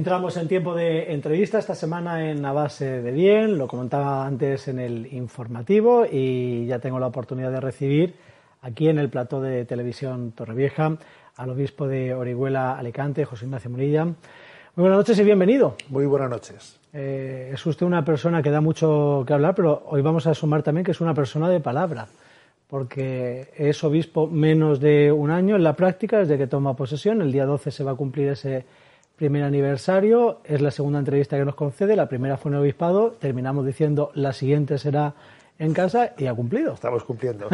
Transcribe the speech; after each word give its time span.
Entramos 0.00 0.38
en 0.38 0.48
tiempo 0.48 0.74
de 0.74 1.12
entrevista 1.12 1.58
esta 1.58 1.74
semana 1.74 2.30
en 2.30 2.40
la 2.40 2.52
base 2.52 3.02
de 3.02 3.12
bien, 3.12 3.58
lo 3.58 3.68
comentaba 3.68 4.26
antes 4.26 4.66
en 4.68 4.78
el 4.78 5.12
informativo 5.12 6.06
y 6.10 6.64
ya 6.64 6.78
tengo 6.78 6.98
la 6.98 7.08
oportunidad 7.08 7.50
de 7.50 7.60
recibir 7.60 8.14
aquí 8.62 8.88
en 8.88 8.98
el 8.98 9.10
plató 9.10 9.42
de 9.42 9.66
televisión 9.66 10.32
Torrevieja 10.32 10.96
al 11.36 11.50
obispo 11.50 11.86
de 11.86 12.14
Orihuela 12.14 12.78
Alicante, 12.78 13.26
José 13.26 13.44
Ignacio 13.44 13.68
Murilla. 13.68 14.06
Muy 14.06 14.14
buenas 14.74 14.96
noches 15.00 15.18
y 15.18 15.22
bienvenido. 15.22 15.76
Muy 15.90 16.06
buenas 16.06 16.30
noches. 16.30 16.80
Eh, 16.94 17.50
es 17.52 17.66
usted 17.66 17.84
una 17.84 18.02
persona 18.02 18.42
que 18.42 18.50
da 18.50 18.62
mucho 18.62 19.22
que 19.26 19.34
hablar, 19.34 19.54
pero 19.54 19.82
hoy 19.84 20.00
vamos 20.00 20.26
a 20.26 20.32
sumar 20.32 20.62
también 20.62 20.82
que 20.82 20.92
es 20.92 21.02
una 21.02 21.12
persona 21.12 21.46
de 21.50 21.60
palabra, 21.60 22.08
porque 22.68 23.50
es 23.54 23.84
obispo 23.84 24.26
menos 24.26 24.80
de 24.80 25.12
un 25.12 25.30
año 25.30 25.56
en 25.56 25.62
la 25.62 25.76
práctica 25.76 26.20
desde 26.20 26.38
que 26.38 26.46
toma 26.46 26.74
posesión. 26.74 27.20
El 27.20 27.32
día 27.32 27.44
12 27.44 27.70
se 27.70 27.84
va 27.84 27.90
a 27.90 27.96
cumplir 27.96 28.28
ese 28.28 28.64
primer 29.20 29.44
aniversario, 29.44 30.40
es 30.44 30.62
la 30.62 30.70
segunda 30.70 30.98
entrevista 30.98 31.36
que 31.36 31.44
nos 31.44 31.54
concede, 31.54 31.94
la 31.94 32.08
primera 32.08 32.38
fue 32.38 32.52
en 32.52 32.54
el 32.54 32.62
obispado, 32.62 33.10
terminamos 33.20 33.66
diciendo 33.66 34.10
la 34.14 34.32
siguiente 34.32 34.78
será 34.78 35.14
en 35.58 35.74
casa 35.74 36.14
y 36.16 36.24
ha 36.24 36.32
cumplido. 36.32 36.72
Estamos 36.72 37.04
cumpliendo. 37.04 37.46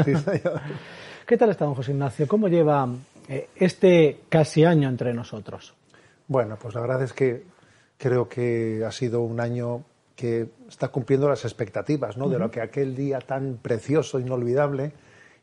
¿Qué 1.26 1.36
tal 1.36 1.50
está 1.50 1.64
don 1.64 1.74
José 1.74 1.90
Ignacio? 1.90 2.28
¿Cómo 2.28 2.46
lleva 2.46 2.88
eh, 3.28 3.48
este 3.56 4.20
casi 4.28 4.64
año 4.64 4.88
entre 4.88 5.12
nosotros? 5.12 5.74
Bueno, 6.28 6.56
pues 6.56 6.72
la 6.76 6.82
verdad 6.82 7.02
es 7.02 7.12
que 7.12 7.42
creo 7.98 8.28
que 8.28 8.84
ha 8.86 8.92
sido 8.92 9.22
un 9.22 9.40
año 9.40 9.82
que 10.14 10.48
está 10.68 10.86
cumpliendo 10.86 11.28
las 11.28 11.44
expectativas, 11.44 12.16
¿no? 12.16 12.28
De 12.28 12.38
lo 12.38 12.48
que 12.48 12.60
aquel 12.60 12.94
día 12.94 13.18
tan 13.18 13.58
precioso, 13.60 14.20
inolvidable, 14.20 14.92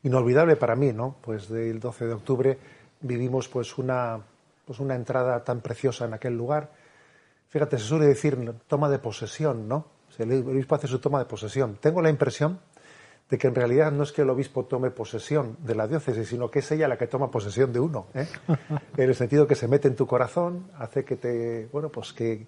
inolvidable 0.03 0.55
para 0.55 0.77
mí, 0.77 0.93
¿no? 0.93 1.17
Pues 1.19 1.49
del 1.49 1.81
12 1.81 2.07
de 2.07 2.13
octubre 2.13 2.57
vivimos 3.01 3.49
pues 3.49 3.77
una 3.77 4.21
pues 4.65 4.79
una 4.79 4.95
entrada 4.95 5.43
tan 5.43 5.61
preciosa 5.61 6.05
en 6.05 6.13
aquel 6.13 6.35
lugar. 6.35 6.71
Fíjate, 7.49 7.77
se 7.77 7.85
suele 7.85 8.05
decir 8.05 8.37
toma 8.67 8.89
de 8.89 8.99
posesión, 8.99 9.67
¿no? 9.67 9.87
El 10.17 10.31
obispo 10.47 10.75
hace 10.75 10.87
su 10.87 10.99
toma 10.99 11.19
de 11.19 11.25
posesión. 11.25 11.77
Tengo 11.79 12.01
la 12.01 12.09
impresión 12.09 12.59
de 13.29 13.37
que 13.37 13.47
en 13.47 13.55
realidad 13.55 13.91
no 13.91 14.03
es 14.03 14.11
que 14.11 14.21
el 14.21 14.29
obispo 14.29 14.65
tome 14.65 14.91
posesión 14.91 15.57
de 15.59 15.75
la 15.75 15.87
diócesis, 15.87 16.27
sino 16.27 16.51
que 16.51 16.59
es 16.59 16.71
ella 16.71 16.87
la 16.87 16.97
que 16.97 17.07
toma 17.07 17.31
posesión 17.31 17.73
de 17.73 17.79
uno, 17.79 18.07
¿eh? 18.13 18.27
en 18.97 19.09
el 19.09 19.15
sentido 19.15 19.47
que 19.47 19.55
se 19.55 19.67
mete 19.67 19.87
en 19.87 19.95
tu 19.95 20.05
corazón, 20.05 20.69
hace 20.77 21.03
que 21.03 21.15
te, 21.15 21.67
bueno, 21.71 21.89
pues 21.89 22.13
que, 22.13 22.47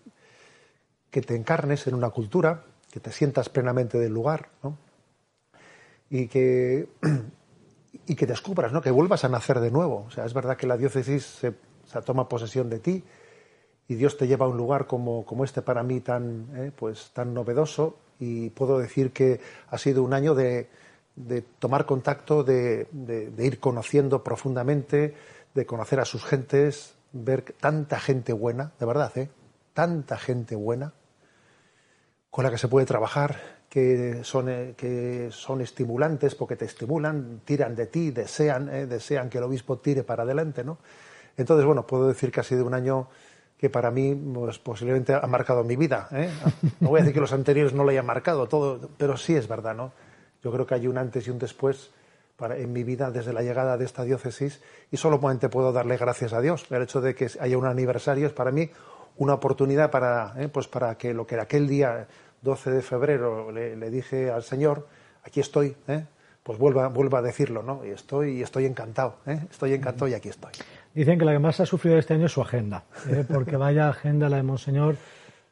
que 1.10 1.22
te 1.22 1.36
encarnes 1.36 1.88
en 1.88 1.96
una 1.96 2.10
cultura, 2.10 2.64
que 2.92 3.00
te 3.00 3.12
sientas 3.12 3.50
plenamente 3.50 3.98
del 3.98 4.14
lugar, 4.14 4.50
¿no? 4.62 4.78
y 6.10 6.28
que 6.28 6.88
y 8.08 8.16
que 8.16 8.26
descubras, 8.26 8.72
¿no? 8.72 8.82
Que 8.82 8.92
vuelvas 8.92 9.24
a 9.24 9.30
nacer 9.30 9.60
de 9.60 9.72
nuevo. 9.72 10.06
O 10.08 10.12
sea, 10.12 10.26
es 10.26 10.34
verdad 10.34 10.58
que 10.58 10.68
la 10.68 10.78
diócesis 10.78 11.26
se 11.26 11.54
toma 12.02 12.28
posesión 12.30 12.70
de 12.70 12.80
ti 12.80 13.04
y 13.88 13.96
Dios 13.96 14.18
te 14.18 14.28
lleva 14.28 14.46
a 14.46 14.50
un 14.50 14.58
lugar 14.58 14.88
como, 14.88 15.26
como 15.26 15.44
este 15.44 15.62
para 15.62 15.84
mí 15.84 16.00
tan, 16.02 16.48
eh, 16.56 16.72
pues, 16.76 17.12
tan 17.14 17.34
novedoso 17.34 17.98
y 18.20 18.50
puedo 18.50 18.80
decir 18.80 19.12
que 19.12 19.40
ha 19.70 19.78
sido 19.78 20.04
un 20.04 20.14
año 20.14 20.34
de, 20.34 20.68
de 21.16 21.42
tomar 21.42 21.86
contacto, 21.86 22.44
de, 22.44 22.88
de, 22.92 23.46
ir 23.46 23.60
conociendo 23.60 24.24
profundamente, 24.24 25.14
de 25.54 25.66
conocer 25.66 26.00
a 26.00 26.06
sus 26.06 26.24
gentes, 26.24 26.96
ver 27.12 27.44
tanta 27.60 28.00
gente 28.00 28.34
buena, 28.34 28.72
de 28.80 28.86
verdad, 28.86 29.18
¿eh? 29.18 29.30
tanta 29.74 30.18
gente 30.18 30.56
buena 30.56 30.94
con 32.30 32.44
la 32.44 32.52
que 32.52 32.58
se 32.58 32.68
puede 32.68 32.86
trabajar, 32.86 33.38
que 33.70 34.24
son, 34.24 34.50
eh, 34.50 34.74
que 34.76 35.30
son 35.32 35.62
estimulantes 35.62 36.36
porque 36.36 36.56
te 36.56 36.66
estimulan, 36.66 37.42
tiran 37.46 37.76
de 37.76 37.88
ti, 37.88 38.12
desean, 38.12 38.68
eh, 38.70 38.86
desean 38.88 39.30
que 39.30 39.38
el 39.38 39.46
obispo 39.46 39.78
tire 39.78 40.04
para 40.04 40.24
adelante, 40.24 40.64
¿no? 40.64 40.78
Entonces, 41.38 41.66
bueno, 41.66 41.86
puedo 41.86 42.08
decir 42.08 42.32
que 42.32 42.40
ha 42.40 42.44
sido 42.44 42.66
un 42.66 42.74
año 42.74 43.08
que 43.58 43.70
para 43.70 43.92
mí 43.92 44.16
pues, 44.16 44.60
posiblemente 44.60 45.14
ha 45.14 45.28
marcado 45.28 45.64
mi 45.64 45.76
vida. 45.76 46.08
¿eh? 46.12 46.30
No 46.80 46.90
voy 46.90 47.00
a 47.00 47.04
decir 47.04 47.14
que 47.14 47.22
los 47.22 47.34
anteriores 47.34 47.74
no 47.74 47.84
lo 47.84 47.90
hayan 47.90 48.06
marcado, 48.06 48.48
todo, 48.48 48.90
pero 48.98 49.18
sí 49.18 49.36
es 49.36 49.48
verdad, 49.48 49.76
¿no? 49.76 49.92
Yo 50.44 50.52
creo 50.52 50.66
que 50.66 50.76
hay 50.76 50.88
un 50.88 50.98
antes 50.98 51.28
y 51.28 51.32
un 51.32 51.40
después 51.40 51.90
para, 52.36 52.58
en 52.58 52.72
mi 52.72 52.84
vida 52.84 53.12
desde 53.12 53.34
la 53.34 53.42
llegada 53.42 53.78
de 53.78 53.86
esta 53.86 54.04
diócesis 54.04 54.62
y 54.92 54.98
solamente 54.98 55.50
puedo 55.50 55.72
darle 55.72 55.98
gracias 55.98 56.34
a 56.34 56.42
Dios. 56.42 56.66
El 56.70 56.84
hecho 56.84 57.02
de 57.02 57.16
que 57.16 57.30
haya 57.40 57.58
un 57.58 57.66
aniversario 57.66 58.28
es 58.28 58.34
para 58.34 58.52
mí 58.52 58.70
una 59.18 59.34
oportunidad 59.34 59.90
para, 59.90 60.34
¿eh? 60.38 60.50
pues 60.50 60.68
para 60.68 60.98
que 60.98 61.14
lo 61.14 61.26
que 61.26 61.40
aquel 61.40 61.68
día 61.68 62.08
12 62.42 62.72
de 62.72 62.82
febrero 62.82 63.52
le, 63.52 63.90
dije 63.90 64.30
al 64.30 64.44
Señor, 64.44 64.88
aquí 65.24 65.40
estoy, 65.40 65.76
¿eh? 65.88 66.06
pues 66.44 66.60
vuelva, 66.60 66.90
vuelva 66.90 67.20
a 67.20 67.22
decirlo, 67.22 67.64
¿no? 67.64 67.84
Y 67.84 67.90
estoy, 67.90 68.44
estoy 68.44 68.66
encantado, 68.66 69.18
¿eh? 69.26 69.40
estoy 69.50 69.74
encantado 69.74 70.08
y 70.08 70.14
aquí 70.14 70.30
estoy. 70.30 70.52
Dicen 70.96 71.20
que 71.20 71.26
la 71.26 71.34
que 71.34 71.40
más 71.40 71.60
ha 71.60 71.66
sufrido 71.66 71.98
este 71.98 72.14
año 72.14 72.28
es 72.28 72.32
su 72.32 72.42
agenda, 72.42 72.86
¿eh? 73.10 73.26
porque 73.28 73.58
vaya 73.58 73.90
agenda 73.90 74.30
la 74.30 74.38
de 74.38 74.44
Monseñor 74.44 74.96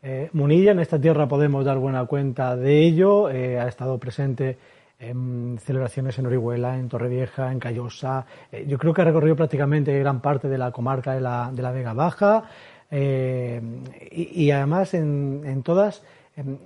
eh, 0.01 0.29
Munilla. 0.31 0.71
En 0.71 0.79
esta 0.79 0.97
tierra 0.97 1.27
podemos 1.27 1.65
dar 1.65 1.79
buena 1.79 2.05
cuenta 2.05 2.55
de 2.55 2.79
ello. 2.79 3.29
Eh, 3.29 3.59
ha 3.59 3.67
estado 3.67 3.97
presente 3.97 4.57
en 4.99 5.59
celebraciones 5.61 6.17
en 6.17 6.27
Orihuela, 6.27 6.79
en 6.79 6.87
Torrevieja, 6.87 7.51
en 7.51 7.59
Callosa. 7.59 8.25
yo 8.65 8.77
creo 8.77 8.93
que 8.93 9.01
ha 9.01 9.05
recorrido 9.05 9.35
prácticamente 9.35 9.99
gran 9.99 10.21
parte 10.21 10.47
de 10.47 10.57
la 10.57 10.71
comarca 10.71 11.13
de 11.13 11.19
la, 11.19 11.51
de 11.53 11.61
la 11.61 11.71
Vega 11.71 11.91
Baja. 11.91 12.45
Y, 12.89 14.51
además 14.51 14.93
en, 14.93 15.41
en 15.45 15.61
todas 15.61 16.03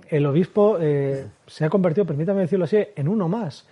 el 0.08 0.24
obispo 0.24 0.78
se 0.78 1.64
ha 1.64 1.68
convertido, 1.68 2.06
permítame 2.06 2.42
decirlo 2.42 2.66
así, 2.66 2.78
en 2.94 3.08
uno 3.08 3.28
más 3.28 3.66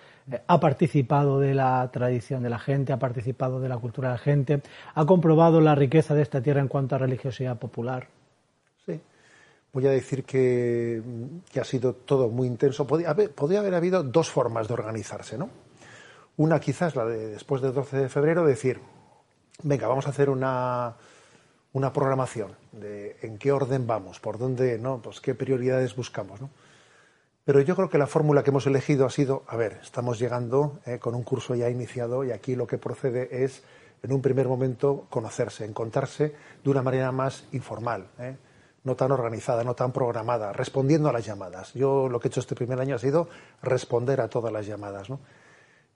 ha 0.47 0.61
participado 0.61 1.41
de 1.41 1.55
la 1.55 1.89
tradición 1.93 2.43
de 2.43 2.51
la 2.51 2.59
gente, 2.59 2.93
ha 2.93 2.99
participado 2.99 3.61
de 3.61 3.69
la 3.69 3.79
cultura 3.79 4.09
de 4.09 4.15
la 4.15 4.19
gente, 4.19 4.63
ha 4.95 5.07
comprobado 5.07 5.61
la 5.61 5.75
riqueza 5.75 6.15
de 6.15 6.23
esta 6.23 6.43
tierra 6.43 6.61
en 6.61 6.69
cuanto 6.69 6.95
a 6.95 6.99
religiosidad 6.99 7.59
popular. 7.59 8.09
Sí, 8.85 9.01
voy 9.73 9.87
a 9.87 9.91
decir 9.91 10.25
que, 10.25 11.03
ha 11.59 11.65
sido 11.65 11.95
todo 11.95 12.29
muy 12.29 12.49
intenso. 12.49 12.87
Podría 12.87 13.11
haber, 13.11 13.31
podría 13.33 13.61
haber 13.61 13.75
habido 13.75 14.03
dos 14.03 14.29
formas 14.29 14.69
de 14.69 14.75
organizarse, 14.75 15.39
¿no? 15.39 15.49
Una 16.39 16.61
quizás 16.61 16.97
la 16.97 17.05
de 17.07 17.29
después 17.29 17.63
del 17.63 17.73
12 17.73 17.97
de 17.97 18.09
febrero, 18.09 18.45
decir, 18.45 18.81
venga, 19.63 19.87
vamos 19.87 20.07
a 20.07 20.11
hacer 20.11 20.29
una, 20.29 20.97
una 21.73 21.93
programación 21.93 22.53
de 22.73 23.17
en 23.23 23.39
qué 23.39 23.53
orden 23.53 23.87
vamos, 23.87 24.21
por 24.21 24.39
dónde, 24.39 24.79
¿no? 24.79 25.01
Pues 25.01 25.21
qué 25.21 25.35
prioridades 25.35 25.95
buscamos, 25.95 26.41
¿no? 26.41 26.51
Pero 27.47 27.61
yo 27.61 27.77
creo 27.77 27.89
que 27.89 27.97
la 27.97 28.09
fórmula 28.09 28.43
que 28.43 28.51
hemos 28.51 28.67
elegido 28.67 29.07
ha 29.07 29.11
sido, 29.11 29.45
a 29.47 29.55
ver, 29.55 29.79
estamos 29.81 30.19
llegando 30.19 30.81
eh, 30.85 30.99
con 30.99 31.15
un 31.15 31.23
curso 31.23 31.55
ya 31.55 31.71
iniciado 31.71 32.25
y 32.25 32.33
aquí 32.33 32.57
lo 32.57 32.67
que 32.67 32.77
procede 32.77 33.45
es, 33.45 33.63
en 34.03 34.13
un 34.13 34.21
primer 34.21 34.49
momento, 34.49 35.07
conocerse, 35.11 35.65
encontrarse 35.65 36.35
de 36.65 36.71
una 36.71 36.83
manera 36.83 37.13
más 37.13 37.45
informal, 37.53 38.09
eh, 38.19 38.37
no 38.83 38.97
tan 38.97 39.13
organizada, 39.13 39.63
no 39.63 39.75
tan 39.75 39.93
programada, 39.93 40.53
respondiendo 40.53 41.09
a 41.09 41.13
las 41.13 41.25
llamadas. 41.25 41.73
Yo 41.73 42.09
lo 42.09 42.19
que 42.19 42.27
he 42.27 42.31
hecho 42.31 42.41
este 42.41 42.57
primer 42.57 42.81
año 42.81 42.97
ha 42.97 42.99
sido 42.99 43.29
responder 43.63 44.21
a 44.21 44.29
todas 44.29 44.53
las 44.53 44.67
llamadas. 44.67 45.09
¿no? 45.09 45.21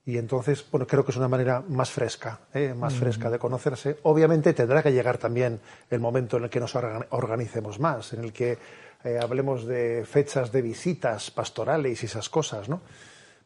Y 0.06 0.19
entonces, 0.19 0.64
bueno, 0.70 0.86
creo 0.86 1.04
que 1.04 1.10
es 1.10 1.16
una 1.16 1.28
manera 1.28 1.64
más 1.69 1.90
fresca, 1.90 2.42
eh, 2.54 2.75
más 2.75 2.94
fresca 2.94 3.28
de 3.28 3.40
conocerse. 3.40 3.98
Obviamente 4.04 4.54
tendrá 4.54 4.84
que 4.84 4.92
llegar 4.92 5.19
también 5.19 5.58
el 5.90 5.98
momento 5.98 6.36
en 6.36 6.44
el 6.44 6.50
que 6.50 6.60
nos 6.60 6.76
organicemos 6.76 7.80
más, 7.80 8.12
en 8.12 8.22
el 8.22 8.32
que 8.32 8.56
eh, 9.05 9.19
hablemos 9.20 9.67
de 9.67 10.05
fechas 10.05 10.52
de 10.52 10.62
visitas 10.62 11.31
pastorales 11.31 12.02
y 12.02 12.06
esas 12.06 12.29
cosas, 12.29 12.69
¿no? 12.69 12.81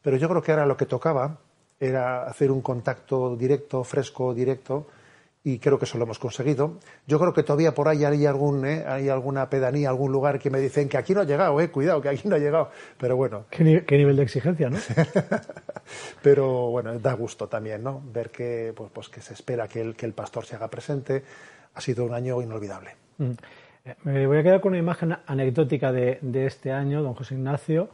Pero 0.01 0.17
yo 0.17 0.27
creo 0.29 0.41
que 0.41 0.51
ahora 0.51 0.65
lo 0.65 0.77
que 0.77 0.85
tocaba 0.85 1.39
era 1.79 2.23
hacer 2.23 2.51
un 2.51 2.61
contacto 2.61 3.35
directo, 3.35 3.83
fresco, 3.83 4.33
directo, 4.33 4.87
y 5.45 5.59
creo 5.59 5.77
que 5.77 5.85
eso 5.85 5.99
lo 5.99 6.05
hemos 6.05 6.17
conseguido. 6.17 6.79
Yo 7.05 7.19
creo 7.19 7.31
que 7.31 7.43
todavía 7.43 7.73
por 7.73 7.87
ahí 7.87 8.03
hay, 8.03 8.25
algún, 8.25 8.65
¿eh? 8.65 8.83
hay 8.87 9.09
alguna 9.09 9.47
pedanía, 9.47 9.89
algún 9.89 10.11
lugar 10.11 10.39
que 10.39 10.49
me 10.49 10.59
dicen 10.59 10.89
que 10.89 10.97
aquí 10.97 11.13
no 11.13 11.21
ha 11.21 11.23
llegado, 11.23 11.61
eh, 11.61 11.69
cuidado, 11.69 12.01
que 12.01 12.09
aquí 12.09 12.27
no 12.27 12.35
ha 12.35 12.39
llegado. 12.39 12.71
Pero 12.97 13.15
bueno. 13.15 13.45
¿Qué, 13.51 13.63
nivel 13.63 14.15
de 14.15 14.23
exigencia, 14.23 14.71
no? 14.71 14.79
pero 16.23 16.71
bueno, 16.71 16.97
da 16.97 17.13
gusto 17.13 17.47
también, 17.47 17.83
¿no? 17.83 18.01
Ver 18.11 18.31
que, 18.31 18.73
pues, 18.75 18.89
pues, 18.91 19.07
que 19.07 19.21
se 19.21 19.35
espera 19.35 19.67
que 19.67 19.81
el, 19.81 19.95
que 19.95 20.07
el 20.07 20.13
pastor 20.13 20.45
se 20.45 20.55
haga 20.55 20.67
presente. 20.67 21.23
Ha 21.75 21.81
sido 21.81 22.05
un 22.05 22.15
año 22.15 22.41
inolvidable. 22.41 22.95
Mm. 23.19 23.33
Eh, 23.85 23.95
me 24.03 24.25
voy 24.25 24.39
a 24.39 24.43
quedar 24.43 24.61
con 24.61 24.71
una 24.71 24.79
imagen 24.79 25.15
anecdótica 25.27 25.91
de, 25.91 26.19
este 26.45 26.71
año, 26.71 27.03
don 27.03 27.13
José 27.13 27.35
Ignacio, 27.35 27.89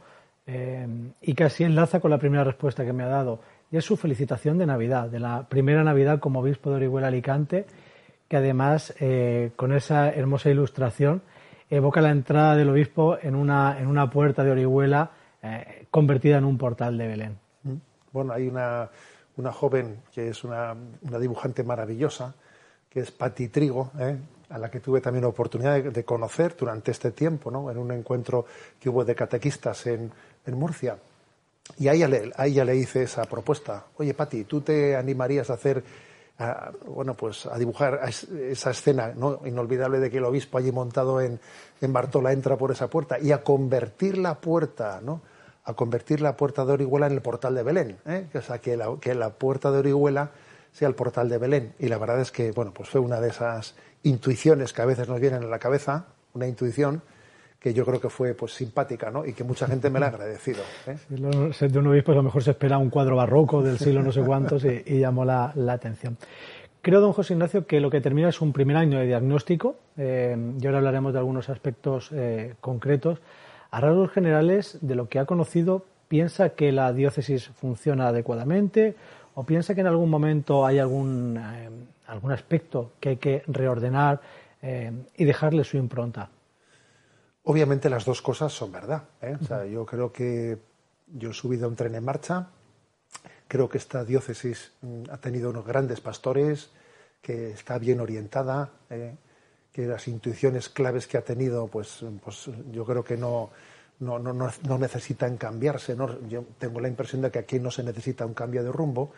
eh, 0.46 0.86
y 1.20 1.34
casi 1.34 1.64
enlaza 1.64 2.00
con 2.00 2.10
la 2.10 2.18
primera 2.18 2.44
respuesta 2.44 2.84
que 2.84 2.94
me 2.94 3.04
ha 3.04 3.08
dado, 3.08 3.40
y 3.70 3.76
es 3.76 3.84
su 3.84 3.96
felicitación 3.96 4.58
de 4.58 4.66
Navidad, 4.66 5.08
de 5.08 5.20
la 5.20 5.46
primera 5.48 5.84
Navidad 5.84 6.18
como 6.18 6.40
obispo 6.40 6.70
de 6.70 6.76
Orihuela 6.76 7.08
Alicante, 7.08 7.66
que 8.26 8.38
además, 8.38 8.94
eh, 9.00 9.52
con 9.56 9.72
esa 9.72 10.10
hermosa 10.10 10.48
ilustración, 10.48 11.22
evoca 11.68 12.00
la 12.00 12.10
entrada 12.10 12.56
del 12.56 12.70
obispo 12.70 13.18
en 13.20 13.34
una, 13.34 13.78
en 13.78 13.86
una 13.86 14.10
puerta 14.10 14.42
de 14.44 14.50
Orihuela 14.50 15.10
convertida 15.90 16.38
en 16.38 16.44
un 16.44 16.56
portal 16.56 16.96
de 16.96 17.08
Belén. 17.08 17.38
Mm. 17.64 17.74
Bueno, 18.12 18.32
hay 18.32 18.46
una, 18.46 18.88
una 19.36 19.50
joven 19.50 20.02
que 20.14 20.28
es 20.28 20.44
una, 20.44 20.76
una 21.00 21.18
dibujante 21.18 21.64
maravillosa, 21.64 22.34
que 22.88 23.00
es 23.00 23.10
Patti 23.10 23.48
Trigo, 23.48 23.90
¿eh? 23.98 24.16
A 24.52 24.58
la 24.58 24.70
que 24.70 24.80
tuve 24.80 25.00
también 25.00 25.22
la 25.22 25.28
oportunidad 25.28 25.82
de, 25.82 26.04
conocer 26.04 26.54
durante 26.56 26.90
este 26.90 27.12
tiempo, 27.12 27.50
¿no? 27.50 27.70
en 27.70 27.78
un 27.78 27.90
encuentro 27.90 28.44
que 28.78 28.90
hubo 28.90 29.04
de 29.04 29.14
catequistas 29.14 29.86
en, 29.86 30.12
Murcia. 30.46 30.98
Y 31.78 31.88
a 31.88 31.92
ella, 31.92 32.08
le, 32.08 32.32
a 32.36 32.74
hice 32.74 33.04
esa 33.04 33.22
propuesta. 33.24 33.86
Oye, 33.96 34.12
Patti, 34.12 34.44
¿tú 34.44 34.60
te 34.60 34.96
animarías 34.96 35.48
a 35.48 35.54
hacer, 35.54 35.82
bueno, 36.86 37.14
pues 37.14 37.46
a 37.46 37.56
dibujar 37.56 38.00
esa 38.06 38.70
escena 38.70 39.12
¿no? 39.16 39.40
inolvidable 39.46 40.00
de 40.00 40.10
que 40.10 40.18
el 40.18 40.24
obispo 40.24 40.58
allí 40.58 40.72
montado 40.72 41.20
en, 41.20 41.40
en 41.80 41.92
Bartola 41.92 42.32
entra 42.32 42.56
por 42.56 42.72
esa 42.72 42.88
puerta 42.88 43.18
y 43.18 43.32
a 43.32 43.42
convertir 43.42 44.18
la 44.18 44.40
puerta, 44.40 45.00
¿no? 45.02 45.22
A 45.64 45.74
convertir 45.74 46.20
la 46.20 46.36
puerta 46.36 46.64
de 46.64 46.72
Orihuela 46.72 47.06
en 47.06 47.12
el 47.12 47.22
portal 47.22 47.54
de 47.54 47.62
Belén. 47.62 47.96
¿eh? 48.04 48.26
O 48.34 48.42
sea, 48.42 48.58
que 48.58 48.76
la, 48.76 48.96
que 49.00 49.14
la 49.14 49.30
puerta 49.30 49.70
de 49.70 49.78
Orihuela 49.78 50.32
sea 50.72 50.88
el 50.88 50.94
portal 50.94 51.28
de 51.28 51.38
Belén. 51.38 51.74
Y 51.78 51.86
la 51.86 51.98
verdad 51.98 52.20
es 52.20 52.32
que, 52.32 52.50
bueno, 52.50 52.72
pues 52.74 52.88
fue 52.88 53.00
una 53.00 53.20
de 53.20 53.28
esas 53.28 53.76
intuiciones 54.02 54.72
que 54.72 54.82
a 54.82 54.86
veces 54.86 55.08
nos 55.08 55.20
vienen 55.20 55.44
a 55.44 55.46
la 55.46 55.58
cabeza, 55.58 56.06
una 56.34 56.46
intuición 56.46 57.02
que 57.62 57.72
yo 57.72 57.84
creo 57.84 58.00
que 58.00 58.08
fue 58.08 58.34
pues 58.34 58.52
simpática, 58.52 59.10
¿no? 59.10 59.24
Y 59.24 59.34
que 59.34 59.44
mucha 59.44 59.68
gente 59.68 59.88
me 59.88 60.00
la 60.00 60.06
ha 60.06 60.08
agradecido. 60.08 60.62
¿eh? 60.88 60.96
de 61.08 61.78
un 61.78 61.86
obispo 61.86 62.10
a 62.10 62.16
lo 62.16 62.24
mejor 62.24 62.42
se 62.42 62.50
espera 62.50 62.76
un 62.76 62.90
cuadro 62.90 63.14
barroco 63.14 63.62
del 63.62 63.78
siglo 63.78 64.02
no 64.02 64.10
sé 64.10 64.20
cuántos 64.22 64.64
y, 64.64 64.98
llamó 64.98 65.24
la, 65.24 65.52
atención. 65.68 66.16
Creo, 66.80 67.00
don 67.00 67.12
José 67.12 67.34
Ignacio, 67.34 67.64
que 67.64 67.78
lo 67.78 67.88
que 67.88 68.00
termina 68.00 68.28
es 68.30 68.40
un 68.40 68.52
primer 68.52 68.76
año 68.76 68.98
de 68.98 69.06
diagnóstico, 69.06 69.76
eh, 69.96 70.36
y 70.60 70.66
ahora 70.66 70.78
hablaremos 70.78 71.12
de 71.12 71.20
algunos 71.20 71.48
aspectos 71.48 72.10
eh, 72.12 72.54
concretos. 72.60 73.20
A 73.70 73.80
rasgos 73.80 74.10
generales, 74.10 74.78
de 74.80 74.96
lo 74.96 75.08
que 75.08 75.20
ha 75.20 75.24
conocido, 75.24 75.84
¿piensa 76.08 76.50
que 76.50 76.72
la 76.72 76.92
diócesis 76.92 77.46
funciona 77.54 78.08
adecuadamente 78.08 78.96
o 79.34 79.44
piensa 79.44 79.74
que 79.74 79.80
en 79.80 79.86
algún 79.86 80.10
momento 80.10 80.66
hay 80.66 80.78
algún, 80.78 81.38
eh, 81.38 81.70
algún 82.12 82.32
aspecto 82.32 82.92
que 83.00 83.10
hay 83.10 83.16
que 83.16 83.42
reordenar 83.46 84.20
eh, 84.60 84.92
y 85.16 85.24
dejarle 85.24 85.64
su 85.64 85.76
impronta? 85.76 86.30
Obviamente 87.44 87.90
las 87.90 88.04
dos 88.04 88.22
cosas 88.22 88.52
son 88.52 88.70
verdad. 88.70 89.02
¿eh? 89.20 89.36
yo 89.72 89.84
creo 89.84 90.12
que 90.12 90.58
yo 91.08 91.30
he 91.30 91.34
subido 91.34 91.66
a 91.66 91.68
un 91.68 91.76
tren 91.76 91.94
en 91.94 92.04
marcha, 92.04 92.48
creo 93.48 93.68
que 93.68 93.78
esta 93.78 94.04
diócesis 94.04 94.72
mm, 94.82 95.04
ha 95.10 95.18
tenido 95.18 95.50
unos 95.50 95.66
grandes 95.66 96.00
pastores, 96.00 96.70
que 97.20 97.50
está 97.50 97.78
bien 97.78 98.00
orientada, 98.00 98.70
que 98.88 99.86
las 99.86 100.08
intuiciones 100.08 100.68
claves 100.68 101.06
que 101.06 101.18
ha 101.18 101.22
tenido, 101.22 101.68
pues, 101.68 102.04
pues 102.22 102.50
yo 102.72 102.84
creo 102.84 103.04
que 103.04 103.16
no, 103.16 103.50
no, 104.00 104.18
no, 104.18 104.32
no, 104.32 104.78
necesitan 104.78 105.36
cambiarse. 105.36 105.94
¿no? 105.94 106.28
Yo 106.28 106.44
tengo 106.58 106.80
la 106.80 106.88
impresión 106.88 107.22
de 107.22 107.30
que 107.30 107.38
aquí 107.38 107.58
no 107.58 107.70
se 107.70 107.82
necesita 107.82 108.26
un 108.26 108.34
cambio 108.34 108.62
de 108.62 108.72
rumbo. 108.72 109.12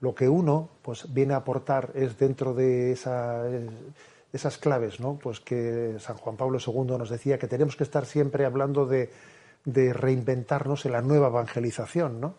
Lo 0.00 0.14
que 0.14 0.28
uno 0.28 0.68
pues, 0.82 1.12
viene 1.12 1.34
a 1.34 1.38
aportar 1.38 1.90
es 1.94 2.18
dentro 2.18 2.54
de 2.54 2.92
esa, 2.92 3.44
esas 4.32 4.58
claves 4.58 5.00
¿no? 5.00 5.18
pues 5.20 5.40
que 5.40 5.96
San 5.98 6.16
Juan 6.16 6.36
Pablo 6.36 6.58
II 6.64 6.96
nos 6.96 7.10
decía 7.10 7.38
que 7.38 7.48
tenemos 7.48 7.76
que 7.76 7.84
estar 7.84 8.06
siempre 8.06 8.44
hablando 8.44 8.86
de, 8.86 9.10
de 9.64 9.92
reinventarnos 9.92 10.86
en 10.86 10.92
la 10.92 11.02
nueva 11.02 11.28
evangelización. 11.28 12.20
¿no? 12.20 12.34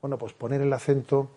Bueno, 0.00 0.16
pues 0.16 0.32
poner 0.32 0.62
el 0.62 0.72
acento 0.72 1.28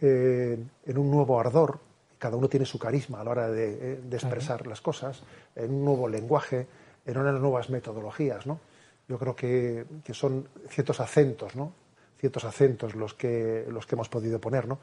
eh, 0.00 0.58
en 0.86 0.98
un 0.98 1.10
nuevo 1.10 1.40
ardor, 1.40 1.78
cada 2.18 2.36
uno 2.36 2.48
tiene 2.48 2.66
su 2.66 2.78
carisma 2.78 3.20
a 3.20 3.24
la 3.24 3.30
hora 3.30 3.48
de, 3.48 3.94
eh, 3.94 4.00
de 4.02 4.16
expresar 4.16 4.66
las 4.66 4.80
cosas, 4.80 5.22
en 5.56 5.72
un 5.72 5.84
nuevo 5.84 6.08
lenguaje, 6.08 6.66
en 7.06 7.16
unas 7.16 7.40
nuevas 7.40 7.70
metodologías, 7.70 8.46
¿no? 8.46 8.60
yo 9.10 9.18
creo 9.18 9.34
que, 9.34 9.84
son 10.12 10.48
ciertos 10.68 11.00
acentos, 11.00 11.56
¿no? 11.56 11.72
Ciertos 12.20 12.44
acentos 12.44 12.94
los 12.94 13.14
que, 13.14 13.66
los 13.70 13.86
que 13.86 13.94
hemos 13.94 14.10
podido 14.10 14.38
poner, 14.38 14.68
¿no? 14.68 14.78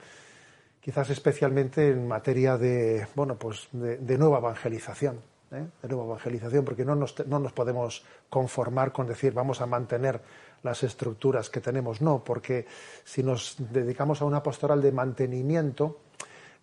Quizás 0.81 1.09
especialmente 1.11 1.89
en 1.89 2.07
materia 2.07 2.57
de, 2.57 3.05
bueno, 3.13 3.35
pues 3.35 3.67
de, 3.71 4.17
nueva 4.17 4.39
evangelización, 4.39 5.19
¿eh? 5.51 5.65
de 5.81 5.87
nueva 5.87 6.05
evangelización, 6.05 6.65
porque 6.65 6.83
no 6.83 6.95
nos, 6.95 7.27
no 7.27 7.39
nos 7.39 7.51
podemos 7.51 8.03
conformar 8.29 8.91
con 8.91 9.05
decir 9.05 9.33
vamos 9.33 9.61
a 9.61 9.65
mantener 9.65 10.21
las 10.63 10.83
estructuras 10.83 11.49
que 11.49 11.61
tenemos, 11.61 12.01
no, 12.01 12.23
porque 12.23 12.65
si 13.03 13.21
nos 13.21 13.55
dedicamos 13.59 14.21
a 14.21 14.25
una 14.25 14.41
pastoral 14.41 14.81
de 14.81 14.91
mantenimiento, 14.91 15.99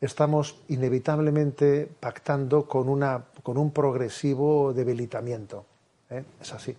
estamos 0.00 0.58
inevitablemente 0.68 1.88
pactando 2.00 2.66
con, 2.66 2.88
una, 2.88 3.24
con 3.42 3.58
un 3.58 3.70
progresivo 3.72 4.72
debilitamiento. 4.72 5.66
¿eh? 6.10 6.24
Es 6.40 6.52
así. 6.52 6.76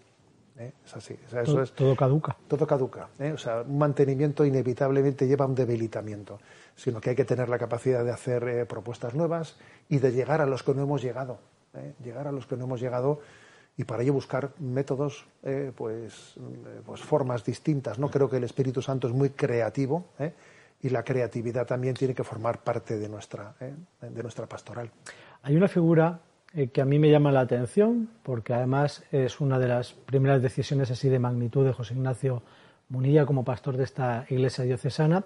¿Eh? 0.57 0.73
Es 0.85 0.95
así. 0.95 1.17
eso 1.31 1.61
es, 1.61 1.71
todo 1.73 1.95
caduca. 1.95 2.35
Todo 2.47 2.65
caduca. 2.65 3.09
¿eh? 3.19 3.31
O 3.31 3.37
sea, 3.37 3.61
un 3.61 3.77
mantenimiento 3.77 4.45
inevitablemente 4.45 5.27
lleva 5.27 5.45
a 5.45 5.47
un 5.47 5.55
debilitamiento, 5.55 6.39
sino 6.75 7.01
que 7.01 7.11
hay 7.11 7.15
que 7.15 7.25
tener 7.25 7.49
la 7.49 7.57
capacidad 7.57 8.03
de 8.03 8.11
hacer 8.11 8.47
eh, 8.47 8.65
propuestas 8.65 9.13
nuevas 9.13 9.57
y 9.89 9.99
de 9.99 10.11
llegar 10.11 10.41
a 10.41 10.45
los 10.45 10.63
que 10.63 10.73
no 10.73 10.83
hemos 10.83 11.01
llegado. 11.01 11.39
Llegar 12.01 12.25
a 12.25 12.31
los 12.31 12.47
que 12.47 12.55
no 12.55 12.63
hemos 12.63 12.79
llegado 12.79 13.19
y 13.75 13.83
para 13.83 14.01
ello 14.01 14.13
buscar 14.13 14.51
métodos, 14.59 15.25
pues, 15.75 16.35
pues 16.85 17.01
formas 17.01 17.43
distintas. 17.43 17.99
No 17.99 18.09
creo 18.09 18.29
que 18.29 18.37
el 18.37 18.45
Espíritu 18.45 18.81
Santo 18.81 19.09
es 19.09 19.13
muy 19.13 19.31
creativo 19.31 20.05
y 20.81 20.87
la 20.87 21.03
creatividad 21.03 21.67
también 21.67 21.95
tiene 21.95 22.15
que 22.15 22.23
formar 22.23 22.63
parte 22.63 22.97
de 22.97 23.09
nuestra, 23.09 23.55
de 23.99 24.23
nuestra 24.23 24.45
pastoral. 24.45 24.89
Hay 25.43 25.57
una 25.57 25.67
figura 25.67 26.17
eh, 26.55 26.67
que 26.67 26.81
a 26.81 26.85
mí 26.85 26.99
me 26.99 27.09
llama 27.09 27.31
la 27.31 27.41
atención, 27.41 28.09
porque 28.23 28.53
además 28.53 29.03
es 29.11 29.41
una 29.41 29.59
de 29.59 29.67
las 29.67 29.93
primeras 29.93 30.41
decisiones 30.41 30.89
así 30.89 31.09
de 31.09 31.19
magnitud 31.19 31.65
de 31.65 31.73
José 31.73 31.93
Ignacio 31.93 32.43
Munilla 32.89 33.25
como 33.25 33.43
pastor 33.43 33.77
de 33.77 33.83
esta 33.83 34.25
iglesia 34.29 34.63
diocesana, 34.63 35.23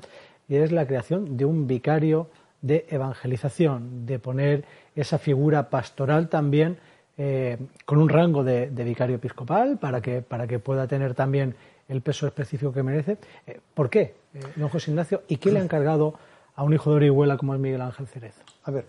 y 0.48 0.56
es 0.56 0.72
la 0.72 0.88
creación 0.88 1.38
de 1.38 1.46
un 1.46 1.68
vicario 1.68 2.30
de 2.62 2.86
evangelización, 2.90 4.06
de 4.06 4.20
poner 4.20 4.66
esa 4.96 5.18
figura 5.20 5.70
pastoral 5.70 6.30
también 6.30 6.78
eh, 7.18 7.58
con 7.86 8.00
un 8.00 8.10
rango 8.10 8.44
de, 8.44 8.68
vicario 8.68 9.18
episcopal 9.18 9.78
para 9.78 10.02
que, 10.02 10.22
para 10.22 10.48
que 10.48 10.58
pueda 10.58 10.88
tener 10.88 11.14
también 11.14 11.56
el 11.88 12.02
peso 12.02 12.26
específico 12.26 12.72
que 12.72 12.82
merece. 12.82 13.18
Eh, 13.46 13.60
¿Por 13.74 13.90
qué, 13.90 14.16
don 14.56 14.70
José 14.70 14.92
Ignacio? 14.92 15.24
¿Y 15.28 15.38
qué 15.38 15.52
le 15.52 15.60
ha 15.60 15.64
encargado 15.64 16.16
a 16.56 16.64
un 16.64 16.74
hijo 16.74 16.90
de 16.90 16.96
Orihuela 16.96 17.38
como 17.38 17.54
es 17.54 17.60
Miguel 17.60 17.82
Ángel 17.82 18.08
Cerezo? 18.08 18.42
A 18.64 18.72
ver, 18.72 18.86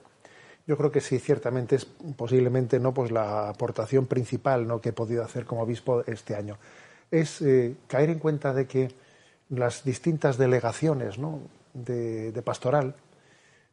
yo 0.67 0.77
creo 0.77 0.93
que 0.93 1.01
sí, 1.01 1.19
ciertamente 1.19 1.77
es 1.77 1.85
posiblemente 1.85 2.79
no 2.79 2.95
pues 2.95 3.11
la 3.11 3.49
aportación 3.49 4.07
principal 4.07 4.67
¿no? 4.67 4.81
que 4.81 4.91
he 4.91 4.93
podido 4.93 5.25
hacer 5.25 5.45
como 5.45 5.63
obispo 5.63 6.05
este 6.07 6.35
año. 6.35 6.59
Es 7.11 7.43
eh, 7.43 7.75
caer 7.89 8.11
en 8.11 8.19
cuenta 8.19 8.53
de 8.55 8.67
que 8.67 8.95
las 9.49 9.85
distintas 9.85 10.39
delegaciones 10.39 11.17
de, 11.75 12.43
pastoral 12.45 12.95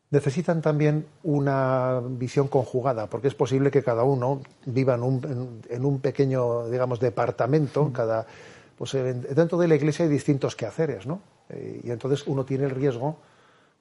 necesitan 0.09 0.61
también 0.61 1.05
una 1.23 2.01
visión 2.03 2.47
conjugada, 2.47 3.07
porque 3.07 3.27
es 3.27 3.35
posible 3.35 3.69
que 3.69 3.83
cada 3.83 4.03
uno 4.03 4.41
viva 4.65 4.95
en 4.95 5.03
un, 5.03 5.61
en, 5.69 5.85
un 5.85 5.99
pequeño, 5.99 6.67
digamos, 6.69 6.99
departamento, 6.99 7.85
mm. 7.85 7.91
cada, 7.91 8.25
pues 8.77 8.93
dentro 8.93 9.57
de 9.57 9.67
la 9.67 9.75
iglesia 9.75 10.05
hay 10.05 10.11
distintos 10.11 10.55
quehaceres, 10.55 11.05
¿no? 11.05 11.21
Eh, 11.49 11.81
y 11.83 11.91
entonces 11.91 12.25
uno 12.27 12.45
tiene 12.45 12.65
el 12.65 12.71
riesgo 12.71 13.17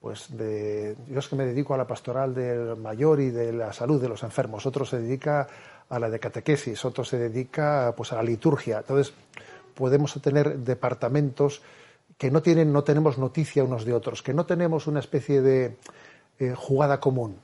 pues 0.06 0.36
de, 0.36 0.94
yo 1.08 1.18
es 1.18 1.26
que 1.26 1.34
me 1.34 1.44
dedico 1.44 1.74
a 1.74 1.76
la 1.76 1.84
pastoral 1.84 2.32
del 2.32 2.76
mayor 2.76 3.20
y 3.20 3.30
de 3.30 3.52
la 3.52 3.72
salud 3.72 4.00
de 4.00 4.08
los 4.08 4.22
enfermos, 4.22 4.64
otro 4.64 4.84
se 4.84 5.00
dedica 5.00 5.48
a 5.88 5.98
la 5.98 6.08
de 6.08 6.20
catequesis, 6.20 6.84
otro 6.84 7.02
se 7.04 7.18
dedica 7.18 7.92
pues 7.96 8.12
a 8.12 8.14
la 8.14 8.22
liturgia. 8.22 8.78
Entonces, 8.78 9.12
podemos 9.74 10.14
tener 10.22 10.58
departamentos 10.58 11.60
que 12.16 12.30
no 12.30 12.40
tienen, 12.40 12.72
no 12.72 12.84
tenemos 12.84 13.18
noticia 13.18 13.64
unos 13.64 13.84
de 13.84 13.94
otros, 13.94 14.22
que 14.22 14.32
no 14.32 14.46
tenemos 14.46 14.86
una 14.86 15.00
especie 15.00 15.42
de 15.42 15.76
eh, 16.38 16.54
jugada 16.56 17.00
común, 17.00 17.40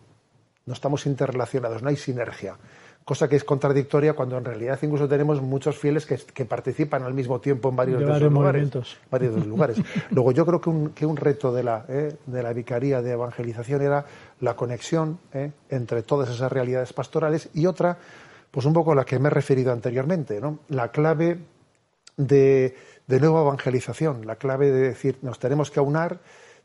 no 0.65 0.73
estamos 0.73 1.05
interrelacionados, 1.07 1.83
no 1.83 1.89
hay 1.89 1.97
sinergia 1.97 2.59
cosa 3.05 3.29
que 3.29 3.37
es 3.37 3.45
contradictoria 3.45 4.15
cuando 4.15 4.39
en 4.39 4.45
realidad 4.45 4.79
incluso 4.83 5.09
tenemos 5.09 5.41
muchos 5.41 5.77
fieles 5.77 6.07
que, 6.07 6.45
participan 6.45 7.03
al 7.03 7.15
mismo 7.15 7.41
tiempo 7.41 7.69
en 7.69 7.77
varios, 7.77 8.01
de 8.01 8.05
esos 8.05 8.33
lugares, 8.33 8.71
varios 9.11 9.47
lugares. 9.47 9.79
Luego 10.11 10.33
yo 10.33 10.47
creo 10.47 10.61
que 10.61 10.71
un, 10.71 10.91
que 10.91 11.07
un 11.07 11.17
reto 11.17 11.53
de 11.53 11.63
la, 11.63 11.85
eh, 11.89 12.17
de 12.27 12.43
la 12.43 12.53
Vicaría 12.53 13.03
de 13.03 13.13
Evangelización 13.13 13.83
era 13.83 14.05
la 14.41 14.55
conexión 14.55 15.19
eh, 15.33 15.51
entre 15.69 16.03
todas 16.03 16.31
esas 16.31 16.51
realidades 16.53 16.93
pastorales 16.93 17.49
y 17.55 17.67
otra, 17.67 17.99
pues 18.51 18.67
un 18.67 18.73
poco 18.73 18.93
a 18.93 18.95
la 18.95 19.05
que 19.05 19.19
me 19.19 19.29
he 19.29 19.31
referido 19.31 19.73
anteriormente, 19.73 20.41
¿no? 20.41 20.61
la 20.69 20.91
clave 20.91 21.39
de, 22.17 22.77
de 23.07 23.21
nueva 23.21 23.43
evangelización, 23.43 24.27
la 24.27 24.37
clave 24.37 24.71
de 24.71 24.89
decir 24.89 25.19
nos 25.23 25.39
tenemos 25.39 25.71
que 25.71 25.81
aunar, 25.81 26.21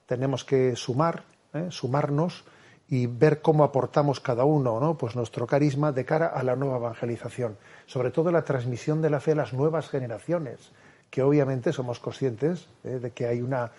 tenemos 0.06 0.44
que 0.44 0.75
sumar, 0.75 1.24
¿eh? 1.53 1.67
sumarnos 1.70 2.44
y 2.89 3.08
ver 3.08 3.41
cómo 3.41 3.63
aportamos 3.63 4.20
cada 4.20 4.46
uno 4.46 4.79
¿no? 4.79 4.98
pues 4.98 5.15
nuestro 5.15 5.46
carisma 5.46 5.91
de 5.91 6.06
cara 6.06 6.27
a 6.27 6.44
la 6.44 6.56
nueva 6.56 6.77
evangelización, 6.77 7.58
sobre 7.86 8.12
todo 8.12 8.32
la 8.32 8.44
transmisión 8.44 9.01
de 9.01 9.10
la 9.10 9.20
fe 9.20 9.32
a 9.34 9.36
las 9.36 9.53
nuevas 9.53 9.89
generaciones, 9.89 10.72
que 11.10 11.22
obviamente 11.22 11.74
somos 11.74 12.00
conscientes 12.00 12.67
¿eh? 12.84 13.00
de 13.00 13.12
que 13.12 13.27
hay 13.27 13.41
una, 13.41 13.72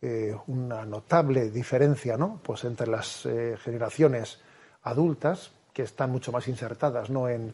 eh, 0.00 0.34
una 0.46 0.84
notable 0.84 1.50
diferencia 1.50 2.16
¿no? 2.16 2.40
pues 2.42 2.64
entre 2.64 2.86
las 2.86 3.28
generaciones 3.62 4.40
adultas, 4.82 5.52
que 5.72 5.82
están 5.82 6.10
mucho 6.10 6.32
más 6.32 6.48
insertadas 6.48 7.10
¿no? 7.10 7.28
en, 7.28 7.52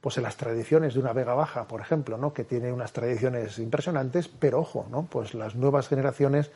pues 0.00 0.16
en 0.16 0.22
las 0.22 0.36
tradiciones 0.36 0.94
de 0.94 1.00
una 1.00 1.12
Vega 1.12 1.34
Baja, 1.34 1.66
por 1.66 1.80
ejemplo, 1.80 2.16
¿no? 2.16 2.32
que 2.32 2.44
tiene 2.44 2.72
unas 2.72 2.92
tradiciones 2.92 3.58
impresionantes, 3.58 4.28
pero 4.28 4.60
ojo, 4.60 4.86
¿no? 4.90 5.06
pues 5.10 5.34
las 5.34 5.54
nuevas 5.54 5.88
generaciones 5.88 6.50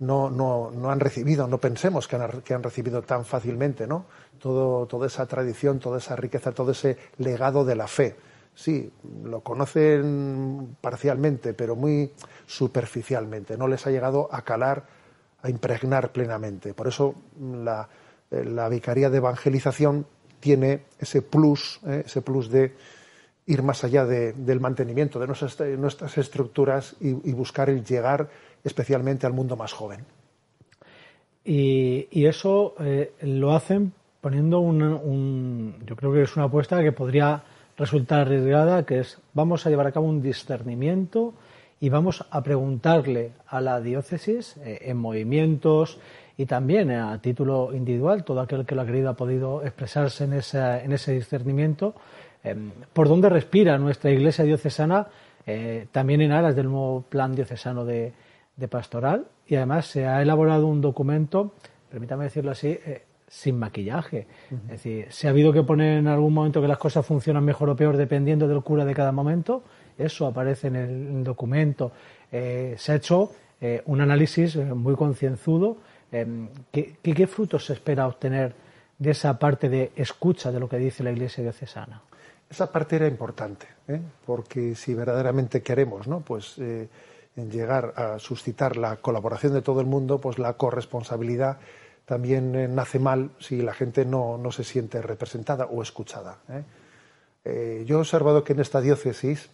no, 0.00 0.30
no, 0.30 0.70
no 0.70 0.90
han 0.90 1.00
recibido, 1.00 1.46
no 1.46 1.58
pensemos 1.58 2.08
que 2.08 2.16
han, 2.16 2.40
que 2.42 2.54
han, 2.54 2.62
recibido 2.62 3.02
tan 3.02 3.24
fácilmente 3.24 3.86
¿no? 3.86 4.06
Todo, 4.38 4.86
toda 4.86 5.06
esa 5.06 5.26
tradición, 5.26 5.78
toda 5.78 5.98
esa 5.98 6.16
riqueza, 6.16 6.52
todo 6.52 6.72
ese 6.72 6.96
legado 7.18 7.64
de 7.64 7.76
la 7.76 7.86
fe. 7.86 8.16
Sí, 8.54 8.90
lo 9.24 9.40
conocen 9.40 10.76
parcialmente, 10.80 11.54
pero 11.54 11.76
muy 11.76 12.12
superficialmente. 12.46 13.56
No 13.56 13.68
les 13.68 13.86
ha 13.86 13.90
llegado 13.90 14.28
a 14.32 14.42
calar, 14.42 14.84
a 15.42 15.50
impregnar 15.50 16.10
plenamente. 16.10 16.74
Por 16.74 16.88
eso 16.88 17.14
la, 17.38 17.88
la 18.30 18.68
Vicaría 18.68 19.10
de 19.10 19.18
Evangelización 19.18 20.06
tiene 20.40 20.84
ese 20.98 21.22
plus, 21.22 21.80
¿eh? 21.86 22.02
ese 22.06 22.22
plus 22.22 22.50
de 22.50 22.74
ir 23.46 23.62
más 23.62 23.84
allá 23.84 24.06
del 24.06 24.60
mantenimiento 24.60 25.18
de 25.18 25.26
nuestras, 25.26 26.18
estructuras 26.18 26.96
y, 27.00 27.32
buscar 27.32 27.68
el 27.68 27.84
llegar 27.84 28.28
especialmente 28.64 29.26
al 29.26 29.32
mundo 29.32 29.56
más 29.56 29.72
joven. 29.72 30.04
Y, 31.44 32.24
eso 32.26 32.74
eh, 32.80 33.12
lo 33.22 33.52
hacen 33.52 33.92
poniendo 34.20 34.60
un, 34.60 35.76
yo 35.86 35.96
creo 35.96 36.12
que 36.12 36.22
es 36.22 36.36
una 36.36 36.46
apuesta 36.46 36.82
que 36.82 36.92
podría 36.92 37.42
resultar 37.76 38.20
arriesgada, 38.20 38.84
que 38.84 39.00
es 39.00 39.18
vamos 39.32 39.66
a 39.66 39.70
llevar 39.70 39.86
a 39.86 39.92
cabo 39.92 40.06
un 40.06 40.20
discernimiento 40.20 41.32
y 41.80 41.88
vamos 41.88 42.26
a 42.30 42.42
preguntarle 42.42 43.32
a 43.46 43.60
la 43.62 43.80
diócesis 43.80 44.58
eh, 44.58 44.80
en 44.82 44.98
movimientos, 44.98 45.98
y 46.40 46.46
también 46.46 46.90
a 46.90 47.20
título 47.20 47.74
individual, 47.74 48.24
todo 48.24 48.40
aquel 48.40 48.64
que 48.64 48.74
lo 48.74 48.80
ha 48.80 48.86
querido 48.86 49.10
ha 49.10 49.14
podido 49.14 49.62
expresarse 49.62 50.24
en, 50.24 50.32
en 50.32 50.92
ese 50.92 51.12
discernimiento, 51.12 51.94
em, 52.42 52.70
por 52.94 53.08
dónde 53.08 53.28
respira 53.28 53.76
nuestra 53.76 54.10
iglesia 54.10 54.46
diocesana, 54.46 55.06
eh, 55.44 55.86
también 55.92 56.22
en 56.22 56.32
aras 56.32 56.56
del 56.56 56.70
nuevo 56.70 57.02
plan 57.02 57.34
diocesano 57.34 57.84
de, 57.84 58.14
pastoral, 58.70 59.26
y 59.46 59.56
además 59.56 59.86
se 59.86 60.06
ha 60.06 60.20
elaborado 60.22 60.66
un 60.66 60.80
documento, 60.80 61.52
permítame 61.90 62.24
decirlo 62.24 62.50
así, 62.50 62.68
eh, 62.68 63.02
sin 63.26 63.58
maquillaje. 63.58 64.26
Es 64.64 64.70
decir, 64.70 65.06
si 65.10 65.26
ha 65.26 65.30
habido 65.30 65.52
que 65.52 65.62
poner 65.62 65.98
en 65.98 66.08
algún 66.08 66.34
momento 66.34 66.60
que 66.60 66.68
las 66.68 66.78
cosas 66.78 67.06
funcionan 67.06 67.44
mejor 67.44 67.70
o 67.70 67.76
peor 67.76 67.96
dependiendo 67.96 68.48
del 68.48 68.62
cura 68.62 68.84
de 68.84 68.92
cada 68.92 69.12
momento, 69.12 69.62
eso 69.96 70.26
aparece 70.26 70.66
en 70.66 70.76
el, 70.76 71.24
documento. 71.24 71.92
Eh, 72.32 72.74
se 72.76 72.92
ha 72.92 72.94
hecho 72.96 73.30
un 73.84 74.00
análisis 74.00 74.56
muy 74.56 74.96
concienzudo 74.96 75.76
Em, 76.12 76.48
¿qué, 76.72 77.26
frutos 77.26 77.66
se 77.66 77.74
espera 77.74 78.06
obtener 78.06 78.54
de 78.98 79.10
esa 79.10 79.38
parte 79.38 79.68
de 79.68 79.92
escucha 79.94 80.50
de 80.50 80.58
lo 80.58 80.68
que 80.68 80.76
dice 80.76 81.04
la 81.04 81.12
Iglesia 81.12 81.42
diocesana? 81.42 82.02
Esa 82.48 82.70
parte 82.70 82.96
era 82.96 83.06
importante, 83.06 83.66
¿eh? 83.86 84.00
porque 84.26 84.74
si 84.74 84.92
verdaderamente 84.92 85.62
queremos 85.62 86.08
¿no? 86.08 86.20
pues, 86.20 86.58
eh, 87.36 87.46
llegar 87.50 87.94
a 87.96 88.18
suscitar 88.18 88.76
la 88.76 88.96
colaboración 88.96 89.52
de 89.54 89.62
todo 89.62 89.80
el 89.80 89.86
mundo, 89.86 90.20
pues 90.20 90.38
la 90.38 90.54
corresponsabilidad 90.54 91.58
también 92.04 92.54
eh, 92.54 92.68
nace 92.68 92.98
mal 92.98 93.30
si 93.38 93.62
la 93.62 93.74
gente 93.74 94.04
no, 94.04 94.38
no, 94.38 94.52
se 94.52 94.64
siente 94.64 95.00
representada 95.02 95.66
o 95.66 95.82
escuchada. 95.82 96.38
yo 97.44 97.96
he 97.96 98.00
observado 98.00 98.44
que 98.44 98.52
en 98.52 98.60
esta 98.60 98.80
diócesis 98.80 99.50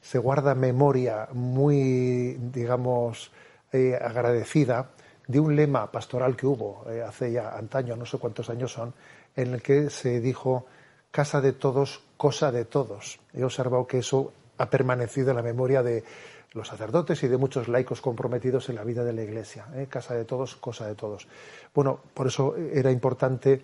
se 0.00 0.18
guarda 0.18 0.54
memoria 0.54 1.28
muy, 1.32 2.34
digamos, 2.52 3.30
agradecida 3.72 4.90
de 5.30 5.38
un 5.38 5.54
lema 5.54 5.92
pastoral 5.92 6.36
que 6.36 6.44
hubo 6.44 6.84
eh, 6.90 7.02
hace 7.02 7.30
ya 7.30 7.56
antaño, 7.56 7.94
no 7.94 8.04
sé 8.04 8.18
cuántos 8.18 8.50
años 8.50 8.72
son, 8.72 8.92
en 9.36 9.54
el 9.54 9.62
que 9.62 9.88
se 9.88 10.20
dijo 10.20 10.66
casa 11.12 11.40
de 11.40 11.52
todos, 11.52 12.02
cosa 12.16 12.50
de 12.50 12.64
todos. 12.64 13.20
He 13.32 13.44
observado 13.44 13.86
que 13.86 13.98
eso 13.98 14.32
ha 14.58 14.68
permanecido 14.68 15.30
en 15.30 15.36
la 15.36 15.42
memoria 15.42 15.84
de 15.84 16.02
los 16.52 16.68
sacerdotes 16.68 17.22
y 17.22 17.28
de 17.28 17.36
muchos 17.36 17.68
laicos 17.68 18.00
comprometidos 18.00 18.68
en 18.68 18.76
la 18.76 18.84
vida 18.84 19.04
de 19.04 19.12
la 19.12 19.22
Iglesia. 19.22 19.66
¿eh? 19.74 19.86
Casa 19.88 20.14
de 20.14 20.24
todos, 20.24 20.56
cosa 20.56 20.86
de 20.86 20.94
todos. 20.94 21.28
Bueno, 21.74 22.00
por 22.14 22.26
eso 22.26 22.56
era 22.56 22.90
importante 22.90 23.62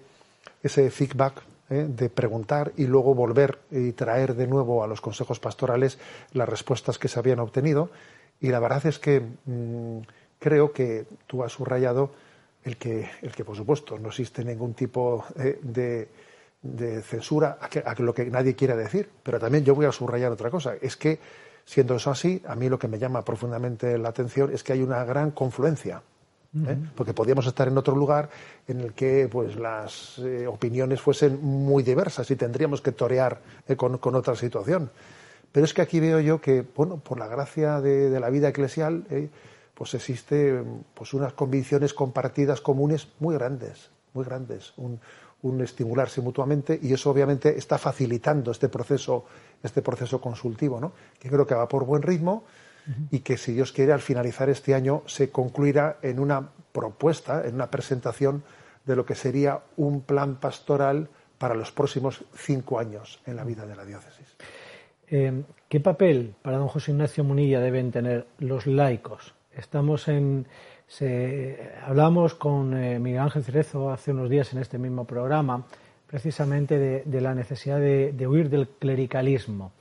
ese 0.62 0.90
feedback 0.90 1.42
¿eh? 1.70 1.86
de 1.88 2.08
preguntar 2.10 2.72
y 2.76 2.86
luego 2.86 3.14
volver 3.14 3.58
y 3.70 3.92
traer 3.92 4.34
de 4.34 4.46
nuevo 4.46 4.84
a 4.84 4.86
los 4.86 5.00
consejos 5.00 5.40
pastorales 5.40 5.98
las 6.32 6.48
respuestas 6.48 6.98
que 6.98 7.08
se 7.08 7.18
habían 7.18 7.40
obtenido. 7.40 7.90
Y 8.40 8.48
la 8.48 8.60
verdad 8.60 8.86
es 8.86 8.98
que 8.98 9.20
mm, 9.20 9.98
creo 10.38 10.72
que 10.72 11.06
tú 11.26 11.42
has 11.42 11.52
subrayado 11.52 12.12
el 12.64 12.76
que, 12.76 13.08
el 13.22 13.32
que 13.32 13.44
por 13.44 13.56
supuesto, 13.56 13.98
no 13.98 14.08
existe 14.08 14.44
ningún 14.44 14.74
tipo 14.74 15.24
eh, 15.38 15.58
de, 15.62 16.08
censura 17.02 17.58
a, 17.60 17.94
lo 18.02 18.12
que 18.12 18.26
nadie 18.26 18.56
quiera 18.56 18.74
decir. 18.74 19.08
Pero 19.22 19.38
también 19.38 19.64
yo 19.64 19.74
voy 19.74 19.86
a 19.86 19.92
subrayar 19.92 20.32
otra 20.32 20.50
cosa. 20.50 20.74
Es 20.80 20.96
que, 20.96 21.20
siendo 21.66 21.96
eso 21.96 22.10
así, 22.10 22.40
a 22.46 22.54
mí 22.54 22.68
lo 22.68 22.78
que 22.78 22.88
me 22.88 22.98
llama 22.98 23.22
profundamente 23.22 23.98
la 23.98 24.08
atención 24.08 24.52
es 24.54 24.62
que 24.62 24.72
hay 24.72 24.82
una 24.82 25.04
gran 25.04 25.32
confluencia. 25.32 26.00
¿eh? 26.66 26.78
Porque 26.94 27.12
podríamos 27.12 27.46
estar 27.46 27.68
en 27.68 27.76
otro 27.76 27.94
lugar 27.94 28.30
en 28.66 28.80
el 28.80 28.94
que 28.94 29.28
pues, 29.30 29.56
las 29.56 30.18
eh, 30.20 30.46
opiniones 30.46 31.00
fuesen 31.00 31.42
muy 31.42 31.82
diversas 31.82 32.30
y 32.30 32.36
tendríamos 32.36 32.80
que 32.80 32.92
torear 32.92 33.40
con, 33.76 33.98
con, 33.98 34.14
otra 34.14 34.34
situación. 34.36 34.90
Pero 35.52 35.66
es 35.66 35.74
que 35.74 35.82
aquí 35.82 36.00
veo 36.00 36.20
yo 36.20 36.40
que, 36.40 36.64
bueno, 36.74 36.98
por 36.98 37.18
la 37.18 37.26
gracia 37.26 37.80
de, 37.80 38.08
de 38.08 38.20
la 38.20 38.30
vida 38.30 38.48
eclesial, 38.48 39.04
pues 39.74 39.92
existe 39.94 40.62
pues 40.94 41.12
unas 41.12 41.32
convicciones 41.34 41.92
compartidas 41.92 42.60
comunes 42.60 43.08
muy 43.18 43.34
grandes, 43.34 43.90
muy 44.14 44.24
grandes, 44.24 44.72
un, 44.76 45.00
estimularse 45.62 46.20
mutuamente 46.20 46.78
y 46.82 46.92
eso 46.92 47.10
obviamente 47.10 47.56
está 47.56 47.78
facilitando 47.78 48.50
este 48.50 48.68
proceso, 48.68 49.24
este 49.62 49.80
proceso 49.80 50.20
consultivo, 50.20 50.80
¿no? 50.80 50.92
que 51.20 51.28
creo 51.28 51.46
que 51.46 51.54
va 51.54 51.68
por 51.68 51.84
buen 51.84 52.02
ritmo 52.02 52.44
y 53.10 53.20
que 53.20 53.36
si 53.36 53.52
Dios 53.52 53.72
quiere 53.72 53.92
al 53.92 54.00
finalizar 54.00 54.48
este 54.48 54.74
año 54.74 55.02
se 55.06 55.30
concluirá 55.30 55.98
en 56.02 56.18
una 56.18 56.50
propuesta, 56.72 57.44
en 57.46 57.54
una 57.54 57.70
presentación 57.70 58.44
de 58.84 58.96
lo 58.96 59.04
que 59.04 59.14
sería 59.14 59.60
un 59.76 60.02
plan 60.02 60.36
pastoral 60.36 61.08
para 61.38 61.54
los 61.54 61.72
próximos 61.72 62.24
cinco 62.34 62.78
años 62.78 63.20
en 63.26 63.36
la 63.36 63.44
vida 63.44 63.66
de 63.66 63.76
la 63.76 63.84
diócesis. 63.84 64.36
Eh, 65.08 65.42
¿Qué 65.68 65.80
papel 65.80 66.34
para 66.42 66.58
don 66.58 66.68
José 66.68 66.92
Ignacio 66.92 67.24
Munilla 67.24 67.60
deben 67.60 67.90
tener 67.90 68.26
los 68.38 68.66
laicos 68.66 69.34
Estamos 69.56 70.08
en. 70.08 70.46
Hablamos 71.84 72.34
con 72.34 72.76
eh, 72.76 72.98
Miguel 73.00 73.20
Ángel 73.20 73.42
Cerezo 73.42 73.90
hace 73.90 74.12
unos 74.12 74.30
días 74.30 74.52
en 74.52 74.60
este 74.60 74.78
mismo 74.78 75.04
programa, 75.04 75.66
precisamente 76.06 76.78
de, 77.04 77.20
la 77.20 77.34
necesidad 77.34 77.80
de, 77.80 78.26
huir 78.26 78.48
del 78.48 78.68
clericalismo. 78.68 79.72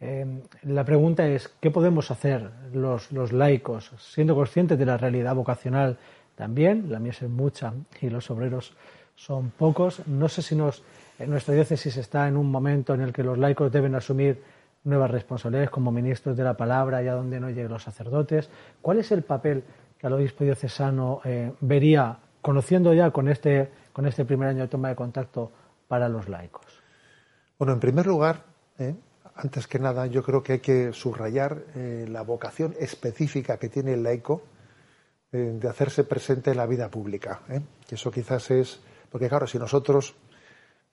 Eh, 0.00 0.42
la 0.62 0.84
pregunta 0.84 1.26
es: 1.28 1.48
¿qué 1.60 1.70
podemos 1.70 2.10
hacer 2.10 2.50
los, 2.72 3.12
laicos, 3.32 3.92
siendo 3.98 4.34
conscientes 4.34 4.78
de 4.78 4.86
la 4.86 4.96
realidad 4.96 5.34
vocacional 5.34 5.98
también? 6.34 6.90
La 6.90 6.98
mía 6.98 7.12
es 7.12 7.22
mucha 7.28 7.74
y 8.00 8.08
los 8.08 8.30
obreros 8.30 8.74
son 9.14 9.50
pocos. 9.50 10.06
No 10.06 10.28
sé 10.28 10.40
si 10.40 10.56
nos, 10.56 10.82
nuestra 11.18 11.54
diócesis 11.54 11.98
está 11.98 12.26
en 12.26 12.38
un 12.38 12.50
momento 12.50 12.94
en 12.94 13.02
el 13.02 13.12
que 13.12 13.22
los 13.22 13.38
laicos 13.38 13.70
deben 13.70 13.94
asumir 13.94 14.42
nuevas 14.82 15.10
responsabilidades 15.10 15.70
como 15.70 15.92
ministros 15.92 16.36
de 16.36 16.44
la 16.44 16.56
palabra, 16.56 16.98
allá 16.98 17.14
donde 17.14 17.38
no 17.38 17.48
lleguen 17.48 17.68
los 17.68 17.82
sacerdotes. 17.82 18.50
¿Cuál 18.82 18.98
es 18.98 19.12
el 19.12 19.22
papel 19.22 19.64
que 20.04 20.08
el 20.08 20.12
obispo 20.12 20.44
diocesano 20.44 21.22
eh, 21.24 21.50
vería, 21.60 22.18
conociendo 22.42 22.92
ya 22.92 23.10
con 23.10 23.26
este, 23.26 23.70
con 23.90 24.04
este 24.04 24.26
primer 24.26 24.48
año 24.50 24.60
de 24.60 24.68
toma 24.68 24.90
de 24.90 24.94
contacto, 24.94 25.50
para 25.88 26.10
los 26.10 26.28
laicos? 26.28 26.66
Bueno, 27.58 27.72
en 27.72 27.80
primer 27.80 28.06
lugar, 28.06 28.44
eh, 28.78 28.94
antes 29.34 29.66
que 29.66 29.78
nada, 29.78 30.04
yo 30.06 30.22
creo 30.22 30.42
que 30.42 30.52
hay 30.52 30.58
que 30.58 30.92
subrayar 30.92 31.56
eh, 31.74 32.04
la 32.06 32.20
vocación 32.20 32.74
específica 32.78 33.56
que 33.56 33.70
tiene 33.70 33.94
el 33.94 34.02
laico 34.02 34.42
de 35.32 35.68
hacerse 35.68 36.04
presente 36.04 36.52
en 36.52 36.58
la 36.58 36.66
vida 36.66 36.88
pública. 36.88 37.40
Que 37.88 37.96
eso 37.96 38.12
quizás 38.12 38.52
es, 38.52 38.78
porque 39.10 39.28
claro, 39.28 39.48
si 39.48 39.58
nosotros 39.58 40.14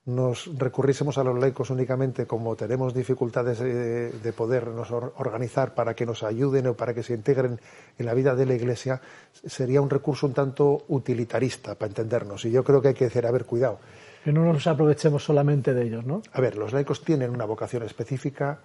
nos 0.04 0.50
recurriésemos 0.58 1.16
a 1.16 1.24
los 1.24 1.38
laicos 1.38 1.70
únicamente 1.70 2.26
como 2.26 2.56
tenemos 2.56 2.92
dificultades 2.92 3.60
de, 3.60 4.32
podernos 4.32 4.90
organizar 4.90 5.74
para 5.74 5.94
que 5.94 6.06
nos 6.06 6.24
ayuden 6.24 6.66
o 6.66 6.74
para 6.74 6.92
que 6.92 7.04
se 7.04 7.14
integren 7.14 7.60
en 7.98 8.06
la 8.06 8.14
vida 8.14 8.34
de 8.34 8.46
la 8.46 8.54
Iglesia, 8.54 9.00
sería 9.32 9.80
un 9.80 9.90
recurso 9.90 10.26
un 10.26 10.34
tanto 10.34 10.84
utilitarista 10.88 11.76
para 11.76 11.88
entendernos. 11.88 12.44
Y 12.44 12.50
yo 12.50 12.64
creo 12.64 12.82
que 12.82 12.88
hay 12.88 12.94
que 12.94 13.04
decir, 13.04 13.24
a 13.26 13.30
ver, 13.30 13.44
cuidado. 13.44 13.78
Que 14.24 14.32
no 14.32 14.44
nos 14.44 14.66
aprovechemos 14.66 15.24
solamente 15.24 15.72
de 15.72 15.84
ellos, 15.84 16.04
¿no? 16.04 16.22
A 16.32 16.40
ver, 16.40 16.56
los 16.56 16.72
laicos 16.72 17.04
tienen 17.04 17.30
una 17.30 17.44
vocación 17.44 17.84
específica 17.84 18.58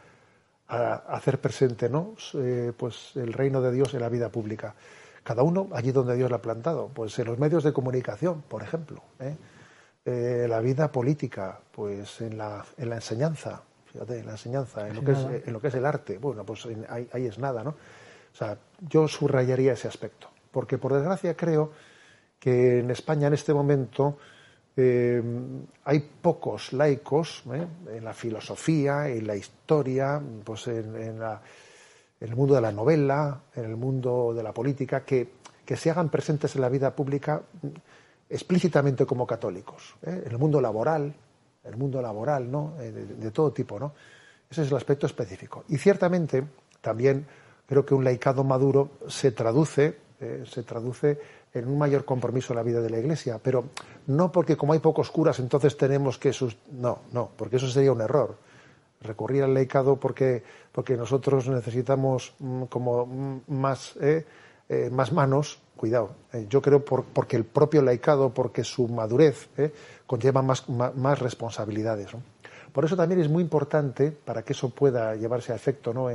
a 0.69 0.95
hacer 1.15 1.39
presente 1.39 1.87
¿no? 1.87 2.15
Eh, 2.33 2.73
pues 2.75 3.15
el 3.15 3.31
reino 3.31 3.61
de 3.61 3.71
Dios 3.71 3.93
en 3.93 4.01
la 4.01 4.09
vida 4.09 4.29
pública. 4.29 4.75
Cada 5.23 5.43
uno 5.43 5.69
allí 5.73 5.91
donde 5.91 6.15
Dios 6.15 6.29
lo 6.29 6.37
ha 6.37 6.41
plantado, 6.41 6.89
pues 6.93 7.17
en 7.19 7.25
los 7.25 7.37
medios 7.37 7.63
de 7.63 7.73
comunicación, 7.73 8.43
por 8.47 8.63
ejemplo, 8.63 9.03
¿eh? 9.19 9.35
Eh, 10.09 10.47
la 10.47 10.61
vida 10.61 10.89
política, 10.89 11.59
pues 11.69 12.21
en 12.21 12.37
la, 12.37 12.63
en 12.77 12.89
la 12.89 12.95
enseñanza, 12.95 13.61
fíjate, 13.91 14.19
en 14.19 14.25
la 14.25 14.31
enseñanza, 14.31 14.87
en 14.87 14.95
lo, 14.95 15.03
que 15.03 15.11
es, 15.11 15.27
en 15.45 15.51
lo 15.51 15.59
que 15.59 15.67
es 15.67 15.75
el 15.75 15.85
arte, 15.85 16.17
bueno, 16.17 16.45
pues 16.45 16.65
ahí, 16.87 17.09
ahí 17.11 17.25
es 17.25 17.37
nada, 17.37 17.61
¿no? 17.61 17.71
O 17.71 18.35
sea, 18.37 18.57
yo 18.79 19.09
subrayaría 19.09 19.73
ese 19.73 19.89
aspecto, 19.89 20.29
porque 20.49 20.77
por 20.77 20.93
desgracia 20.93 21.35
creo 21.35 21.73
que 22.39 22.79
en 22.79 22.89
España 22.89 23.27
en 23.27 23.33
este 23.33 23.53
momento 23.53 24.17
eh, 24.77 25.21
hay 25.83 25.99
pocos 26.21 26.71
laicos 26.71 27.43
¿eh? 27.51 27.65
en 27.97 28.05
la 28.05 28.13
filosofía, 28.13 29.09
en 29.09 29.27
la 29.27 29.35
historia, 29.35 30.21
pues 30.45 30.67
en, 30.67 30.95
el 32.21 32.35
mundo 32.35 32.55
de 32.55 32.61
la 32.61 32.71
novela, 32.71 33.41
en 33.55 33.65
el 33.65 33.75
mundo 33.75 34.33
de 34.33 34.43
la 34.43 34.53
política, 34.53 35.03
que, 35.03 35.35
se 35.75 35.89
hagan 35.89 36.07
presentes 36.07 36.55
en 36.55 36.61
la 36.61 36.69
vida 36.69 36.95
pública 36.95 37.41
explícitamente 38.29 39.05
como 39.05 39.25
católicos. 39.25 39.95
¿eh? 40.03 40.23
En 40.25 40.31
el 40.31 40.37
mundo 40.37 40.59
laboral, 40.61 41.13
el 41.63 41.77
mundo 41.77 42.01
laboral, 42.01 42.49
¿no? 42.49 42.73
De, 42.77 42.91
de, 42.91 43.31
todo 43.31 43.51
tipo, 43.51 43.79
¿no? 43.79 43.93
Ese 44.49 44.63
es 44.63 44.71
el 44.71 44.77
aspecto 44.77 45.05
específico. 45.05 45.65
Y 45.69 45.77
ciertamente 45.77 46.43
también 46.81 47.25
creo 47.65 47.85
que 47.85 47.93
un 47.93 48.03
laicado 48.03 48.43
maduro 48.43 48.91
se 49.07 49.31
traduce, 49.31 49.97
se 50.45 50.63
traduce 50.63 51.19
en 51.53 51.67
un 51.67 51.77
mayor 51.77 52.05
compromiso 52.05 52.53
en 52.53 52.57
la 52.57 52.63
vida 52.63 52.81
de 52.81 52.89
la 52.89 52.99
Iglesia, 52.99 53.39
pero 53.41 53.65
no 54.07 54.31
porque 54.31 54.55
como 54.55 54.73
hay 54.73 54.79
pocos 54.79 55.11
curas 55.11 55.39
entonces 55.39 55.77
tenemos 55.77 56.17
que 56.17 56.33
sus... 56.33 56.57
no, 56.71 56.99
no, 57.11 57.29
porque 57.35 57.57
eso 57.57 57.67
sería 57.67 57.91
un 57.91 58.01
error. 58.01 58.37
Recurrir 59.01 59.43
al 59.43 59.53
laicado 59.53 59.97
porque, 59.97 60.43
porque 60.71 60.97
nosotros 60.97 61.47
necesitamos 61.47 62.33
mm, 62.39 62.63
como 62.63 63.05
mm, 63.05 63.41
más, 63.47 63.95
eh, 64.01 64.25
eh, 64.69 64.89
más 64.91 65.11
manos, 65.11 65.59
cuidado. 65.77 66.15
Eh, 66.33 66.47
yo 66.49 66.61
creo 66.61 66.83
por, 66.83 67.05
porque 67.05 67.37
el 67.37 67.45
propio 67.45 67.81
laicado, 67.81 68.33
porque 68.33 68.63
su 68.63 68.87
madurez 68.89 69.47
conlleva 70.05 70.41
más, 70.41 70.67
más, 70.67 71.19
responsabilidades. 71.19 72.09
Por 72.73 72.83
eso 72.83 72.97
también 72.97 73.21
es 73.21 73.29
muy 73.29 73.43
importante, 73.43 74.11
para 74.11 74.43
que 74.43 74.53
eso 74.53 74.69
pueda 74.69 75.15
llevarse 75.15 75.53
a 75.53 75.55
efecto, 75.55 75.93
¿no? 75.93 76.09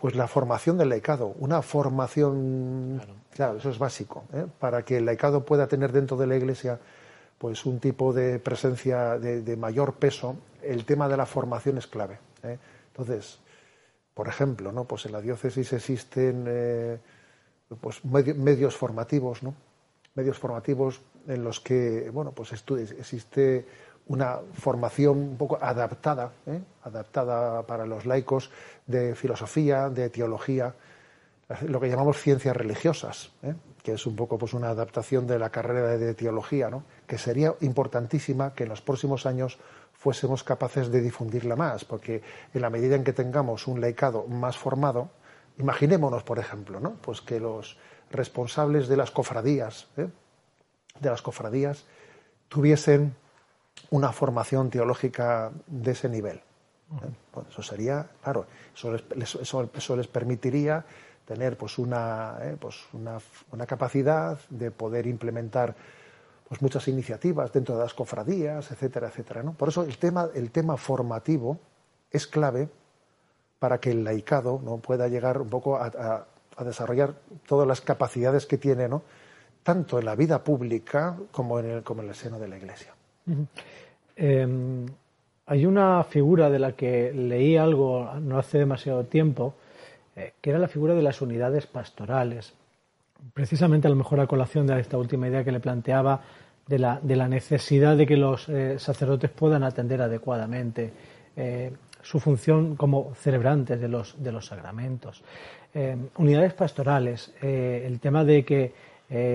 pues 0.00 0.14
la 0.14 0.26
formación 0.26 0.78
del 0.78 0.88
laicado, 0.88 1.34
una 1.38 1.60
formación, 1.60 3.02
claro, 3.34 3.58
eso 3.58 3.68
es 3.68 3.78
básico, 3.78 4.24
¿eh? 4.32 4.46
para 4.58 4.82
que 4.82 4.96
el 4.96 5.04
laicado 5.04 5.44
pueda 5.44 5.66
tener 5.66 5.92
dentro 5.92 6.16
de 6.16 6.26
la 6.26 6.36
Iglesia 6.36 6.80
pues 7.36 7.66
un 7.66 7.80
tipo 7.80 8.12
de 8.12 8.38
presencia 8.38 9.18
de, 9.18 9.56
mayor 9.56 9.94
peso, 9.94 10.36
el 10.62 10.84
tema 10.84 11.08
de 11.08 11.16
la 11.16 11.26
formación 11.26 11.78
es 11.78 11.86
clave. 11.86 12.18
¿eh? 12.42 12.58
Entonces, 12.88 13.38
por 14.14 14.28
ejemplo, 14.28 14.72
¿no? 14.72 14.84
pues 14.84 15.04
en 15.06 15.12
la 15.12 15.20
diócesis 15.20 15.72
existen 15.72 16.44
eh, 16.48 16.98
pues 17.80 18.04
medios 18.04 18.76
formativos, 18.76 19.42
¿no? 19.42 19.54
medios 20.14 20.38
formativos 20.38 21.00
en 21.26 21.44
los 21.44 21.60
que 21.60 22.10
bueno, 22.10 22.32
pues 22.32 22.52
existe 22.52 23.66
una 24.08 24.40
formación 24.54 25.18
un 25.18 25.36
poco 25.36 25.58
adaptada, 25.60 26.32
¿eh? 26.46 26.60
adaptada 26.82 27.62
para 27.62 27.86
los 27.86 28.06
laicos 28.06 28.50
de 28.86 29.14
filosofía, 29.14 29.88
de 29.88 30.10
teología, 30.10 30.74
lo 31.62 31.80
que 31.80 31.88
llamamos 31.88 32.18
ciencias 32.18 32.56
religiosas, 32.56 33.30
¿eh? 33.42 33.54
que 33.82 33.92
es 33.92 34.06
un 34.06 34.16
poco 34.16 34.36
pues 34.36 34.52
una 34.52 34.70
adaptación 34.70 35.26
de 35.26 35.38
la 35.38 35.50
carrera 35.50 35.96
de 35.96 36.14
teología, 36.14 36.70
¿no? 36.70 36.84
que 37.06 37.18
sería 37.18 37.54
importantísima 37.60 38.52
que 38.52 38.64
en 38.64 38.70
los 38.70 38.82
próximos 38.82 39.26
años 39.26 39.58
fuésemos 39.92 40.42
capaces 40.42 40.90
de 40.90 41.02
difundirla 41.02 41.56
más, 41.56 41.84
porque 41.84 42.22
en 42.52 42.62
la 42.62 42.70
medida 42.70 42.96
en 42.96 43.04
que 43.04 43.12
tengamos 43.12 43.68
un 43.68 43.80
laicado 43.80 44.26
más 44.26 44.56
formado, 44.56 45.10
imaginémonos, 45.60 46.22
por 46.22 46.38
ejemplo, 46.38 46.80
¿no? 46.80 46.94
pues 47.00 47.20
que 47.20 47.38
los 47.38 47.76
responsables 48.10 48.88
de 48.88 48.96
las 48.96 49.10
cofradías, 49.10 49.86
¿eh? 49.96 50.08
de 50.98 51.10
las 51.10 51.22
cofradías, 51.22 51.84
tuviesen 52.48 53.14
una 53.90 54.12
formación 54.12 54.70
teológica 54.70 55.52
de 55.66 55.92
ese 55.92 56.08
nivel. 56.08 56.38
¿eh? 56.38 57.44
eso 57.48 57.62
sería, 57.62 58.06
claro, 58.22 58.46
eso 58.74 58.92
les, 58.92 59.34
eso, 59.36 59.96
les 59.96 60.08
permitiría 60.08 60.84
tener 61.24 61.56
pues 61.56 61.78
una, 61.78 62.38
¿eh? 62.40 62.56
pues 62.58 62.76
una, 62.92 63.18
una, 63.52 63.66
capacidad 63.66 64.38
de 64.50 64.70
poder 64.70 65.06
implementar 65.06 65.76
pues 66.48 66.60
muchas 66.60 66.88
iniciativas 66.88 67.52
dentro 67.52 67.76
de 67.76 67.84
las 67.84 67.94
cofradías, 67.94 68.72
etcétera, 68.72 69.08
etcétera. 69.08 69.42
¿no? 69.44 69.52
Por 69.52 69.68
eso 69.68 69.84
el 69.84 69.98
tema, 69.98 70.28
el 70.34 70.50
tema 70.50 70.76
formativo 70.76 71.60
es 72.10 72.26
clave 72.26 72.68
para 73.60 73.78
que 73.78 73.90
el 73.90 74.02
laicado 74.02 74.60
¿no? 74.64 74.78
pueda 74.78 75.06
llegar 75.06 75.40
un 75.40 75.48
poco 75.48 75.76
a, 75.76 76.26
desarrollar 76.64 77.14
todas 77.46 77.68
las 77.68 77.80
capacidades 77.80 78.44
que 78.46 78.58
tiene, 78.58 78.88
¿no? 78.88 79.02
tanto 79.62 79.98
en 79.98 80.06
la 80.06 80.16
vida 80.16 80.42
pública 80.42 81.16
como 81.30 81.60
en 81.60 81.70
el, 81.70 81.82
como 81.82 82.02
el 82.02 82.14
seno 82.14 82.38
de 82.38 82.48
la 82.48 82.56
Iglesia. 82.56 82.92
Em, 84.16 84.86
hay 85.46 85.66
una 85.66 86.02
figura 86.04 86.50
de 86.50 86.58
la 86.58 86.72
que 86.72 87.12
leí 87.12 87.56
algo 87.56 88.10
no 88.20 88.38
hace 88.38 88.58
demasiado 88.58 89.04
tiempo, 89.04 89.54
eh, 90.16 90.32
que 90.40 90.50
era 90.50 90.58
la 90.58 90.68
figura 90.68 90.94
de 90.94 91.02
las 91.02 91.22
unidades 91.22 91.66
pastorales. 91.66 92.54
Precisamente 93.32 93.86
a 93.86 93.90
lo 93.90 93.96
mejor 93.96 94.20
a 94.20 94.26
colación 94.26 94.66
de 94.66 94.80
esta 94.80 94.98
última 94.98 95.28
idea 95.28 95.44
que 95.44 95.52
le 95.52 95.60
planteaba 95.60 96.22
de 96.66 96.78
la, 96.78 97.00
de 97.02 97.16
la 97.16 97.28
necesidad 97.28 97.96
de 97.96 98.06
que 98.06 98.16
los 98.16 98.48
eh, 98.48 98.78
sacerdotes 98.78 99.30
puedan 99.30 99.64
atender 99.64 100.00
adecuadamente 100.00 100.92
eh, 101.36 101.72
su 102.02 102.20
función 102.20 102.76
como 102.76 103.14
celebrantes 103.14 103.80
de 103.80 103.88
los, 103.88 104.22
de 104.22 104.32
los 104.32 104.46
sacramentos. 104.46 105.22
Em, 105.72 106.08
unidades 106.16 106.54
pastorales, 106.54 107.32
el 107.40 108.00
tema 108.00 108.24
de 108.24 108.44
que 108.44 108.90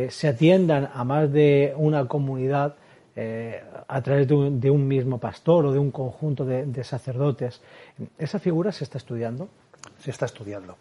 se 0.09 0.27
atiendan 0.29 0.89
a 0.93 1.03
más 1.03 1.31
de 1.31 1.73
una 1.75 2.07
comunidad 2.07 2.75
eh, 3.17 3.63
a 3.87 4.01
través 4.01 4.27
de 4.27 4.69
un, 4.69 4.87
mismo 4.87 5.17
pastor 5.19 5.67
o 5.67 5.71
de 5.71 5.79
un 5.79 5.89
conjunto 5.89 6.43
de, 6.43 6.83
sacerdotes. 6.83 7.61
¿Esa 8.17 8.39
figura 8.39 8.73
se 8.73 8.83
está 8.83 8.97
estudiando? 8.97 9.47
Se 9.99 10.11
está 10.11 10.25
estudiando. 10.25 10.75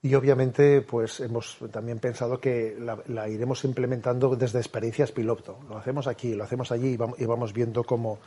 Y 0.00 0.14
obviamente, 0.14 0.82
pues 0.82 1.18
hemos 1.18 1.58
también 1.72 1.98
pensado 1.98 2.38
que 2.38 2.76
la, 2.78 3.28
iremos 3.28 3.64
implementando 3.64 4.36
desde 4.36 4.60
experiencias 4.60 5.10
piloto. 5.10 5.58
Lo 5.68 5.78
hacemos 5.78 6.06
aquí, 6.06 6.34
lo 6.34 6.44
hacemos 6.44 6.70
allí 6.70 6.96
y 7.18 7.26
vamos, 7.26 7.52
viendo 7.52 7.82
cómo, 7.82 8.20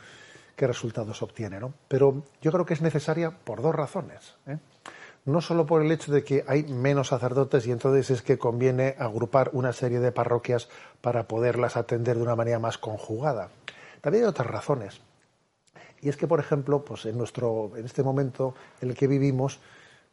qué 0.56 0.66
resultados 0.66 1.22
obtiene. 1.22 1.60
¿no? 1.60 1.72
Pero 1.88 2.22
yo 2.40 2.52
creo 2.52 2.66
que 2.66 2.74
es 2.74 2.82
necesaria 2.82 3.30
por 3.30 3.62
dos 3.62 3.74
razones. 3.74 4.36
¿eh? 4.46 4.58
no 5.24 5.40
solo 5.40 5.66
por 5.66 5.82
el 5.82 5.92
hecho 5.92 6.12
de 6.12 6.24
que 6.24 6.44
hay 6.48 6.64
menos 6.64 7.08
sacerdotes 7.08 7.66
y 7.66 7.72
entonces 7.72 8.10
es 8.10 8.22
que 8.22 8.38
conviene 8.38 8.96
agrupar 8.98 9.50
una 9.52 9.72
serie 9.72 10.00
de 10.00 10.12
parroquias 10.12 10.68
para 11.00 11.28
poderlas 11.28 11.76
atender 11.76 12.16
de 12.16 12.22
una 12.22 12.36
manera 12.36 12.58
más 12.58 12.78
conjugada. 12.78 13.48
También 14.00 14.24
hay 14.24 14.30
otras 14.30 14.48
razones. 14.48 15.00
Y 16.00 16.08
es 16.08 16.16
que, 16.16 16.26
por 16.26 16.40
ejemplo, 16.40 16.84
pues 16.84 17.06
en 17.06 17.16
nuestro, 17.16 17.70
en 17.76 17.84
este 17.84 18.02
momento 18.02 18.54
en 18.80 18.90
el 18.90 18.96
que 18.96 19.06
vivimos, 19.06 19.60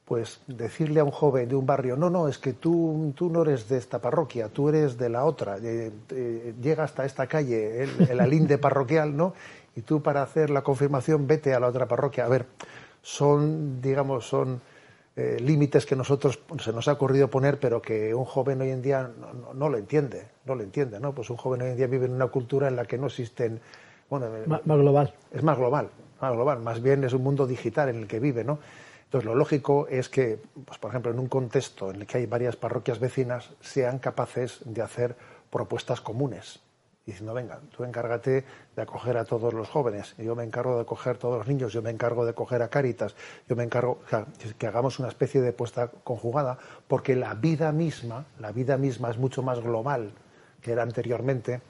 pues 0.05 0.41
decirle 0.45 0.99
a 0.99 1.03
un 1.03 1.11
joven 1.11 1.49
de 1.49 1.55
un 1.55 1.65
barrio, 1.65 1.95
no, 1.95 2.11
no, 2.11 2.27
es 2.27 2.37
que 2.37 2.53
tú, 2.53 3.11
tú 3.15 3.31
no 3.31 3.41
eres 3.41 3.67
de 3.67 3.77
esta 3.77 3.99
parroquia, 3.99 4.49
tú 4.49 4.69
eres 4.69 4.97
de 4.97 5.09
la 5.09 5.25
otra, 5.25 5.57
eh, 5.57 5.91
eh, 6.09 6.53
llega 6.61 6.83
hasta 6.83 7.05
esta 7.05 7.25
calle, 7.25 7.83
el, 7.83 8.09
el 8.09 8.19
alinde 8.19 8.59
parroquial, 8.59 9.17
¿no? 9.17 9.33
Y 9.79 9.81
tú 9.81 10.03
para 10.03 10.21
hacer 10.21 10.49
la 10.49 10.61
confirmación 10.61 11.25
vete 11.25 11.53
a 11.53 11.59
la 11.61 11.67
otra 11.67 11.87
parroquia. 11.87 12.25
A 12.25 12.27
ver, 12.27 12.47
son, 13.01 13.81
digamos, 13.81 14.27
son 14.27 14.59
eh, 15.15 15.37
límites 15.39 15.85
que 15.85 15.95
nosotros 15.95 16.37
se 16.61 16.73
nos 16.73 16.89
ha 16.89 16.91
ocurrido 16.91 17.29
poner, 17.29 17.61
pero 17.61 17.81
que 17.81 18.13
un 18.13 18.25
joven 18.25 18.59
hoy 18.59 18.71
en 18.71 18.81
día 18.81 19.09
no, 19.55 19.69
lo 19.69 19.77
entiende, 19.77 20.27
no 20.43 20.55
lo 20.55 20.63
entiende, 20.63 20.99
¿no? 20.99 21.15
Pues 21.15 21.29
un 21.29 21.37
joven 21.37 21.61
hoy 21.61 21.69
en 21.69 21.77
día 21.77 21.87
vive 21.87 22.07
en 22.07 22.11
una 22.11 22.27
cultura 22.27 22.67
en 22.67 22.75
la 22.75 22.83
que 22.83 22.97
no 22.97 23.07
existen, 23.07 23.61
bueno, 24.09 24.25
eh, 24.35 24.43
más, 24.47 24.61
global. 24.65 25.13
Es 25.31 25.43
más 25.43 25.57
global, 25.57 25.87
más 26.19 26.33
global, 26.33 26.59
más 26.59 26.81
bien 26.81 27.05
es 27.05 27.13
un 27.13 27.23
mundo 27.23 27.47
digital 27.47 27.87
en 27.87 27.99
el 27.99 28.07
que 28.07 28.19
vive, 28.19 28.43
¿no? 28.43 28.59
Entonces, 29.05 29.25
lo 29.25 29.33
lógico 29.33 29.87
es 29.87 30.09
que, 30.09 30.41
pues, 30.65 30.77
por 30.77 30.91
ejemplo, 30.91 31.09
en 31.09 31.19
un 31.19 31.29
contexto 31.29 31.89
en 31.91 32.01
el 32.01 32.05
que 32.05 32.17
hay 32.17 32.25
varias 32.25 32.57
parroquias 32.57 32.99
vecinas, 32.99 33.51
sean 33.61 33.99
capaces 33.99 34.59
de 34.65 34.81
hacer 34.81 35.15
propuestas 35.49 36.01
comunes 36.01 36.59
diciendo, 37.09 37.33
venga, 37.33 37.59
tú 37.75 37.83
encárgate 37.83 38.45
de 38.75 38.81
acoger 38.81 39.17
a 39.17 39.25
todos 39.25 39.53
los 39.53 39.69
jóvenes, 39.69 40.15
yo 40.17 40.35
me 40.35 40.43
encargo 40.43 40.75
de 40.75 40.81
acoger 40.81 41.15
a 41.15 41.19
todos 41.19 41.37
los 41.37 41.47
niños, 41.47 41.73
yo 41.73 41.81
me 41.81 41.89
encargo 41.89 42.23
de 42.23 42.31
acoger 42.31 42.61
a 42.61 42.69
Cáritas, 42.69 43.15
yo 43.47 43.55
me 43.55 43.63
encargo, 43.63 43.99
o 44.05 44.09
sea, 44.09 44.25
que 44.57 44.67
hagamos 44.67 44.99
una 44.99 45.07
especie 45.07 45.41
de 45.41 45.53
puesta 45.53 45.89
conjugada, 46.03 46.57
porque 46.87 47.15
la 47.15 47.33
vida 47.33 47.71
misma, 47.71 48.25
la 48.39 48.51
vida 48.51 48.77
misma 48.77 49.09
es 49.09 49.17
mucho 49.17 49.43
más 49.43 49.59
global 49.59 50.13
que 50.61 50.71
era 50.71 50.83
anteriormente, 50.83 51.61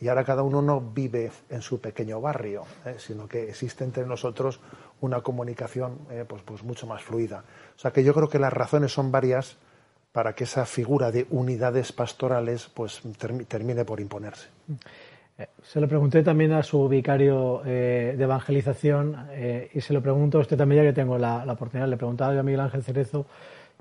y 0.00 0.08
ahora 0.08 0.24
cada 0.24 0.42
uno 0.42 0.60
no 0.60 0.80
vive 0.80 1.32
en 1.48 1.62
su 1.62 1.80
pequeño 1.80 2.20
barrio, 2.20 2.64
¿eh? 2.84 2.96
sino 2.98 3.26
que 3.26 3.48
existe 3.48 3.82
entre 3.82 4.04
nosotros 4.04 4.60
una 5.00 5.22
comunicación 5.22 5.98
eh, 6.10 6.24
pues, 6.28 6.42
pues 6.42 6.62
mucho 6.62 6.86
más 6.86 7.02
fluida. 7.02 7.44
O 7.74 7.78
sea 7.78 7.92
que 7.92 8.04
yo 8.04 8.12
creo 8.12 8.28
que 8.28 8.38
las 8.38 8.52
razones 8.52 8.92
son 8.92 9.10
varias 9.10 9.56
para 10.12 10.34
que 10.34 10.44
esa 10.44 10.64
figura 10.66 11.10
de 11.10 11.26
unidades 11.30 11.92
pastorales 11.92 12.70
pues 12.72 13.02
termine 13.48 13.84
por 13.84 14.00
imponerse. 14.00 14.55
Eh, 15.38 15.46
se 15.62 15.80
lo 15.80 15.88
pregunté 15.88 16.22
también 16.22 16.52
a 16.52 16.62
su 16.62 16.88
vicario 16.88 17.62
eh, 17.64 18.14
de 18.16 18.24
evangelización 18.24 19.26
eh, 19.32 19.70
y 19.74 19.80
se 19.80 19.92
lo 19.92 20.00
pregunto 20.00 20.38
a 20.38 20.40
usted 20.40 20.56
también, 20.56 20.82
ya 20.82 20.88
que 20.90 20.94
tengo 20.94 21.18
la, 21.18 21.44
oportunidad. 21.50 21.88
Le 21.88 21.96
preguntaba 21.96 22.32
yo 22.34 22.40
a 22.40 22.42
Miguel 22.42 22.60
Ángel 22.60 22.82
Cerezo 22.82 23.26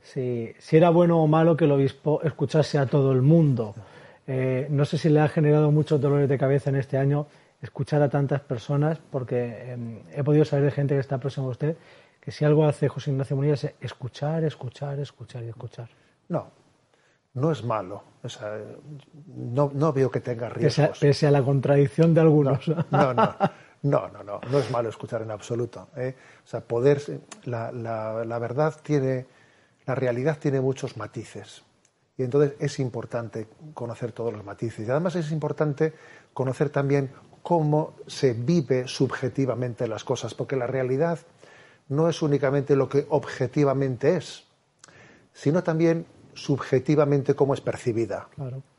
si, 0.02 0.54
si, 0.60 0.78
era 0.78 0.90
bueno 0.90 1.22
o 1.22 1.28
malo 1.28 1.56
que 1.56 1.66
el 1.66 1.72
obispo 1.72 2.22
escuchase 2.24 2.78
a 2.78 2.86
todo 2.86 3.12
el 3.12 3.22
mundo. 3.22 3.74
no 4.70 4.86
sé 4.86 4.98
si 4.98 5.10
le 5.10 5.20
ha 5.22 5.28
generado 5.28 5.72
muchos 5.72 6.02
dolores 6.02 6.28
de 6.30 6.38
cabeza 6.38 6.70
en 6.70 6.76
este 6.76 6.98
año 6.98 7.28
escuchar 7.62 8.02
a 8.02 8.10
tantas 8.10 8.42
personas, 8.42 9.00
porque 9.10 9.72
em, 9.72 10.00
he 10.14 10.24
podido 10.24 10.46
saber 10.46 10.66
de 10.66 10.72
gente 10.72 10.94
que 10.94 11.00
está 11.00 11.18
próxima 11.18 11.48
a 11.48 11.50
usted 11.50 11.78
que 12.22 12.32
si 12.32 12.44
algo 12.44 12.66
hace 12.66 12.88
José 12.88 13.12
Ignacio 13.12 13.36
Munilla 13.36 13.54
es 13.54 13.72
escuchar, 13.80 14.44
escuchar, 14.44 15.00
escuchar 15.00 15.44
y 15.44 15.50
escuchar. 15.50 15.88
No, 16.28 16.52
no 17.36 17.52
es 17.52 17.64
malo. 17.64 18.04
no, 19.28 19.72
no, 19.74 19.94
veo 19.94 20.10
que 20.10 20.22
tenga 20.22 20.50
riesgos. 20.50 21.00
Pese 21.00 21.28
a, 21.28 21.32
la 21.32 21.44
contradicción 21.44 22.14
de 22.14 22.22
algunos. 22.22 22.68
No, 22.68 22.84
no, 22.92 23.14
no. 23.14 23.36
No, 23.84 24.10
no, 24.10 24.24
no, 24.24 24.58
es 24.58 24.72
malo 24.72 24.90
escuchar 24.90 25.22
en 25.22 25.30
absoluto. 25.30 25.90
¿eh? 25.96 26.16
O 26.44 26.48
sea, 26.48 26.62
poder, 26.62 27.00
la, 27.44 27.72
la, 27.72 28.40
verdad 28.40 28.74
tiene, 28.82 29.28
la 29.86 29.94
realidad 29.94 30.40
tiene 30.40 30.60
muchos 30.60 30.98
matices. 30.98 31.62
Y 32.18 32.24
entonces 32.24 32.54
es 32.60 32.80
importante 32.80 33.48
conocer 33.76 34.12
todos 34.12 34.34
los 34.34 34.44
matices. 34.44 34.88
Y 34.88 34.90
además 34.90 35.16
es 35.16 35.32
importante 35.32 35.94
conocer 36.34 36.72
también 36.72 37.12
cómo 37.44 37.94
se 38.08 38.34
vive 38.34 38.88
subjetivamente 38.88 39.88
las 39.88 40.04
cosas, 40.04 40.34
porque 40.34 40.56
la 40.56 40.66
realidad 40.66 41.20
no 41.88 42.10
es 42.10 42.24
únicamente 42.24 42.76
lo 42.76 42.90
que 42.90 43.06
objetivamente 43.10 44.18
es, 44.18 44.46
sino 45.32 45.62
también 45.62 46.08
subjetivamente 46.36 47.34
cómo 47.34 47.54
es 47.54 47.62
percibida. 47.62 48.28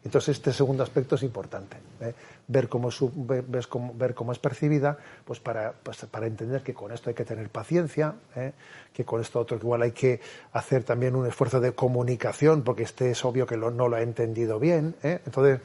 Entonces 0.05 0.37
este 0.37 0.53
segundo 0.53 0.83
aspecto 0.83 1.17
es 1.17 1.23
importante, 1.23 1.79
¿eh? 2.01 2.15
ver, 2.47 2.69
cómo 2.69 2.91
ver, 3.17 4.15
cómo 4.15 4.33
es 4.33 4.39
percibida, 4.39 4.99
pues 5.25 5.41
para, 5.41 5.73
pues 5.73 6.05
para 6.05 6.27
entender 6.27 6.63
que 6.63 6.75
con 6.75 6.93
esto 6.93 7.11
hay 7.11 7.15
que 7.15 7.25
tener 7.25 7.49
paciencia, 7.49 8.15
¿eh? 8.37 8.53
que 8.93 9.05
con 9.05 9.21
esto 9.21 9.41
otro 9.41 9.57
igual 9.57 9.83
hay 9.83 9.93
que 9.93 10.21
hacer 10.53 10.85
también 10.85 11.17
un 11.17 11.27
esfuerzo 11.27 11.59
de 11.59 11.73
comunicación, 11.73 12.63
porque 12.63 12.83
este 12.83 13.11
es 13.11 13.25
obvio 13.25 13.47
que 13.47 13.57
no 13.57 13.71
lo 13.71 13.97
ha 13.97 14.03
entendido 14.03 14.61
bien. 14.61 14.95
¿eh? 15.03 15.21
Entonces 15.25 15.61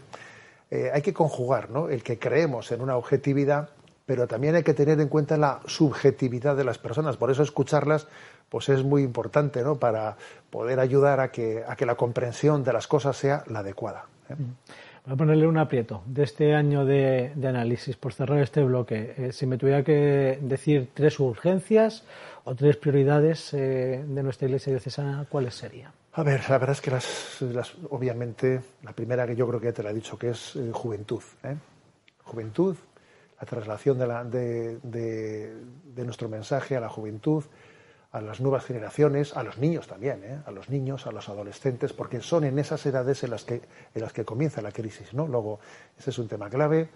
hay 0.94 1.02
que 1.02 1.14
conjugar 1.14 1.70
¿no? 1.70 1.90
el 1.90 2.02
que 2.02 2.18
creemos 2.18 2.72
en 2.72 2.82
una 2.82 2.96
objetividad 2.96 3.70
pero 4.06 4.28
también 4.28 4.56
hay 4.56 4.64
que 4.64 4.74
tener 4.74 5.00
en 5.00 5.08
cuenta 5.08 5.38
la 5.38 5.62
subjetividad 5.68 6.58
de 6.58 6.66
las 6.66 6.78
personas. 6.78 7.16
Por 7.16 7.32
eso 7.32 7.44
escucharlas 7.44 8.08
pues 8.52 8.68
es 8.68 8.84
muy 8.84 9.02
importante 9.02 9.64
¿no? 9.64 9.78
para 9.78 10.18
poder 10.50 10.82
ayudar 10.82 11.22
a 11.22 11.32
que, 11.32 11.64
a 11.66 11.78
que 11.78 11.86
la 11.86 11.96
comprensión 11.96 12.66
de 12.66 12.74
las 12.74 12.86
cosas 12.86 13.16
sea 13.16 13.46
la 13.48 13.60
adecuada. 13.60 14.08
¿eh? 14.30 14.36
Voy 15.06 15.14
a 15.14 15.16
ponerle 15.16 15.48
un 15.48 15.58
aprieto 15.58 16.04
de 16.06 16.24
este 16.24 16.54
año 16.54 16.84
de, 16.84 17.32
análisis, 17.44 17.96
por 17.96 18.14
cerrar 18.14 18.40
este 18.40 18.62
bloque. 18.62 19.14
Eh, 19.18 19.32
si 19.32 19.46
me 19.46 19.58
tuviera 19.58 19.84
que 19.84 20.38
decir 20.42 20.90
tres 20.94 21.18
urgencias 21.22 22.04
o 22.44 22.54
tres 22.54 22.76
prioridades 22.76 23.54
eh, 23.54 24.04
de 24.06 24.22
nuestra 24.22 24.48
iglesia 24.48 24.72
diocesana, 24.72 25.26
¿cuáles 25.30 25.56
serían? 25.56 25.94
A 26.12 26.24
ver, 26.24 26.42
la 26.50 26.58
verdad 26.58 26.76
es 26.76 26.82
que 26.82 26.92
las, 26.92 27.74
obviamente, 27.90 28.60
la 28.84 28.92
primera 28.92 29.26
que 29.26 29.36
yo 29.36 29.48
creo 29.48 29.62
que 29.62 29.72
te 29.72 29.82
la 29.82 29.92
he 29.92 29.94
dicho, 29.94 30.20
que 30.20 30.32
es 30.32 30.60
juventud. 30.74 31.24
Juventud, 32.26 32.76
la 33.40 33.48
traslación 33.48 33.98
de, 33.98 34.78
de, 34.84 36.04
nuestro 36.04 36.28
mensaje 36.28 36.76
a 36.76 36.82
la 36.82 36.90
juventud, 36.90 37.46
a 38.12 38.22
las 38.22 38.42
nuevas 38.42 38.66
generaciones, 38.66 39.36
a 39.38 39.44
los 39.44 39.58
niños 39.58 39.88
también, 39.88 40.24
¿eh? 40.24 40.42
a 40.46 40.52
los 40.52 40.70
niños, 40.70 41.08
a 41.08 41.12
los 41.12 41.30
adolescentes, 41.30 41.94
porque 41.94 42.22
son 42.22 42.44
en 42.44 42.60
esas 42.60 42.86
edades 42.86 43.24
en 43.24 43.32
las 43.32 43.46
que, 43.46 43.62
en 43.96 44.02
las 44.02 44.12
que 44.12 44.26
comienza 44.26 44.62
la 44.62 44.72
crisis. 44.72 45.14
¿no? 45.14 45.28
Luego, 45.28 45.60
ese 45.98 46.10
es 46.10 46.20
un 46.20 46.28
tema 46.28 46.50
clave. 46.50 46.90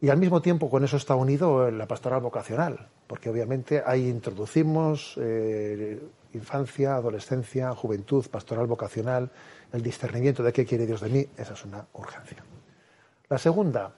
Y 0.00 0.08
al 0.08 0.18
mismo 0.18 0.42
tiempo 0.42 0.68
con 0.68 0.82
eso 0.82 0.96
está 0.96 1.14
unido 1.14 1.70
la 1.70 1.86
pastoral 1.86 2.20
vocacional, 2.20 2.88
porque 3.06 3.30
obviamente 3.30 3.84
ahí 3.86 4.08
introducimos 4.08 5.14
eh, 5.20 6.02
infancia, 6.34 6.96
adolescencia, 6.96 7.72
juventud, 7.72 8.26
pastoral 8.28 8.66
vocacional, 8.66 9.30
el 9.72 9.80
discernimiento 9.80 10.42
de 10.42 10.52
qué 10.52 10.66
quiere 10.66 10.86
Dios 10.86 11.02
de 11.02 11.08
mí, 11.08 11.26
esa 11.36 11.52
es 11.52 11.64
una 11.64 11.86
urgencia. 11.92 12.42
La 13.28 13.38
segunda, 13.38 13.92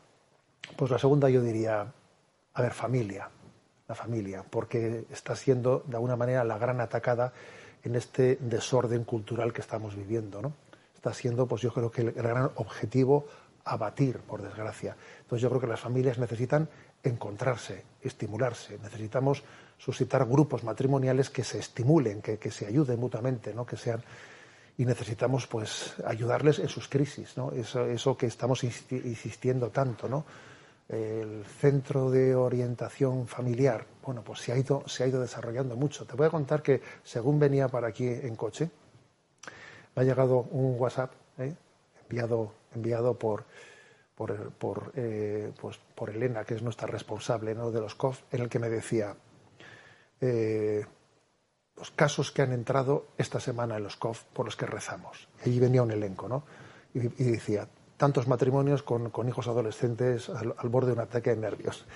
pues 0.77 0.91
la 0.91 0.99
segunda 0.99 1.31
yo 1.31 1.41
diría, 1.41 1.91
a 2.53 2.63
ver, 2.63 2.73
familia, 2.73 3.31
la 3.89 3.95
familia, 3.95 4.45
porque 4.49 5.05
está 5.11 5.37
siendo 5.37 5.85
de 5.87 5.97
alguna 5.97 6.17
manera 6.17 6.45
la 6.45 6.59
gran 6.59 6.81
atacada 6.81 7.33
en 7.83 7.97
este 7.97 8.37
desorden 8.41 9.05
cultural 9.05 9.53
que 9.53 9.61
estamos 9.61 9.95
viviendo, 9.95 10.41
¿no? 10.41 10.55
Está 10.95 11.13
siendo, 11.13 11.47
pues 11.47 11.61
yo 11.61 11.73
creo 11.73 11.91
que 11.91 12.01
el 12.01 12.13
gran 12.13 12.51
objetivo 12.57 13.27
abatir, 13.65 14.19
por 14.19 14.43
desgracia. 14.43 14.97
Entonces 15.21 15.43
yo 15.43 15.49
creo 15.49 15.61
que 15.61 15.67
las 15.67 15.81
familias 15.81 16.19
necesitan 16.19 16.69
encontrarse, 17.03 17.85
estimularse, 18.03 18.79
necesitamos 18.79 19.43
suscitar 19.79 20.27
grupos 20.27 20.65
matrimoniales 20.65 21.29
que 21.29 21.45
se 21.45 21.59
estimulen, 21.59 22.23
que, 22.23 22.39
que 22.39 22.51
se 22.51 22.67
ayuden 22.67 22.99
mutuamente, 22.99 23.53
¿no? 23.53 23.67
Que 23.67 23.77
sean 23.77 24.03
y 24.77 24.85
necesitamos 24.85 25.47
pues 25.47 25.95
ayudarles 26.05 26.59
en 26.59 26.69
sus 26.69 26.89
crisis, 26.89 27.37
¿no? 27.37 27.53
Eso, 27.53 27.87
eso 27.87 28.17
que 28.17 28.27
estamos 28.27 28.65
insistiendo 28.65 29.71
tanto, 29.71 30.09
¿no? 30.09 30.25
El 30.89 31.45
centro 31.45 32.11
de 32.11 32.35
orientación 32.35 33.27
familiar, 33.27 33.87
bueno, 34.03 34.23
pues 34.23 34.41
se 34.41 34.53
ha 34.53 34.59
ido, 34.59 34.87
se 34.87 35.05
ha 35.05 35.07
ido 35.07 35.21
desarrollando 35.21 35.77
mucho. 35.77 36.05
Te 36.05 36.15
voy 36.15 36.27
a 36.27 36.31
contar 36.31 36.63
que 36.63 36.83
según 37.03 37.39
venía 37.39 37.69
para 37.69 37.89
aquí 37.89 38.07
en 38.07 38.37
coche, 38.37 38.71
me 39.95 40.03
ha 40.03 40.05
llegado 40.05 40.41
un 40.51 40.79
WhatsApp 40.79 41.13
¿eh? 41.39 41.55
enviado, 42.03 42.53
enviado 42.75 43.19
por, 43.19 43.45
por, 44.15 44.53
por, 44.53 44.93
eh, 44.95 45.53
pues 45.61 45.79
por 45.95 46.11
Elena, 46.11 46.45
que 46.45 46.55
es 46.55 46.63
nuestra 46.63 46.87
responsable 46.87 47.55
¿no? 47.55 47.71
de 47.71 47.81
los 47.81 47.95
COF, 47.95 48.23
en 48.31 48.43
el 48.43 48.49
que 48.49 48.59
me 48.59 48.69
decía 48.69 49.17
eh, 50.21 50.85
los 51.77 51.91
casos 51.93 52.31
que 52.31 52.43
han 52.43 52.53
entrado 52.53 53.07
esta 53.17 53.41
semana 53.41 53.79
en 53.79 53.85
los 53.85 53.97
COF 53.97 54.25
por 54.25 54.45
los 54.45 54.57
que 54.57 54.67
rezamos. 54.67 55.29
Allí 55.45 55.59
venía 55.59 55.83
un 55.83 55.91
elenco, 55.91 56.29
¿no? 56.29 56.45
y 56.93 57.01
decía, 57.25 57.69
tantos 58.05 58.29
matrimonios 58.29 58.83
con, 58.83 59.11
hijos 59.27 59.49
adolescentes 59.49 60.29
al, 60.29 60.69
borde 60.69 60.89
de 60.89 60.93
un 60.93 61.01
ataque 61.01 61.31
de 61.31 61.37
nervios, 61.37 61.87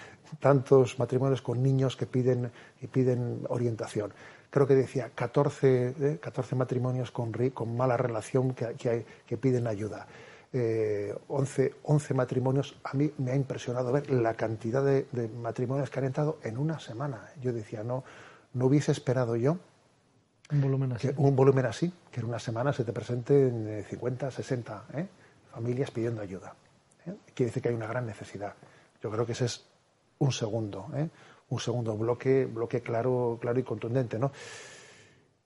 tantos 0.40 0.98
matrimonios 0.98 1.42
con 1.42 1.62
niños 1.62 1.96
que 1.96 2.06
piden, 2.06 2.50
y 2.80 2.86
piden 2.86 3.44
orientación. 3.50 4.14
Creo 4.48 4.66
que 4.66 4.74
decía 4.74 5.10
14, 5.14 6.18
14 6.18 6.54
¿eh? 6.54 6.58
matrimonios 6.58 7.10
con, 7.10 7.30
con 7.52 7.76
mala 7.76 7.98
relación 7.98 8.54
que, 8.54 9.04
que, 9.26 9.36
piden 9.36 9.66
ayuda. 9.66 10.06
Eh, 10.50 11.14
11, 11.28 11.74
11, 11.82 12.14
matrimonios, 12.14 12.74
a 12.84 12.96
mí 12.96 13.12
me 13.18 13.32
ha 13.32 13.36
impresionado 13.36 13.92
ver 13.92 14.08
la 14.08 14.32
cantidad 14.32 14.82
de, 14.82 15.28
matrimonios 15.42 15.90
que 15.90 15.98
han 15.98 16.06
entrado 16.06 16.38
en 16.42 16.56
una 16.56 16.78
semana. 16.78 17.28
Yo 17.42 17.52
decía, 17.52 17.84
no, 17.84 18.02
no 18.54 18.64
hubiese 18.64 18.92
esperado 18.92 19.36
yo 19.36 19.58
un 20.50 20.62
volumen 20.62 20.92
así. 20.92 21.08
Que, 21.08 21.14
un 21.18 21.36
volumen 21.36 21.66
así, 21.66 21.92
que 22.10 22.20
en 22.20 22.26
una 22.28 22.38
semana 22.38 22.72
se 22.72 22.82
te 22.82 22.94
presenten 22.94 23.84
50, 23.86 24.30
60. 24.30 24.84
¿eh? 24.94 25.06
Familias 25.58 25.90
pidiendo 25.90 26.22
ayuda. 26.22 26.54
¿eh? 27.04 27.14
Quiere 27.34 27.48
decir 27.48 27.60
que 27.60 27.70
hay 27.70 27.74
una 27.74 27.88
gran 27.88 28.06
necesidad. 28.06 28.54
Yo 29.02 29.10
creo 29.10 29.26
que 29.26 29.32
ese 29.32 29.46
es 29.46 29.64
un 30.20 30.30
segundo, 30.30 30.86
¿eh? 30.94 31.08
un 31.48 31.58
segundo 31.58 31.96
bloque, 31.96 32.44
bloque 32.46 32.80
claro, 32.80 33.38
claro 33.40 33.58
y 33.58 33.64
contundente, 33.64 34.20
¿no? 34.20 34.30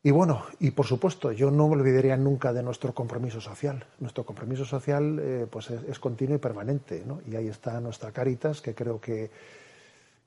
Y 0.03 0.11
bueno, 0.11 0.44
y 0.59 0.72
por 0.72 0.85
supuesto, 0.85 1.33
yo 1.33 1.51
no 1.51 1.68
me 1.68 1.77
olvidaría 1.77 2.16
nunca 2.16 2.53
de 2.53 2.62
nuestro 2.62 2.92
compromiso 2.92 3.40
social. 3.40 3.87
Nuestro 4.01 4.27
compromiso 4.27 4.64
social 4.66 5.18
eh, 5.18 5.46
pues 5.48 5.70
es, 5.70 5.98
continuo 5.98 6.37
y 6.37 6.38
permanente, 6.40 7.05
¿no? 7.07 7.20
Y 7.27 7.37
ahí 7.37 7.48
está 7.48 7.81
nuestra 7.81 8.11
Caritas, 8.12 8.61
que 8.61 8.75
creo 8.75 9.01
que, 9.01 9.31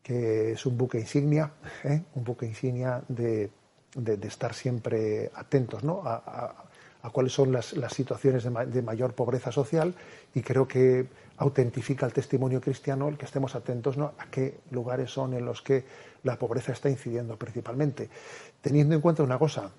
que 0.02 0.54
es 0.54 0.66
un 0.66 0.78
buque 0.78 0.98
insignia, 0.98 1.52
un 2.16 2.24
buque 2.24 2.48
insignia 2.48 3.04
de, 3.08 3.52
de, 3.96 4.28
estar 4.28 4.54
siempre 4.54 5.30
atentos 5.36 5.84
¿no? 5.84 6.02
a, 6.06 6.16
a 6.26 6.65
cuáles 7.10 7.34
son 7.34 7.52
las, 7.52 7.74
situaciones 7.90 8.44
de, 8.44 8.82
mayor 8.82 9.14
pobreza 9.14 9.52
social 9.52 9.94
y 10.34 10.42
creo 10.42 10.68
que 10.68 11.08
autentifica 11.38 12.06
el 12.06 12.14
testimonio 12.14 12.62
cristiano 12.62 13.08
el 13.08 13.18
que 13.18 13.26
estemos 13.26 13.56
atentos 13.56 13.98
¿no? 13.98 14.14
a 14.18 14.26
qué 14.32 14.60
lugares 14.72 15.12
son 15.12 15.34
en 15.34 15.46
los 15.46 15.62
que 15.62 15.84
la 16.24 16.40
pobreza 16.40 16.72
está 16.72 16.90
incidiendo 16.90 17.38
principalmente. 17.38 18.10
Teniendo 18.62 18.96
en 18.96 19.02
cuenta 19.02 19.24
una 19.24 19.38
cosa, 19.38 19.72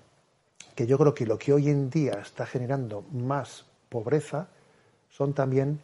que 0.75 0.85
yo 0.85 0.97
creo 0.97 1.13
que 1.13 1.25
lo 1.25 1.37
que 1.37 1.53
hoy 1.53 1.69
en 1.69 1.89
día 1.89 2.19
está 2.21 2.45
generando 2.45 3.03
más 3.11 3.65
pobreza 3.89 4.47
son 5.09 5.33
también 5.33 5.81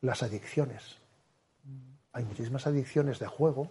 las 0.00 0.22
adicciones. 0.22 0.98
Hay 2.12 2.24
muchísimas 2.24 2.66
adicciones 2.66 3.20
de 3.20 3.26
juego. 3.26 3.70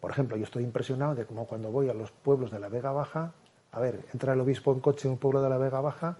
Por 0.00 0.10
ejemplo, 0.10 0.36
yo 0.36 0.44
estoy 0.44 0.62
impresionado 0.62 1.14
de 1.14 1.26
cómo 1.26 1.46
cuando 1.46 1.72
voy 1.72 1.88
a 1.88 1.94
los 1.94 2.12
pueblos 2.12 2.52
de 2.52 2.60
la 2.60 2.68
Vega 2.68 2.92
Baja 2.92 3.34
a 3.74 3.80
ver, 3.80 4.00
entra 4.12 4.32
el 4.32 4.40
obispo 4.40 4.72
en 4.72 4.80
coche 4.80 5.08
en 5.08 5.12
un 5.12 5.18
pueblo 5.18 5.42
de 5.42 5.50
la 5.50 5.58
Vega 5.58 5.80
Baja 5.80 6.16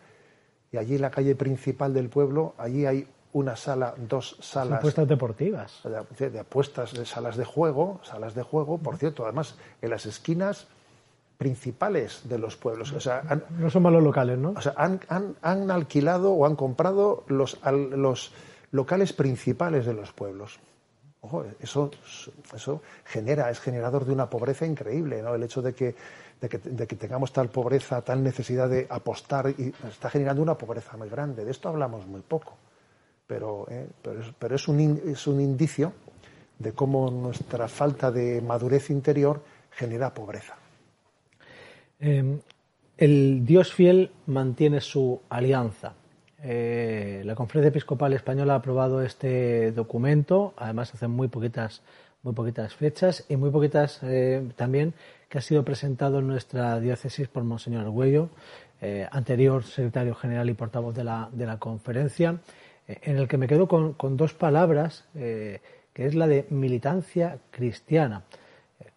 y 0.72 0.76
allí 0.76 0.96
en 0.96 1.02
la 1.02 1.10
calle 1.10 1.36
principal 1.36 1.94
del 1.94 2.08
pueblo, 2.08 2.54
allí 2.58 2.84
hay 2.84 3.06
una 3.34 3.56
sala, 3.56 3.94
dos 3.96 4.36
salas. 4.40 4.78
Apuestas 4.78 5.08
deportivas. 5.08 5.80
De, 6.18 6.38
apuestas, 6.38 6.92
de 6.94 7.04
salas 7.04 7.36
de 7.36 7.44
juego, 7.44 8.00
salas 8.02 8.34
de 8.34 8.42
juego, 8.42 8.78
por 8.78 8.96
cierto, 8.96 9.24
además 9.24 9.56
en 9.82 9.90
las 9.90 10.06
esquinas 10.06 10.68
principales 11.36 12.28
de 12.28 12.38
los 12.38 12.56
pueblos. 12.56 12.92
O 12.92 13.00
sea, 13.00 13.22
no 13.58 13.70
son 13.70 13.82
malos 13.82 14.02
locales, 14.02 14.38
¿no? 14.38 14.54
O 14.56 14.60
sea, 14.60 14.74
han, 14.76 15.70
alquilado 15.70 16.32
o 16.32 16.46
han 16.46 16.54
comprado 16.54 17.24
los, 17.26 17.58
los, 17.64 18.32
locales 18.70 19.12
principales 19.12 19.84
de 19.84 19.94
los 19.94 20.12
pueblos. 20.12 20.60
Ojo, 21.20 21.44
eso, 21.60 21.90
eso 22.54 22.82
genera, 23.04 23.50
es 23.50 23.58
generador 23.58 24.04
de 24.04 24.12
una 24.12 24.30
pobreza 24.30 24.66
increíble, 24.66 25.22
¿no? 25.22 25.34
El 25.34 25.42
hecho 25.42 25.62
de 25.62 25.74
que, 25.74 25.96
de 26.40 26.48
que, 26.48 26.96
tengamos 26.96 27.32
tal 27.32 27.48
pobreza, 27.48 28.02
tal 28.02 28.22
necesidad 28.22 28.68
de 28.68 28.86
apostar, 28.90 29.48
y 29.56 29.72
está 29.88 30.10
generando 30.10 30.42
una 30.42 30.58
pobreza 30.58 30.96
muy 30.96 31.08
grande. 31.08 31.44
De 31.44 31.50
esto 31.50 31.68
hablamos 31.68 32.06
muy 32.06 32.20
poco, 32.20 32.56
pero, 33.26 33.66
¿eh? 33.70 33.86
pero, 34.02 34.20
es, 34.20 34.26
pero 34.38 34.54
es, 34.54 34.68
un, 34.68 35.00
es 35.06 35.26
un 35.26 35.40
indicio 35.40 35.92
de 36.58 36.72
cómo 36.72 37.10
nuestra 37.10 37.68
falta 37.68 38.10
de 38.10 38.40
madurez 38.40 38.90
interior 38.90 39.42
genera 39.70 40.12
pobreza. 40.12 40.54
Em, 41.98 42.38
el 42.96 43.44
Dios 43.44 43.72
fiel 43.72 44.10
mantiene 44.26 44.80
su 44.80 45.20
alianza. 45.28 45.94
Eh, 46.42 47.22
la 47.24 47.34
Conferencia 47.34 47.70
Episcopal 47.70 48.12
Española 48.12 48.52
ha 48.52 48.56
aprobado 48.56 49.02
este 49.02 49.72
documento, 49.72 50.52
además 50.56 50.94
hace 50.94 51.08
muy 51.08 51.28
poquitas, 51.28 51.82
muy 52.22 52.34
poquitas 52.34 52.74
fechas 52.74 53.24
y 53.28 53.36
muy 53.36 53.50
poquitas 53.50 54.00
eh, 54.02 54.46
también 54.54 54.94
que 55.34 55.38
ha 55.38 55.42
sido 55.42 55.64
presentado 55.64 56.20
en 56.20 56.28
nuestra 56.28 56.78
diócesis 56.78 57.26
por 57.26 57.42
Monseñor 57.42 57.82
Arguello, 57.82 58.28
eh, 58.80 59.08
anterior 59.10 59.64
secretario 59.64 60.14
general 60.14 60.48
y 60.48 60.54
portavoz 60.54 60.94
de 60.94 61.02
la, 61.02 61.28
de 61.32 61.44
la 61.44 61.58
conferencia, 61.58 62.38
en 62.86 63.16
el 63.16 63.26
que 63.26 63.36
me 63.36 63.48
quedo 63.48 63.66
con, 63.66 63.94
con 63.94 64.16
dos 64.16 64.32
palabras, 64.32 65.06
que 65.12 65.60
es 65.96 66.14
la 66.14 66.28
de 66.28 66.46
militancia 66.50 67.38
cristiana. 67.50 68.22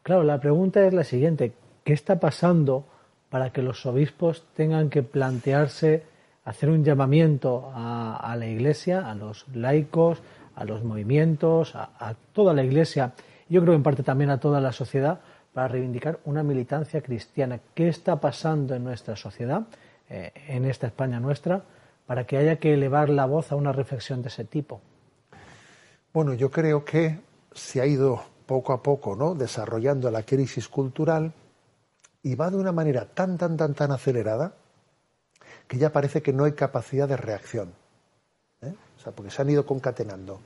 Claro, 0.04 0.22
la 0.22 0.40
pregunta 0.40 0.86
es 0.86 0.94
la 0.94 1.04
siguiente, 1.04 1.54
¿qué 1.84 1.94
está 1.94 2.20
pasando 2.20 2.86
para 3.32 3.50
que 3.52 3.64
los 3.64 3.84
obispos 3.88 4.46
tengan 4.54 4.92
que 4.92 5.02
plantearse 5.02 6.04
hacer 6.48 6.70
un 6.70 6.86
llamamiento 6.86 7.72
a, 7.74 8.34
la 8.40 8.46
Iglesia, 8.46 9.10
a 9.12 9.16
los 9.16 9.46
laicos, 9.54 10.22
a 10.56 10.64
los 10.64 10.82
movimientos, 10.82 11.76
a, 11.76 12.16
toda 12.32 12.54
la 12.54 12.64
Iglesia, 12.64 13.12
yo 13.50 13.62
creo 13.62 13.74
en 13.74 13.84
parte 13.84 14.02
también 14.02 14.30
a 14.30 14.40
toda 14.40 14.62
la 14.62 14.72
sociedad, 14.72 15.20
para 15.58 15.70
reivindicar 15.70 16.20
una 16.26 16.44
militancia 16.44 17.02
cristiana. 17.02 17.60
¿Qué 17.74 17.88
está 17.88 18.20
pasando 18.20 18.76
en 18.76 18.84
nuestra 18.84 19.16
sociedad, 19.16 19.66
eh, 20.08 20.32
en 20.50 20.66
esta 20.66 20.86
España 20.86 21.20
nuestra, 21.20 21.64
para 22.06 22.28
que 22.28 22.38
haya 22.38 22.58
que 22.58 22.76
elevar 22.76 23.10
la 23.10 23.26
voz 23.26 23.52
a 23.52 23.56
una 23.56 23.72
reflexión 23.72 24.22
de 24.22 24.28
ese 24.28 24.44
tipo? 24.44 24.82
Bueno, 26.14 26.36
yo 26.36 26.52
creo 26.52 26.86
que 26.86 27.22
se 27.56 27.82
ha 27.82 27.88
ido 27.88 28.22
poco 28.46 28.72
a 28.72 28.84
poco 28.84 29.16
¿no? 29.16 29.34
desarrollando 29.34 30.12
la 30.12 30.22
crisis 30.22 30.68
cultural 30.68 31.34
y 32.22 32.36
va 32.36 32.52
de 32.52 32.58
una 32.58 32.72
manera 32.72 33.06
tan, 33.06 33.36
tan, 33.40 33.58
tan, 33.58 33.74
tan 33.74 33.92
acelerada 33.92 34.54
que 35.68 35.80
ya 35.80 35.92
parece 35.92 36.22
que 36.22 36.34
no 36.34 36.44
hay 36.44 36.52
capacidad 36.52 37.10
de 37.10 37.18
reacción. 37.18 37.74
¿eh? 38.62 38.76
O 38.96 39.00
sea, 39.02 39.12
porque 39.12 39.32
se 39.32 39.42
han 39.42 39.50
ido 39.50 39.66
concatenando 39.66 40.40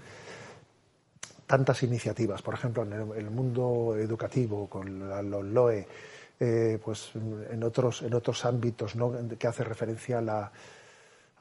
tantas 1.52 1.84
iniciativas, 1.84 2.42
por 2.42 2.54
ejemplo, 2.54 2.84
en 2.84 2.94
el, 2.94 3.30
mundo 3.30 3.98
educativo, 3.98 4.70
con 4.70 5.30
los 5.30 5.44
LOE, 5.44 5.86
eh, 6.40 6.80
pues 6.82 7.12
en 7.14 7.62
otros, 7.62 8.04
en 8.04 8.14
otros 8.14 8.46
ámbitos 8.46 8.94
que 9.38 9.48
hace 9.48 9.66
referencia 9.66 10.20
a 10.20 10.22
la, 10.22 10.52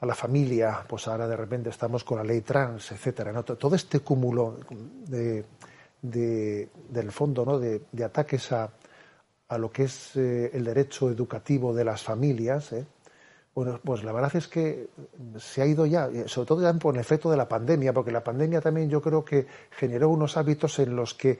a 0.01 0.05
la 0.05 0.13
familia, 0.13 0.83
pues 0.85 1.07
ahora 1.07 1.29
de 1.29 1.37
repente 1.37 1.69
estamos 1.69 2.03
con 2.03 2.17
la 2.17 2.25
ley 2.25 2.41
trans, 2.41 2.91
etcétera. 2.91 3.41
Todo 3.41 3.73
este 3.73 4.01
cúmulo 4.01 4.59
de, 5.07 5.45
del 6.01 7.11
fondo 7.13 7.45
¿no? 7.45 7.57
de, 7.57 8.03
ataques 8.03 8.51
a, 8.51 8.69
a, 9.47 9.57
lo 9.57 9.71
que 9.71 9.83
es 9.83 10.17
eh, 10.17 10.51
el 10.53 10.65
derecho 10.65 11.09
educativo 11.09 11.73
de 11.73 11.85
las 11.85 12.03
familias, 12.03 12.73
¿eh? 12.73 12.85
Bueno, 13.53 13.81
pues 13.83 14.03
la 14.03 14.13
verdad 14.13 14.33
es 14.35 14.47
que 14.47 14.87
se 15.37 15.61
ha 15.61 15.65
ido 15.65 15.85
ya, 15.85 16.09
sobre 16.27 16.47
todo 16.47 16.61
ya 16.61 16.73
por 16.73 16.95
el 16.95 17.01
efecto 17.01 17.29
de 17.29 17.35
la 17.35 17.49
pandemia, 17.49 17.91
porque 17.91 18.11
la 18.11 18.23
pandemia 18.23 18.61
también 18.61 18.89
yo 18.89 19.01
creo 19.01 19.25
que 19.25 19.45
generó 19.71 20.07
unos 20.07 20.37
hábitos 20.37 20.79
en 20.79 20.95
los 20.95 21.13
que 21.13 21.37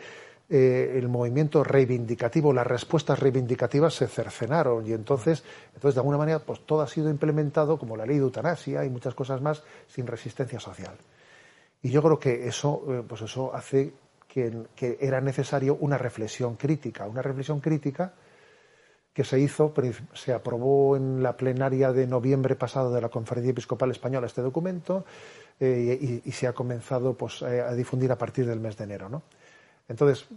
eh, 0.49 0.97
el 0.97 1.07
movimiento 1.07 1.63
reivindicativo, 1.63 2.51
las 2.51 2.67
respuestas 2.67 3.17
reivindicativas 3.17 3.93
se 3.93 4.07
cercenaron 4.07 4.85
y 4.85 4.91
entonces, 4.91 5.45
entonces 5.73 5.95
de 5.95 6.01
alguna 6.01 6.17
manera, 6.17 6.39
pues 6.39 6.65
todo 6.65 6.81
ha 6.81 6.87
sido 6.87 7.09
implementado 7.09 7.79
como 7.79 7.95
la 7.95 8.05
ley 8.05 8.17
de 8.17 8.23
eutanasia 8.23 8.83
y 8.83 8.89
muchas 8.89 9.15
cosas 9.15 9.41
más 9.41 9.63
sin 9.87 10.05
resistencia 10.05 10.59
social. 10.59 10.95
Y 11.81 11.91
yo 11.91 12.03
creo 12.03 12.19
que 12.19 12.45
eso, 12.45 12.83
eh, 12.89 13.03
pues 13.07 13.21
eso 13.21 13.55
hace 13.55 13.93
que, 14.27 14.65
que 14.75 14.97
era 14.99 15.21
necesario 15.21 15.77
una 15.79 15.97
reflexión 15.97 16.57
crítica, 16.57 17.07
una 17.07 17.21
reflexión 17.21 17.61
crítica 17.61 18.11
que 19.13 19.23
se 19.23 19.39
hizo, 19.39 19.73
se 20.13 20.33
aprobó 20.33 20.95
en 20.95 21.21
la 21.21 21.35
plenaria 21.35 21.91
de 21.91 22.07
noviembre 22.07 22.55
pasado 22.55 22.93
de 22.93 23.01
la 23.01 23.09
Conferencia 23.09 23.51
Episcopal 23.51 23.91
Española 23.91 24.27
este 24.27 24.41
documento 24.41 25.05
eh, 25.59 26.21
y, 26.23 26.31
se 26.31 26.47
ha 26.47 26.53
comenzado 26.53 27.13
pues, 27.15 27.41
eh, 27.41 27.61
a 27.61 27.73
difundir 27.73 28.11
a 28.11 28.17
partir 28.17 28.45
del 28.45 28.59
mes 28.59 28.77
de 28.77 28.85
enero. 28.85 29.09
¿no? 29.09 29.23
Entonces, 29.89 30.27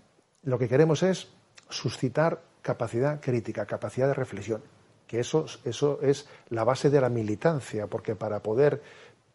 lo 0.43 0.59
que 0.59 0.69
queremos 0.69 1.03
es 1.03 1.29
suscitar 1.69 2.43
capacidad 2.63 3.21
crítica, 3.21 3.65
capacidad 3.65 4.09
de 4.09 4.15
reflexión, 4.15 4.63
que 5.07 5.21
eso, 5.21 5.47
eso 5.65 6.01
es 6.03 6.27
la 6.49 6.65
base 6.65 6.91
de 6.91 7.01
la 7.01 7.09
militancia, 7.09 7.87
porque 7.87 8.17
para 8.17 8.43
poder 8.43 8.83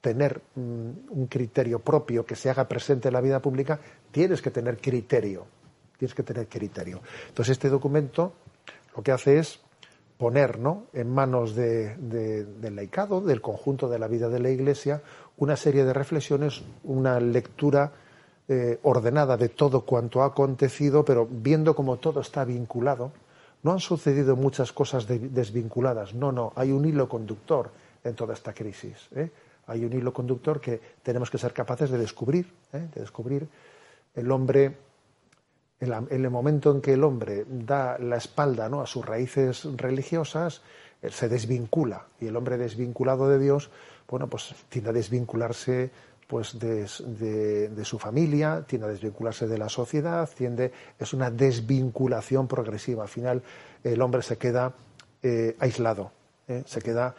tener 0.02 0.42
mm, 0.56 0.90
un 1.10 1.28
criterio 1.30 1.80
propio 1.80 2.26
que 2.26 2.36
se 2.36 2.50
haga 2.50 2.68
presente 2.68 3.08
en 3.08 3.14
la 3.14 3.22
vida 3.22 3.42
pública, 3.42 3.80
tienes 4.12 4.42
que 4.42 4.52
tener 4.52 4.78
criterio, 4.78 5.46
tienes 5.98 6.14
que 6.14 6.24
tener 6.24 6.48
criterio. 6.48 7.02
Entonces, 7.30 7.54
este 7.54 7.70
documento 7.70 8.34
lo 9.00 9.04
que 9.04 9.14
hace 9.14 9.40
es 9.40 9.62
poner 10.18 10.60
en 10.92 11.10
manos 11.10 11.56
del 11.56 12.76
laicado, 12.76 13.22
del 13.22 13.40
conjunto 13.40 13.88
de 13.88 13.98
la 13.98 14.10
vida 14.10 14.28
de 14.28 14.42
la 14.42 14.50
Iglesia, 14.50 15.02
una 15.38 15.56
serie 15.56 15.86
de 15.86 15.94
reflexiones, 15.94 16.62
una 16.84 17.18
lectura 17.22 17.94
eh, 18.50 18.78
ordenada 18.84 19.38
de 19.38 19.48
todo 19.48 19.86
cuanto 19.86 20.22
ha 20.22 20.26
acontecido, 20.26 21.06
pero 21.06 21.26
viendo 21.26 21.74
cómo 21.74 21.96
todo 21.96 22.20
está 22.20 22.44
vinculado. 22.44 23.14
No 23.64 23.72
han 23.72 23.80
sucedido 23.80 24.36
muchas 24.36 24.74
cosas 24.74 25.08
desvinculadas, 25.08 26.14
no, 26.14 26.34
no, 26.34 26.52
hay 26.58 26.74
un 26.74 26.84
hilo 26.84 27.08
conductor 27.08 27.72
en 28.04 28.16
toda 28.16 28.34
esta 28.34 28.52
crisis. 28.52 29.08
¿eh? 29.16 29.32
Hay 29.68 29.86
un 29.86 29.94
hilo 29.94 30.12
conductor 30.12 30.60
que 30.60 30.82
tenemos 31.02 31.30
que 31.30 31.38
ser 31.38 31.54
capaces 31.54 31.90
de 31.90 32.00
descubrir, 32.00 32.52
¿eh? 32.74 32.86
de 32.94 33.00
descubrir 33.00 33.48
el 34.14 34.30
hombre 34.30 34.89
en, 35.80 36.08
el 36.10 36.30
momento 36.30 36.72
en 36.72 36.82
que 36.82 36.94
el 36.94 37.04
hombre 37.04 37.46
da 37.48 37.98
la 38.00 38.18
espalda 38.18 38.70
¿no? 38.70 38.82
a 38.82 38.88
sus 38.88 39.06
raíces 39.06 39.66
religiosas, 39.78 40.62
eh, 41.02 41.10
se 41.10 41.30
desvincula. 41.30 42.06
Y 42.20 42.28
el 42.28 42.36
hombre 42.36 42.58
desvinculado 42.58 43.30
de 43.30 43.40
Dios, 43.40 43.70
bueno, 44.08 44.28
pues 44.28 44.54
tiende 44.70 44.90
a 44.90 44.94
desvincularse 44.94 45.92
pues 46.28 46.60
de, 46.60 46.88
su 47.84 47.98
familia, 47.98 48.64
tiende 48.68 48.88
a 48.88 48.92
desvincularse 48.92 49.48
de 49.48 49.58
la 49.58 49.68
sociedad, 49.68 50.30
tiende, 50.38 50.72
es 51.00 51.14
una 51.14 51.32
desvinculación 51.32 52.48
progresiva. 52.48 53.04
Al 53.04 53.10
final 53.10 53.42
el 53.84 54.00
hombre 54.00 54.22
se 54.22 54.38
queda 54.38 54.74
eh, 55.24 55.56
aislado, 55.60 56.12
¿eh? 56.48 56.62
se 56.68 56.82
queda 56.82 57.16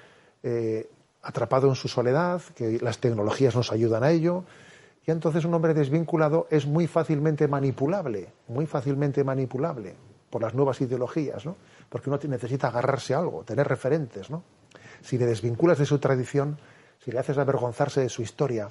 atrapado 1.23 1.68
en 1.68 1.75
su 1.75 1.88
soledad, 1.88 2.40
que 2.55 2.79
las 2.81 2.99
tecnologías 2.99 3.55
nos 3.55 3.73
ayudan 3.73 4.05
a 4.05 4.11
ello, 4.11 4.44
y 5.07 5.11
entonces 5.11 5.45
un 5.45 5.55
hombre 5.55 5.75
desvinculado 5.75 6.47
es 6.51 6.67
muy 6.67 6.87
fácilmente 6.87 7.49
manipulable, 7.49 8.29
muy 8.49 8.67
fácilmente 8.67 9.25
manipulable 9.25 9.95
por 10.29 10.43
las 10.43 10.55
nuevas 10.55 10.81
ideologías, 10.81 11.45
¿no? 11.47 11.57
Porque 11.89 12.11
uno 12.11 12.19
necesita 12.29 12.69
agarrarse 12.69 13.15
a 13.15 13.19
algo, 13.19 13.43
tener 13.45 13.67
referentes, 13.67 14.31
¿no? 14.31 14.43
Si 15.03 15.19
le 15.19 15.27
desvinculas 15.27 15.79
de 15.79 15.87
su 15.87 15.99
tradición, 15.99 16.59
si 17.03 17.11
le 17.11 17.19
haces 17.19 17.39
avergonzarse 17.39 18.03
de 18.03 18.09
su 18.09 18.23
historia, 18.23 18.69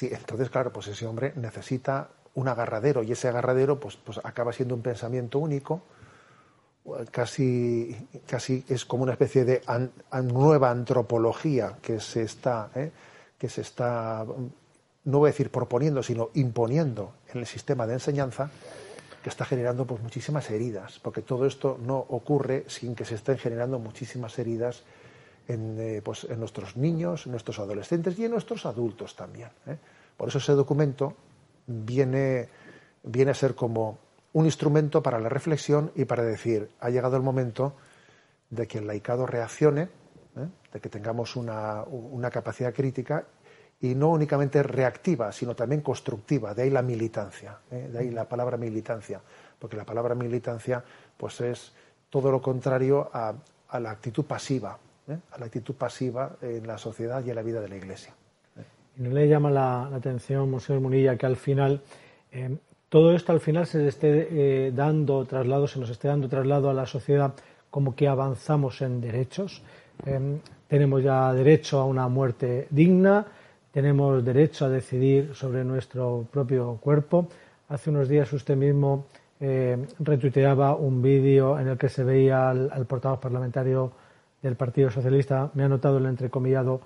entonces, 0.00 0.48
claro, 0.50 0.72
pues 0.72 0.88
ese 0.88 1.06
hombre 1.06 1.32
necesita 1.36 2.08
un 2.34 2.48
agarradero 2.48 3.02
y 3.02 3.12
ese 3.12 3.28
agarradero 3.28 3.78
pues, 3.78 3.96
pues 3.96 4.20
acaba 4.24 4.52
siendo 4.52 4.74
un 4.74 4.82
pensamiento 4.82 5.38
único, 5.38 5.82
casi, 7.10 8.08
casi 8.26 8.64
es 8.68 8.84
como 8.84 9.02
una 9.02 9.12
especie 9.12 9.44
de 9.44 9.62
nueva 10.22 10.70
antropología 10.70 11.76
que 11.82 12.00
se 12.00 12.22
está... 12.22 12.70
¿eh? 12.74 12.90
Que 13.42 13.48
se 13.48 13.62
está, 13.62 14.24
no 15.04 15.18
voy 15.18 15.26
a 15.26 15.32
decir 15.32 15.50
proponiendo, 15.50 16.00
sino 16.04 16.30
imponiendo 16.34 17.14
en 17.34 17.40
el 17.40 17.46
sistema 17.46 17.88
de 17.88 17.94
enseñanza, 17.94 18.52
que 19.20 19.28
está 19.28 19.44
generando 19.44 19.84
pues, 19.84 20.00
muchísimas 20.00 20.48
heridas, 20.48 21.00
porque 21.00 21.22
todo 21.22 21.44
esto 21.44 21.76
no 21.84 21.96
ocurre 21.96 22.62
sin 22.68 22.94
que 22.94 23.04
se 23.04 23.16
estén 23.16 23.38
generando 23.38 23.80
muchísimas 23.80 24.38
heridas 24.38 24.84
en, 25.48 25.76
eh, 25.80 26.02
pues, 26.04 26.22
en 26.30 26.38
nuestros 26.38 26.76
niños, 26.76 27.26
en 27.26 27.32
nuestros 27.32 27.58
adolescentes 27.58 28.16
y 28.16 28.26
en 28.26 28.30
nuestros 28.30 28.64
adultos 28.64 29.16
también. 29.16 29.48
¿eh? 29.66 29.76
Por 30.16 30.28
eso 30.28 30.38
ese 30.38 30.52
documento 30.52 31.16
viene, 31.66 32.48
viene 33.02 33.32
a 33.32 33.34
ser 33.34 33.56
como 33.56 33.98
un 34.34 34.44
instrumento 34.44 35.02
para 35.02 35.18
la 35.18 35.28
reflexión 35.28 35.90
y 35.96 36.04
para 36.04 36.22
decir, 36.22 36.70
ha 36.78 36.90
llegado 36.90 37.16
el 37.16 37.24
momento 37.24 37.74
de 38.50 38.68
que 38.68 38.78
el 38.78 38.86
laicado 38.86 39.26
reaccione 39.26 39.88
¿eh? 40.36 40.46
de 40.72 40.80
que 40.80 40.88
tengamos 40.88 41.36
una, 41.36 41.84
capacidad 42.30 42.72
crítica 42.72 43.24
y 43.80 43.94
no 43.94 44.10
únicamente 44.10 44.62
reactiva, 44.62 45.32
sino 45.32 45.54
también 45.54 45.80
constructiva. 45.80 46.54
De 46.54 46.62
ahí 46.62 46.70
la 46.70 46.82
militancia, 46.82 47.58
¿eh? 47.70 47.88
de 47.92 47.98
ahí 47.98 48.10
la 48.10 48.28
palabra 48.28 48.56
militancia, 48.56 49.20
porque 49.58 49.76
la 49.76 49.84
palabra 49.84 50.14
militancia 50.14 50.82
pues 51.16 51.40
es 51.40 51.72
todo 52.10 52.30
lo 52.30 52.40
contrario 52.42 53.08
a, 53.12 53.34
la 53.80 53.90
actitud 53.90 54.24
pasiva, 54.24 54.78
¿eh? 55.08 55.16
a 55.30 55.38
la 55.38 55.46
actitud 55.46 55.74
pasiva 55.74 56.36
en 56.42 56.66
la 56.66 56.76
sociedad 56.76 57.24
y 57.24 57.30
en 57.30 57.36
la 57.36 57.42
vida 57.42 57.60
de 57.60 57.68
la 57.68 57.76
Iglesia. 57.76 58.12
y 58.96 59.02
no 59.02 59.10
le 59.10 59.26
llama 59.26 59.50
la, 59.50 59.84
atención, 59.86 60.50
Monseñor 60.50 60.82
Munilla, 60.82 61.16
que 61.16 61.26
al 61.26 61.36
final 61.36 61.80
eh, 62.30 62.56
todo 62.90 63.14
esto 63.14 63.32
al 63.32 63.40
final 63.40 63.66
se 63.66 63.78
le 63.78 63.88
esté 63.88 64.28
eh, 64.66 64.72
dando 64.72 65.24
traslado, 65.24 65.66
se 65.66 65.80
nos 65.80 65.88
esté 65.88 66.08
dando 66.08 66.28
traslado 66.28 66.68
a 66.68 66.74
la 66.74 66.84
sociedad 66.84 67.32
como 67.70 67.96
que 67.96 68.06
avanzamos 68.06 68.82
en 68.82 69.00
derechos. 69.00 69.62
Em, 70.04 70.38
tenemos 70.68 71.02
ya 71.02 71.32
derecho 71.32 71.78
a 71.80 71.84
una 71.84 72.08
muerte 72.08 72.66
digna, 72.70 73.26
tenemos 73.72 74.24
derecho 74.24 74.66
a 74.66 74.68
decidir 74.68 75.34
sobre 75.34 75.64
nuestro 75.64 76.26
propio 76.30 76.78
cuerpo. 76.80 77.28
Hace 77.68 77.90
unos 77.90 78.08
días 78.08 78.32
usted 78.32 78.56
mismo 78.56 79.06
eh, 79.40 79.86
retuiteaba 79.98 80.76
un 80.76 81.02
vídeo 81.02 81.58
en 81.58 81.68
el 81.68 81.78
que 81.78 81.88
se 81.88 82.04
veía 82.04 82.50
al, 82.50 82.86
portavoz 82.86 83.18
parlamentario 83.18 83.92
del 84.42 84.56
Partido 84.56 84.90
Socialista. 84.90 85.50
Me 85.54 85.64
ha 85.64 85.68
notado 85.68 85.98
el 85.98 86.06
entrecomillado. 86.06 86.80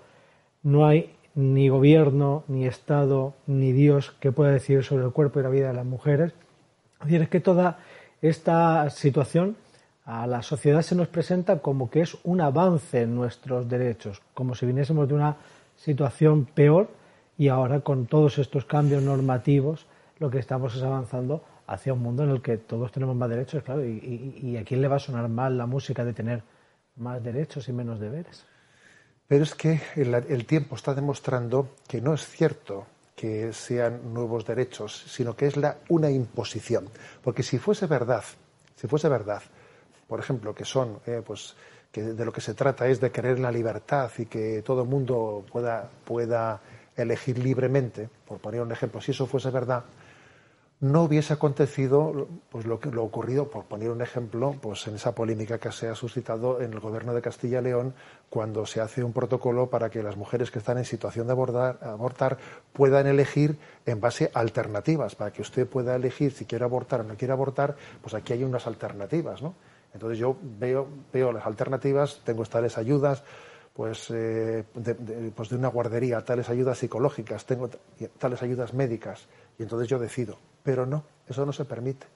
No 0.62 0.86
hay 0.86 1.14
ni 1.34 1.68
gobierno, 1.68 2.44
ni 2.48 2.66
Estado, 2.66 3.34
ni 3.46 3.72
Dios 3.72 4.12
que 4.20 4.32
pueda 4.32 4.52
decidir 4.52 4.84
sobre 4.84 5.04
el 5.04 5.12
cuerpo 5.12 5.40
y 5.40 5.42
la 5.42 5.48
vida 5.48 5.68
de 5.68 5.74
las 5.74 5.84
mujeres. 5.84 6.32
Es 7.00 7.06
decir, 7.06 7.22
es 7.22 7.28
que 7.28 7.40
toda 7.40 7.78
esta 8.22 8.88
situación 8.90 9.56
a 10.06 10.26
la 10.28 10.40
sociedad 10.40 10.82
se 10.82 10.94
nos 10.94 11.08
presenta 11.08 11.58
como 11.58 11.90
que 11.90 12.00
es 12.00 12.16
un 12.22 12.40
avance 12.40 13.02
en 13.02 13.14
nuestros 13.14 13.68
derechos, 13.68 14.22
como 14.34 14.54
si 14.54 14.64
viniésemos 14.64 15.08
de 15.08 15.14
una 15.14 15.36
situación 15.76 16.46
peor 16.46 16.88
y 17.36 17.48
ahora 17.48 17.80
con 17.80 18.06
todos 18.06 18.38
estos 18.38 18.64
cambios 18.64 19.02
normativos 19.02 19.86
lo 20.18 20.30
que 20.30 20.38
estamos 20.38 20.74
es 20.76 20.82
avanzando 20.82 21.44
hacia 21.66 21.92
un 21.92 22.00
mundo 22.00 22.22
en 22.22 22.30
el 22.30 22.40
que 22.40 22.56
todos 22.56 22.92
tenemos 22.92 23.16
más 23.16 23.28
derechos, 23.28 23.64
claro, 23.64 23.84
y, 23.84 24.56
a 24.56 24.64
quién 24.64 24.80
le 24.80 24.88
va 24.88 24.96
a 24.96 25.00
sonar 25.00 25.28
mal 25.28 25.58
la 25.58 25.66
música 25.66 26.04
de 26.04 26.12
tener 26.12 26.42
más 26.96 27.22
derechos 27.22 27.68
y 27.68 27.72
menos 27.72 27.98
deberes. 27.98 28.46
Pero 29.26 29.42
es 29.42 29.54
que 29.56 29.80
el, 29.96 30.46
tiempo 30.46 30.76
está 30.76 30.94
demostrando 30.94 31.70
que 31.88 32.00
no 32.00 32.14
es 32.14 32.24
cierto 32.24 32.86
que 33.16 33.52
sean 33.52 34.14
nuevos 34.14 34.46
derechos, 34.46 35.04
sino 35.08 35.34
que 35.34 35.46
es 35.46 35.56
la, 35.56 35.78
una 35.88 36.10
imposición. 36.10 36.88
Porque 37.22 37.42
si 37.42 37.58
fuese 37.58 37.86
verdad, 37.86 38.22
si 38.76 38.86
fuese 38.86 39.08
verdad, 39.08 39.42
por 40.06 40.20
ejemplo, 40.20 40.54
que 40.54 40.64
son, 40.64 41.00
eh, 41.06 41.22
pues, 41.24 41.56
que 41.92 42.02
de 42.02 42.24
lo 42.24 42.32
que 42.32 42.40
se 42.40 42.54
trata 42.54 42.86
es 42.88 43.00
de 43.00 43.10
querer 43.10 43.38
la 43.38 43.50
libertad 43.50 44.10
y 44.18 44.26
que 44.26 44.62
todo 44.62 44.82
el 44.82 44.88
mundo 44.88 45.44
pueda, 45.50 45.88
pueda 46.04 46.60
elegir 46.96 47.38
libremente, 47.38 48.08
por 48.26 48.38
poner 48.38 48.60
un 48.60 48.72
ejemplo, 48.72 49.00
si 49.00 49.12
eso 49.12 49.26
fuese 49.26 49.50
verdad, 49.50 49.84
no 50.80 51.04
hubiese 51.04 51.32
acontecido 51.32 52.28
pues 52.50 52.66
lo 52.66 52.78
que 52.78 52.90
lo 52.90 53.02
ocurrido 53.02 53.48
por 53.48 53.64
poner 53.64 53.90
un 53.90 54.02
ejemplo 54.02 54.54
pues 54.60 54.86
en 54.86 54.96
esa 54.96 55.14
polémica 55.14 55.58
que 55.58 55.72
se 55.72 55.88
ha 55.88 55.94
suscitado 55.94 56.60
en 56.60 56.74
el 56.74 56.80
gobierno 56.80 57.14
de 57.14 57.22
Castilla 57.22 57.60
y 57.60 57.64
León 57.64 57.94
cuando 58.28 58.66
se 58.66 58.82
hace 58.82 59.02
un 59.02 59.14
protocolo 59.14 59.70
para 59.70 59.88
que 59.88 60.02
las 60.02 60.18
mujeres 60.18 60.50
que 60.50 60.58
están 60.58 60.76
en 60.76 60.84
situación 60.84 61.26
de 61.26 61.32
abortar 61.32 62.36
puedan 62.74 63.06
elegir 63.06 63.56
en 63.86 64.00
base 64.02 64.30
a 64.34 64.40
alternativas. 64.40 65.14
Para 65.14 65.32
que 65.32 65.40
usted 65.40 65.66
pueda 65.66 65.96
elegir 65.96 66.32
si 66.32 66.44
quiere 66.44 66.66
abortar 66.66 67.00
o 67.00 67.04
no 67.04 67.16
quiere 67.16 67.32
abortar 67.32 67.76
pues 68.02 68.12
aquí 68.12 68.34
hay 68.34 68.44
unas 68.44 68.66
alternativas 68.66 69.40
no 69.40 69.54
entonces 69.96 70.18
yo 70.18 70.36
veo 70.42 71.32
las 71.32 71.46
alternativas 71.46 72.20
tengo 72.24 72.44
tales 72.44 72.78
ayudas 72.78 73.24
pues, 73.76 74.10
eh, 74.10 74.64
pues 75.34 75.50
de 75.50 75.56
una 75.56 75.68
guardería, 75.68 76.24
tales 76.24 76.48
ayudas 76.48 76.78
psicológicas, 76.78 77.44
tengo 77.44 77.68
tales 78.18 78.42
ayudas 78.42 78.72
médicas, 78.72 79.28
y 79.58 79.64
entonces 79.64 79.86
yo 79.86 79.98
decido. 79.98 80.38
Pero 80.62 80.86
no, 80.86 81.04
eso 81.28 81.44
no 81.44 81.52
se 81.52 81.66
permite. 81.66 82.06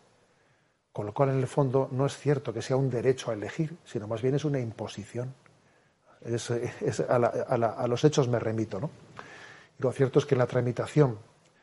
Con 0.91 1.05
lo 1.05 1.13
cual, 1.13 1.29
en 1.29 1.37
el 1.39 1.47
fondo, 1.47 1.91
no 1.93 2.07
es 2.07 2.17
cierto 2.17 2.55
que 2.55 2.63
sea 2.63 2.77
un 2.77 2.89
derecho 2.89 3.31
a 3.31 3.35
elegir, 3.35 3.77
sino 3.85 4.09
más 4.09 4.23
bien 4.23 4.37
es 4.37 4.47
una 4.47 4.59
imposición. 4.59 5.35
a, 7.09 7.87
los 7.87 8.05
hechos 8.05 8.27
me 8.27 8.39
remito. 8.39 8.81
¿no? 8.81 8.91
Y 9.79 9.83
lo 9.83 9.93
cierto 9.93 10.19
es 10.19 10.25
que 10.25 10.37
en 10.37 10.39
la 10.39 10.47
tramitación 10.47 11.19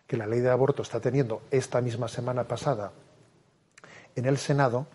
que 0.06 0.15
la 0.15 0.27
ley 0.27 0.41
de 0.41 0.51
aborto 0.51 0.84
está 0.84 0.99
teniendo 0.99 1.41
esta 1.49 1.82
misma 1.82 2.08
semana 2.08 2.43
pasada 2.43 2.91
en 4.15 4.25
el 4.25 4.38
Senado, 4.38 4.86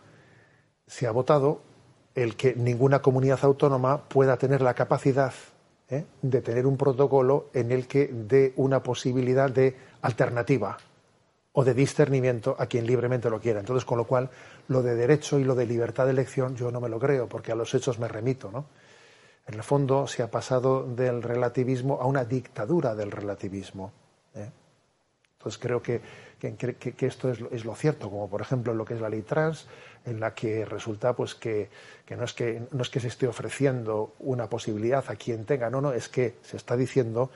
se 0.86 1.06
ha 1.06 1.10
votado 1.10 1.60
el 2.14 2.36
que 2.36 2.54
ninguna 2.54 3.00
comunidad 3.00 3.40
autónoma 3.42 4.08
pueda 4.08 4.36
tener 4.36 4.60
la 4.60 4.74
capacidad 4.74 5.32
¿eh? 5.88 6.04
de 6.20 6.42
tener 6.42 6.66
un 6.66 6.76
protocolo 6.76 7.48
en 7.54 7.72
el 7.72 7.86
que 7.86 8.08
dé 8.08 8.52
una 8.56 8.82
posibilidad 8.82 9.50
de 9.50 9.76
alternativa 10.02 10.78
o 11.52 11.64
de 11.64 11.74
discernimiento 11.74 12.56
a 12.58 12.66
quien 12.66 12.86
libremente 12.86 13.28
lo 13.28 13.40
quiera. 13.40 13.60
Entonces, 13.60 13.84
con 13.84 13.98
lo 13.98 14.06
cual, 14.06 14.30
lo 14.68 14.82
de 14.82 14.94
derecho 14.94 15.38
y 15.38 15.44
lo 15.44 15.54
de 15.54 15.66
libertad 15.66 16.06
de 16.06 16.12
elección 16.12 16.56
yo 16.56 16.70
no 16.70 16.80
me 16.80 16.88
lo 16.88 16.98
creo, 16.98 17.28
porque 17.28 17.52
a 17.52 17.54
los 17.54 17.74
hechos 17.74 17.98
me 17.98 18.08
remito, 18.08 18.50
¿no? 18.50 18.64
En 19.46 19.54
el 19.54 19.62
fondo 19.62 20.06
se 20.06 20.22
ha 20.22 20.30
pasado 20.30 20.86
del 20.86 21.22
relativismo 21.22 22.00
a 22.00 22.06
una 22.06 22.24
dictadura 22.24 22.94
del 22.94 23.10
relativismo. 23.10 23.92
¿eh? 24.34 24.48
Entonces 25.36 25.60
creo 25.60 25.82
que, 25.82 26.00
esto 27.00 27.30
es, 27.30 27.40
es, 27.50 27.64
lo 27.64 27.74
cierto, 27.74 28.08
como 28.08 28.30
por 28.30 28.40
ejemplo 28.40 28.72
lo 28.72 28.84
que 28.84 28.94
es 28.94 29.00
la 29.00 29.08
ley 29.08 29.22
trans, 29.22 29.66
en 30.04 30.20
la 30.20 30.34
que 30.34 30.64
resulta 30.64 31.14
pues 31.14 31.34
que, 31.34 31.70
no, 32.10 32.24
es 32.24 32.32
que 32.32 32.62
no 32.70 32.82
es 32.82 32.90
que 32.90 33.00
se 33.00 33.08
esté 33.08 33.26
ofreciendo 33.26 34.14
una 34.20 34.48
posibilidad 34.48 35.04
a 35.08 35.16
quien 35.16 35.44
tenga, 35.44 35.70
no, 35.70 35.80
no, 35.80 35.92
es 35.92 36.08
que 36.08 36.34
se 36.42 36.56
está 36.56 36.76
diciendo 36.76 37.30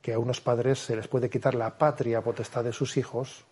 que 0.00 0.12
a 0.12 0.18
unos 0.18 0.40
padres 0.40 0.78
se 0.78 0.96
les 0.96 1.08
puede 1.08 1.30
quitar 1.30 1.54
la 1.54 1.78
patria 1.78 2.20
potestad 2.22 2.64
de 2.64 2.72
sus 2.72 2.96
hijos 2.96 3.44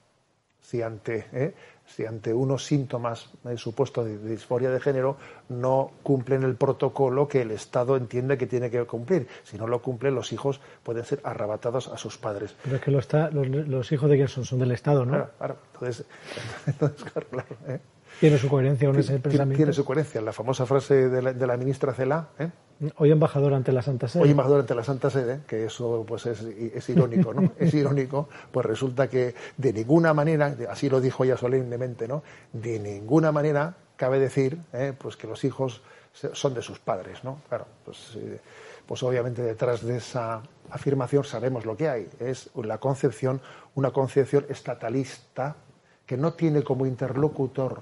si 0.62 0.80
ante, 0.80 1.26
¿eh? 1.32 1.54
si 1.86 2.06
ante 2.06 2.32
unos 2.32 2.64
síntomas 2.64 3.28
eh, 3.44 3.56
supuestos 3.56 4.06
de, 4.06 4.18
disforia 4.18 4.70
de 4.70 4.80
género 4.80 5.16
no 5.48 5.90
cumplen 6.02 6.44
el 6.44 6.54
protocolo 6.54 7.28
que 7.28 7.42
el 7.42 7.50
Estado 7.50 7.96
entiende 7.96 8.38
que 8.38 8.46
tiene 8.46 8.70
que 8.70 8.84
cumplir. 8.84 9.26
Si 9.42 9.58
no 9.58 9.66
lo 9.66 9.82
cumplen, 9.82 10.14
los 10.14 10.32
hijos 10.32 10.60
pueden 10.82 11.04
ser 11.04 11.20
arrebatados 11.24 11.88
a 11.88 11.98
sus 11.98 12.16
padres. 12.16 12.54
Pero 12.62 12.76
es 12.76 12.82
que 12.82 12.90
los, 12.90 13.08
los, 13.12 13.92
hijos 13.92 14.08
de 14.08 14.16
quién 14.16 14.28
son, 14.28 14.44
son 14.44 14.60
del 14.60 14.70
Estado, 14.72 15.04
¿no? 15.04 15.28
Claro, 15.36 15.58
Entonces, 15.74 16.06
entonces 16.66 17.12
claro, 17.12 17.46
¿eh? 17.66 17.80
Tiene 18.20 18.38
su 18.38 18.48
coherencia 18.48 18.88
con 18.88 18.98
ese 18.98 19.18
pensamiento. 19.18 19.56
Tiene 19.56 19.72
su 19.72 19.84
coherencia. 19.84 20.20
La 20.20 20.32
famosa 20.32 20.66
frase 20.66 21.08
de 21.08 21.22
la, 21.22 21.32
de 21.32 21.46
la 21.46 21.56
ministra 21.56 21.92
Cela. 21.92 22.28
¿eh? 22.38 22.50
Hoy 22.96 23.10
embajador 23.10 23.54
ante 23.54 23.72
la 23.72 23.82
Santa 23.82 24.08
Sede. 24.08 24.24
Hoy 24.24 24.30
embajador 24.30 24.60
ante 24.60 24.74
la 24.74 24.82
Santa 24.82 25.10
Sede, 25.10 25.40
que 25.46 25.64
eso 25.64 26.04
pues 26.06 26.26
es, 26.26 26.42
es 26.42 26.88
irónico, 26.88 27.32
¿no? 27.32 27.52
es 27.58 27.72
irónico, 27.74 28.28
pues 28.50 28.66
resulta 28.66 29.08
que 29.08 29.34
de 29.56 29.72
ninguna 29.72 30.12
manera, 30.14 30.56
así 30.68 30.88
lo 30.88 31.00
dijo 31.00 31.24
ella 31.24 31.36
solemnemente, 31.36 32.08
¿no? 32.08 32.22
De 32.52 32.78
ninguna 32.78 33.30
manera 33.30 33.76
cabe 33.96 34.18
decir 34.18 34.58
¿eh? 34.72 34.92
pues 34.98 35.16
que 35.16 35.28
los 35.28 35.44
hijos 35.44 35.82
son 36.12 36.54
de 36.54 36.62
sus 36.62 36.78
padres, 36.80 37.22
¿no? 37.22 37.40
Claro, 37.48 37.66
pues, 37.84 38.16
eh, 38.16 38.40
pues 38.86 39.02
obviamente 39.02 39.42
detrás 39.42 39.84
de 39.84 39.98
esa 39.98 40.42
afirmación 40.70 41.24
sabemos 41.24 41.64
lo 41.64 41.76
que 41.76 41.88
hay. 41.88 42.08
Es 42.18 42.50
la 42.56 42.78
concepción, 42.78 43.40
una 43.74 43.92
concepción 43.92 44.44
estatalista 44.48 45.56
que 46.04 46.16
no 46.16 46.32
tiene 46.32 46.62
como 46.62 46.84
interlocutor 46.84 47.80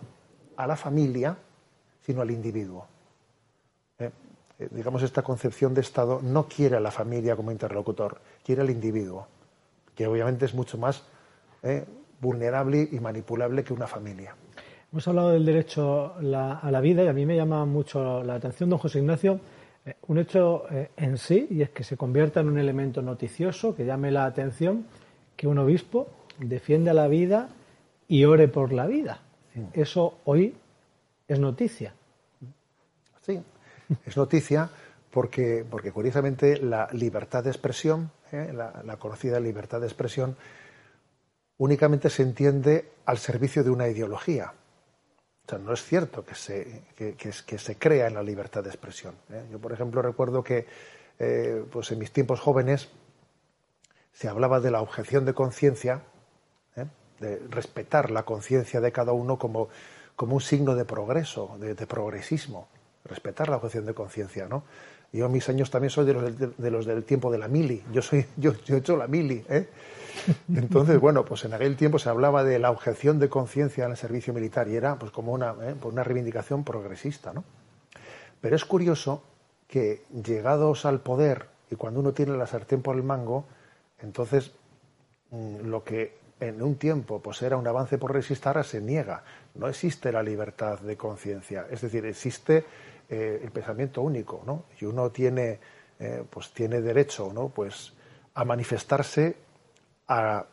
a 0.62 0.66
la 0.66 0.77
familia, 0.77 1.37
sino 2.01 2.23
al 2.23 2.31
individuo. 2.31 2.87
Eh, 3.99 4.11
eh, 4.59 4.68
digamos, 4.70 5.03
esta 5.03 5.23
concepción 5.23 5.75
de 5.75 5.81
Estado 5.81 6.20
no 6.23 6.46
quiere 6.46 6.77
a 6.77 6.81
la 6.81 6.90
familia 6.90 7.37
como 7.37 7.51
interlocutor, 7.51 8.20
quiere 8.44 8.62
al 8.62 8.70
individuo, 8.70 9.27
que 9.94 10.07
obviamente 10.07 10.44
es 10.44 10.55
mucho 10.55 10.79
más 10.79 11.03
eh, 11.62 11.85
vulnerable 12.20 12.88
y 12.90 13.01
manipulable 13.01 13.64
que 13.64 13.73
una 13.73 13.87
familia. 13.87 14.35
Hemos 14.92 15.07
hablado 15.07 15.31
del 15.31 15.46
derecho 15.46 16.14
a 16.16 16.70
la 16.70 16.81
vida 16.81 17.05
y 17.05 17.07
a 17.07 17.12
mí 17.12 17.25
me 17.25 17.37
llama 17.37 17.64
mucho 17.64 18.25
la 18.25 18.35
atención, 18.35 18.70
don 18.70 18.79
José 18.79 18.99
Ignacio, 18.99 19.38
un 20.09 20.18
hecho 20.18 20.64
en 20.96 21.16
sí, 21.16 21.46
y 21.49 21.62
es 21.62 21.70
que 21.70 21.85
se 21.85 21.96
convierta 21.96 22.40
en 22.40 22.49
un 22.49 22.59
elemento 22.59 23.01
noticioso 23.01 23.75
que 23.77 23.87
llame 23.87 24.11
la 24.11 24.25
atención 24.25 24.87
que 25.37 25.46
un 25.46 25.59
obispo 25.59 26.09
defiende 26.38 26.90
a 26.90 26.94
la 26.94 27.07
vida 27.07 27.51
y 28.09 28.25
ore 28.25 28.49
por 28.49 28.73
la 28.73 28.88
vida. 28.88 29.20
Eso 29.73 30.19
hoy 30.25 30.55
es 31.27 31.39
noticia. 31.39 31.95
Sí, 33.23 33.43
es 34.05 34.17
noticia 34.17 34.71
porque, 35.11 35.65
porque 35.69 35.93
curiosamente 35.93 36.59
la 36.59 36.89
libertad 36.93 37.45
de 37.45 37.51
expresión, 37.51 38.11
¿eh? 38.33 38.53
la, 38.53 38.97
conocida 38.97 39.41
libertad 39.41 39.81
de 39.81 39.87
expresión, 39.87 40.37
únicamente 41.59 42.09
se 42.11 42.23
entiende 42.23 42.93
al 43.05 43.19
servicio 43.19 43.65
de 43.65 43.71
una 43.71 43.89
ideología. 43.89 44.53
O 45.47 45.51
sea, 45.51 45.59
no 45.59 45.72
es 45.72 45.83
cierto 45.83 46.24
que 46.24 46.35
se, 46.35 46.85
que, 46.97 47.59
se 47.59 47.77
crea 47.77 48.07
en 48.07 48.14
la 48.14 48.22
libertad 48.22 48.62
de 48.62 48.70
expresión. 48.70 49.14
¿eh? 49.31 49.45
Yo, 49.51 49.59
por 49.59 49.72
ejemplo, 49.72 50.01
recuerdo 50.01 50.45
que 50.45 50.66
eh, 51.18 51.64
pues 51.70 51.91
en 51.91 51.99
mis 51.99 52.12
tiempos 52.12 52.41
jóvenes 52.41 52.89
se 54.12 54.29
hablaba 54.29 54.61
de 54.61 54.70
la 54.70 54.81
objeción 54.81 55.24
de 55.24 55.35
conciencia 55.35 56.03
de 57.21 57.41
respetar 57.51 58.11
la 58.11 58.25
conciencia 58.25 58.81
de 58.81 58.93
cada 58.93 59.12
uno 59.12 59.39
como, 59.39 59.68
como 60.16 60.35
un 60.35 60.41
signo 60.41 60.75
de 60.75 60.85
progreso, 60.85 61.57
de, 61.61 61.75
progresismo, 61.87 62.68
respetar 63.05 63.49
la 63.49 63.57
objeción 63.57 63.87
de 63.87 63.95
conciencia, 63.95 64.49
¿no? 64.49 64.64
Yo 65.12 65.29
mis 65.29 65.49
años 65.49 65.71
también 65.71 65.91
soy 65.91 66.07
de 66.07 66.14
los, 66.14 66.57
de, 66.57 66.71
los, 66.71 66.87
del 66.87 67.05
tiempo 67.05 67.33
de 67.33 67.39
la 67.39 67.49
mili, 67.49 67.83
yo 67.93 68.01
soy, 68.01 68.27
yo, 68.37 68.53
he 68.68 68.77
hecho 68.77 68.97
la 68.97 69.07
mili, 69.07 69.45
¿eh? 69.49 69.68
Entonces, 70.55 70.99
bueno, 71.01 71.25
pues 71.25 71.45
en 71.45 71.55
aquel 71.55 71.77
tiempo 71.77 71.99
se 71.99 72.09
hablaba 72.09 72.45
de 72.45 72.59
la 72.59 72.71
objeción 72.71 73.18
de 73.18 73.29
conciencia 73.29 73.85
en 73.85 73.93
el 73.93 73.97
servicio 73.97 74.33
militar 74.33 74.68
y 74.68 74.77
era 74.77 74.99
pues 74.99 75.12
como 75.12 75.33
una, 75.33 75.55
¿eh? 75.62 75.75
pues 75.81 75.93
una 75.93 76.05
reivindicación 76.05 76.64
progresista, 76.64 77.33
¿no? 77.33 77.45
Pero 78.41 78.57
es 78.57 78.64
curioso 78.64 79.23
que 79.68 80.05
llegados 80.25 80.85
al 80.85 81.01
poder 81.01 81.47
y 81.71 81.77
cuando 81.77 82.01
uno 82.01 82.12
tiene 82.12 82.37
la 82.37 82.47
sartén 82.47 82.83
por 82.83 82.97
el 82.97 83.03
mango, 83.03 83.45
Entonces, 84.03 84.53
mm, 85.31 85.66
lo 85.66 85.85
que 85.85 86.20
en 86.41 86.62
un 86.62 86.76
tiempo 86.76 87.20
pues 87.20 87.43
era 87.43 87.57
un 87.57 87.66
avance 87.66 87.99
por 87.99 88.12
resistir, 88.12 88.64
se 88.64 88.80
niega. 88.80 89.22
No 89.55 89.68
existe 89.68 90.11
la 90.11 90.22
libertad 90.22 90.80
de 90.80 90.97
conciencia. 90.97 91.66
Es 91.70 91.82
decir, 91.82 92.05
existe 92.07 92.64
eh, 93.09 93.41
el 93.43 93.51
pensamiento 93.51 94.03
único, 94.03 94.43
¿no? 94.47 94.64
Y 94.80 94.86
uno 94.86 95.11
tiene, 95.11 95.61
eh, 95.99 96.24
pues 96.28 96.53
tiene 96.53 96.80
derecho, 96.80 97.30
¿no? 97.32 97.49
Pues 97.49 97.93
a 98.34 98.45
manifestarse 98.45 99.36
a, 100.09 100.47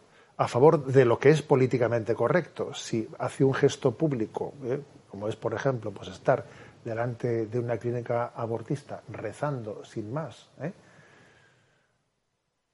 favor 0.47 0.85
de 0.85 1.05
lo 1.05 1.17
que 1.17 1.29
es 1.29 1.41
políticamente 1.41 2.13
correcto. 2.13 2.73
Si 2.73 3.07
hace 3.17 3.43
un 3.43 3.53
gesto 3.53 3.91
público, 3.91 4.53
¿eh? 4.63 4.79
como 5.09 5.27
es, 5.27 5.35
por 5.35 5.53
ejemplo, 5.53 5.91
pues 5.91 6.09
estar 6.09 6.45
delante 6.83 7.47
de 7.47 7.59
una 7.59 7.77
clínica 7.77 8.33
abortista 8.35 9.01
rezando 9.09 9.83
sin 9.83 10.13
más, 10.13 10.49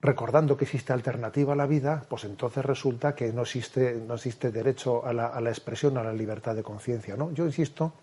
recordando 0.04 0.58
que 0.58 0.66
existe 0.66 0.91
alternativa 0.91 1.54
a 1.54 1.56
la 1.56 1.66
vida, 1.66 2.04
pues 2.10 2.26
entonces 2.26 2.64
resulta 2.64 3.16
que 3.16 3.32
no 3.32 3.43
existe, 3.43 3.95
no 4.06 4.16
existe 4.16 4.51
derecho 4.51 5.06
a 5.06 5.14
la, 5.14 5.28
a 5.28 5.39
la 5.39 5.49
expresión, 5.49 5.97
a 5.97 6.04
la 6.04 6.12
libertad 6.12 6.56
de 6.56 6.62
conciencia. 6.62 7.16
¿no? 7.16 7.32
Yo 7.32 7.45
insisto 7.45 7.93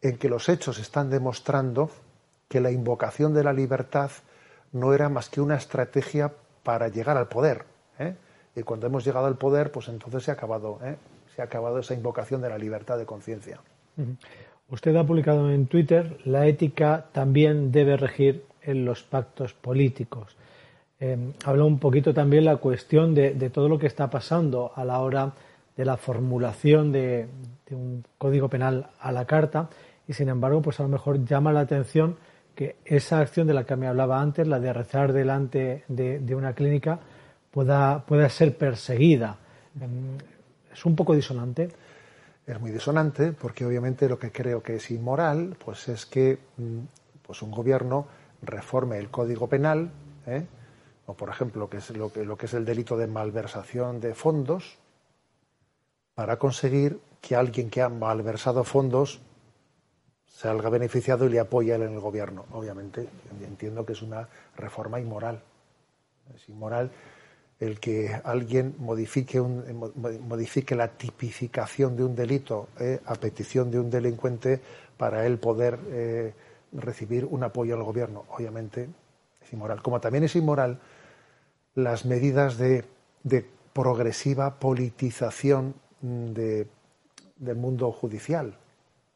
en 0.00 0.16
que 0.16 0.30
los 0.30 0.48
hechos 0.48 0.78
están 0.78 1.10
demostrando 1.10 1.90
que 2.48 2.60
la 2.60 2.70
invocación 2.70 3.34
de 3.34 3.44
la 3.44 3.52
libertad 3.52 4.10
no 4.72 4.94
era 4.94 5.10
más 5.10 5.28
que 5.28 5.42
una 5.42 5.56
estrategia 5.56 6.32
para 6.62 6.88
llegar 6.88 7.18
al 7.18 7.28
poder. 7.28 7.64
¿eh? 7.98 8.16
Y 8.56 8.62
cuando 8.62 8.86
hemos 8.86 9.04
llegado 9.04 9.26
al 9.26 9.36
poder, 9.36 9.70
pues 9.70 9.88
entonces 9.88 10.24
se 10.24 10.30
ha 10.30 10.34
acabado, 10.34 10.78
¿eh? 10.82 10.96
se 11.34 11.42
ha 11.42 11.44
acabado 11.44 11.78
esa 11.80 11.92
invocación 11.92 12.40
de 12.40 12.48
la 12.48 12.56
libertad 12.56 12.96
de 12.96 13.04
conciencia. 13.04 13.60
Usted 14.70 14.96
ha 14.96 15.04
publicado 15.04 15.50
en 15.50 15.66
Twitter 15.66 16.18
la 16.24 16.46
ética 16.46 17.06
también 17.12 17.72
debe 17.72 17.98
regir 17.98 18.46
en 18.62 18.86
los 18.86 19.02
pactos 19.02 19.52
políticos. 19.52 20.36
Eh, 20.98 21.32
habla 21.44 21.64
un 21.64 21.78
poquito 21.78 22.14
también 22.14 22.44
la 22.44 22.56
cuestión 22.56 23.14
de, 23.14 23.50
todo 23.50 23.68
lo 23.68 23.78
que 23.78 23.86
está 23.86 24.08
pasando 24.08 24.72
a 24.74 24.84
la 24.84 25.00
hora 25.00 25.32
de 25.76 25.84
la 25.84 25.96
formulación 25.96 26.90
de, 26.90 27.28
de 27.68 27.76
un 27.76 28.04
código 28.16 28.48
penal 28.48 28.90
a 28.98 29.12
la 29.12 29.26
carta 29.26 29.68
y 30.08 30.12
sin 30.12 30.28
embargo, 30.28 30.62
pues 30.62 30.78
a 30.80 30.84
lo 30.84 30.88
mejor 30.88 31.24
llama 31.24 31.52
la 31.52 31.60
atención 31.60 32.16
que 32.54 32.76
esa 32.84 33.20
acción 33.20 33.46
de 33.46 33.54
la 33.54 33.64
que 33.64 33.76
me 33.76 33.86
hablaba 33.86 34.20
antes, 34.20 34.46
la 34.46 34.60
de 34.60 34.72
rezar 34.72 35.12
delante 35.12 35.84
de, 35.88 36.34
una 36.34 36.54
clínica, 36.54 36.98
pueda, 37.50 38.04
pueda 38.06 38.28
ser 38.28 38.56
perseguida. 38.56 39.36
Em, 39.80 40.16
es 40.72 40.86
un 40.86 40.96
poco 40.96 41.14
disonante. 41.14 41.68
Es 42.46 42.60
muy 42.60 42.70
disonante 42.70 43.32
porque 43.32 43.66
obviamente 43.66 44.08
lo 44.08 44.18
que 44.18 44.30
creo 44.30 44.62
que 44.62 44.76
es 44.76 44.90
inmoral 44.90 45.56
pues 45.62 45.88
es 45.88 46.06
que 46.06 46.38
mm, 46.56 46.78
pues 47.26 47.42
un 47.42 47.50
gobierno 47.50 48.06
reforme 48.42 48.98
el 48.98 49.10
código 49.10 49.48
penal, 49.48 49.90
¿eh? 50.26 50.46
O 51.06 51.14
por 51.14 51.28
ejemplo 51.28 51.70
que 51.70 51.78
es 51.78 51.90
lo, 51.90 52.12
que, 52.12 52.24
lo 52.24 52.36
que 52.36 52.46
es 52.46 52.54
el 52.54 52.64
delito 52.64 52.96
de 52.96 53.06
malversación 53.06 54.00
de 54.00 54.14
fondos, 54.14 54.78
para 56.14 56.38
conseguir 56.38 56.98
que 57.20 57.36
alguien 57.36 57.70
que 57.70 57.82
ha 57.82 57.88
malversado 57.88 58.64
fondos 58.64 59.20
salga 60.26 60.68
beneficiado 60.68 61.26
y 61.26 61.30
le 61.30 61.40
apoya 61.40 61.76
en 61.76 61.82
el 61.82 62.00
gobierno. 62.00 62.44
Obviamente, 62.52 63.08
entiendo 63.42 63.86
que 63.86 63.94
es 63.94 64.02
una 64.02 64.28
reforma 64.56 65.00
inmoral. 65.00 65.40
Es 66.34 66.48
inmoral 66.48 66.90
el 67.58 67.80
que 67.80 68.20
alguien 68.24 68.74
modifique, 68.78 69.40
un, 69.40 69.64
modifique 70.28 70.74
la 70.74 70.88
tipificación 70.88 71.96
de 71.96 72.04
un 72.04 72.14
delito 72.14 72.68
eh, 72.78 73.00
a 73.06 73.14
petición 73.14 73.70
de 73.70 73.80
un 73.80 73.90
delincuente 73.90 74.60
para 74.96 75.26
él 75.26 75.38
poder 75.38 75.78
eh, 75.88 76.34
recibir 76.72 77.24
un 77.24 77.42
apoyo 77.44 77.74
al 77.74 77.82
gobierno. 77.82 78.24
Obviamente 78.30 78.88
es 79.42 79.52
inmoral. 79.52 79.82
Como 79.82 80.00
también 80.00 80.24
es 80.24 80.36
inmoral 80.36 80.78
las 81.76 82.04
medidas 82.04 82.58
de, 82.58 82.84
progresiva 83.72 84.58
politización 84.58 85.74
de, 86.00 86.66
del 87.36 87.56
mundo 87.56 87.92
judicial. 87.92 88.56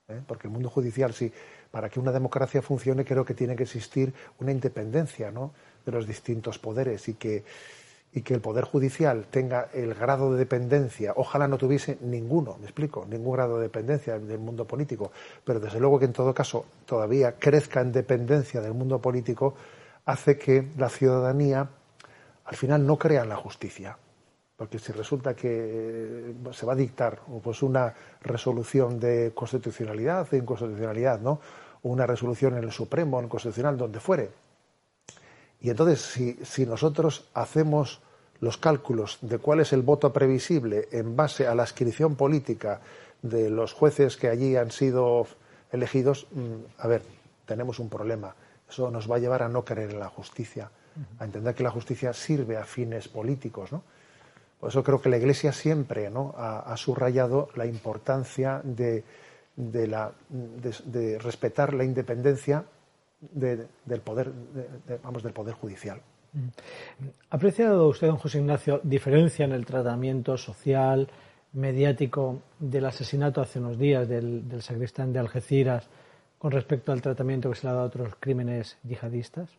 ¿eh? 0.09 0.21
porque 0.27 0.49
el 0.49 0.53
mundo 0.53 0.69
judicial, 0.69 1.15
sí, 1.15 1.33
para 1.71 1.89
que 1.89 1.99
una 1.99 2.13
democracia 2.13 2.61
funcione, 2.61 3.05
creo 3.05 3.25
que 3.25 3.35
tiene 3.35 3.57
que 3.57 3.63
existir 3.63 4.13
una 4.39 4.53
independencia 4.53 5.31
¿no? 5.31 5.53
de 5.87 5.93
los 5.93 6.07
distintos 6.07 6.59
poderes 6.59 7.09
y 7.09 7.15
que, 7.15 7.45
y 8.13 8.21
que 8.21 8.35
el 8.35 8.41
Poder 8.41 8.65
Judicial 8.65 9.27
tenga 9.31 9.71
el 9.73 9.95
grado 9.95 10.33
de 10.33 10.39
dependencia, 10.39 11.15
ojalá 11.17 11.49
no 11.49 11.57
tuviese 11.57 11.97
ninguno, 12.03 12.59
me 12.59 12.65
explico, 12.65 13.07
ningún 13.09 13.33
grado 13.33 13.57
de 13.57 13.63
dependencia 13.63 14.19
del 14.19 14.39
mundo 14.39 14.67
político, 14.67 15.13
pero 15.45 15.61
desde 15.61 15.81
luego 15.81 15.99
que 15.99 16.05
en 16.07 16.13
todo 16.13 16.35
caso 16.35 16.67
todavía 16.85 17.37
crezca 17.39 17.81
en 17.81 17.93
dependencia 17.93 18.61
del 18.61 18.75
mundo 18.75 19.01
político, 19.01 19.55
hace 20.05 20.37
que 20.37 20.69
la 20.77 20.89
ciudadanía 20.89 21.71
al 22.51 22.57
final 22.57 22.87
no 22.87 22.99
crea 22.99 23.23
en 23.23 23.29
la 23.31 23.37
justicia 23.37 23.97
porque 24.61 24.79
si 24.79 24.93
resulta 24.93 25.35
que 25.35 25.49
eh, 25.49 26.35
se 26.53 26.67
va 26.67 26.75
a 26.75 26.77
dictar 26.77 27.23
pues 27.43 27.63
una 27.63 27.95
resolución 28.21 29.01
de 29.01 29.33
constitucionalidad 29.35 30.29
de 30.29 30.37
inconstitucionalidad, 30.37 31.19
¿no? 31.19 31.41
Una 31.83 32.05
resolución 32.07 32.59
en 32.59 32.65
el 32.65 32.71
Supremo, 32.71 33.19
en 33.19 33.25
el 33.25 33.31
Constitucional, 33.31 33.79
donde 33.79 34.01
fuere. 34.01 34.29
Y 35.63 35.71
entonces, 35.71 36.03
si, 36.03 36.39
si 36.45 36.67
nosotros 36.67 37.31
hacemos 37.33 38.03
los 38.41 38.59
cálculos 38.59 39.17
de 39.23 39.39
cuál 39.39 39.61
es 39.61 39.73
el 39.73 39.81
voto 39.81 40.13
previsible 40.13 40.89
en 40.93 41.17
base 41.17 41.47
a 41.47 41.55
la 41.55 41.63
inscripción 41.63 42.15
política 42.15 42.83
de 43.23 43.49
los 43.49 43.73
jueces 43.73 44.19
que 44.19 44.29
allí 44.29 44.57
han 44.57 44.73
sido 44.73 45.27
elegidos, 45.73 46.27
mm, 46.33 46.55
a 46.77 46.87
ver, 46.87 47.03
tenemos 47.47 47.79
un 47.79 47.89
problema. 47.89 48.35
Eso 48.69 48.91
nos 48.91 49.11
va 49.11 49.17
a 49.17 49.21
llevar 49.21 49.43
a 49.43 49.49
no 49.49 49.65
creer 49.65 49.93
en 49.93 50.01
la 50.01 50.11
justicia, 50.11 50.71
a 51.18 51.24
entender 51.24 51.55
que 51.55 51.62
la 51.62 51.70
justicia 51.70 52.12
sirve 52.12 52.57
a 52.57 52.64
fines 52.64 53.09
políticos, 53.09 53.72
¿no? 53.72 53.82
Por 54.61 54.68
eso 54.68 54.84
creo 54.84 55.01
que 55.01 55.09
la 55.09 55.16
Iglesia 55.16 55.53
siempre 55.53 56.11
¿no? 56.11 56.34
ha, 56.36 56.76
subrayado 56.76 57.49
la 57.57 57.64
importancia 57.64 58.61
de, 58.62 59.03
respetar 61.18 61.72
la 61.72 61.84
independencia 61.84 62.64
del 63.20 64.01
poder, 64.05 64.30
vamos, 65.03 65.22
del 65.22 65.32
poder 65.32 65.55
judicial. 65.55 66.03
¿Ha 67.30 67.36
apreciado 67.36 67.88
usted, 67.88 68.07
don 68.07 68.18
José 68.18 68.38
Ignacio, 68.38 68.80
diferencia 68.84 69.47
en 69.47 69.53
el 69.53 69.64
tratamiento 69.64 70.36
social, 70.36 71.09
mediático 71.55 72.43
del 72.59 72.84
asesinato 72.84 73.41
hace 73.41 73.59
unos 73.59 73.78
días 73.78 74.09
del, 74.09 74.47
del 74.49 74.62
sacristán 74.62 75.12
de 75.12 75.18
Algeciras 75.18 75.88
con 76.38 76.53
respecto 76.53 76.93
al 76.93 77.01
tratamiento 77.01 77.49
que 77.49 77.57
se 77.57 77.66
le 77.66 77.70
ha 77.70 77.72
dado 77.72 77.84
a 77.86 77.88
otros 77.88 78.14
crímenes 78.20 78.76
yihadistas? 78.84 79.51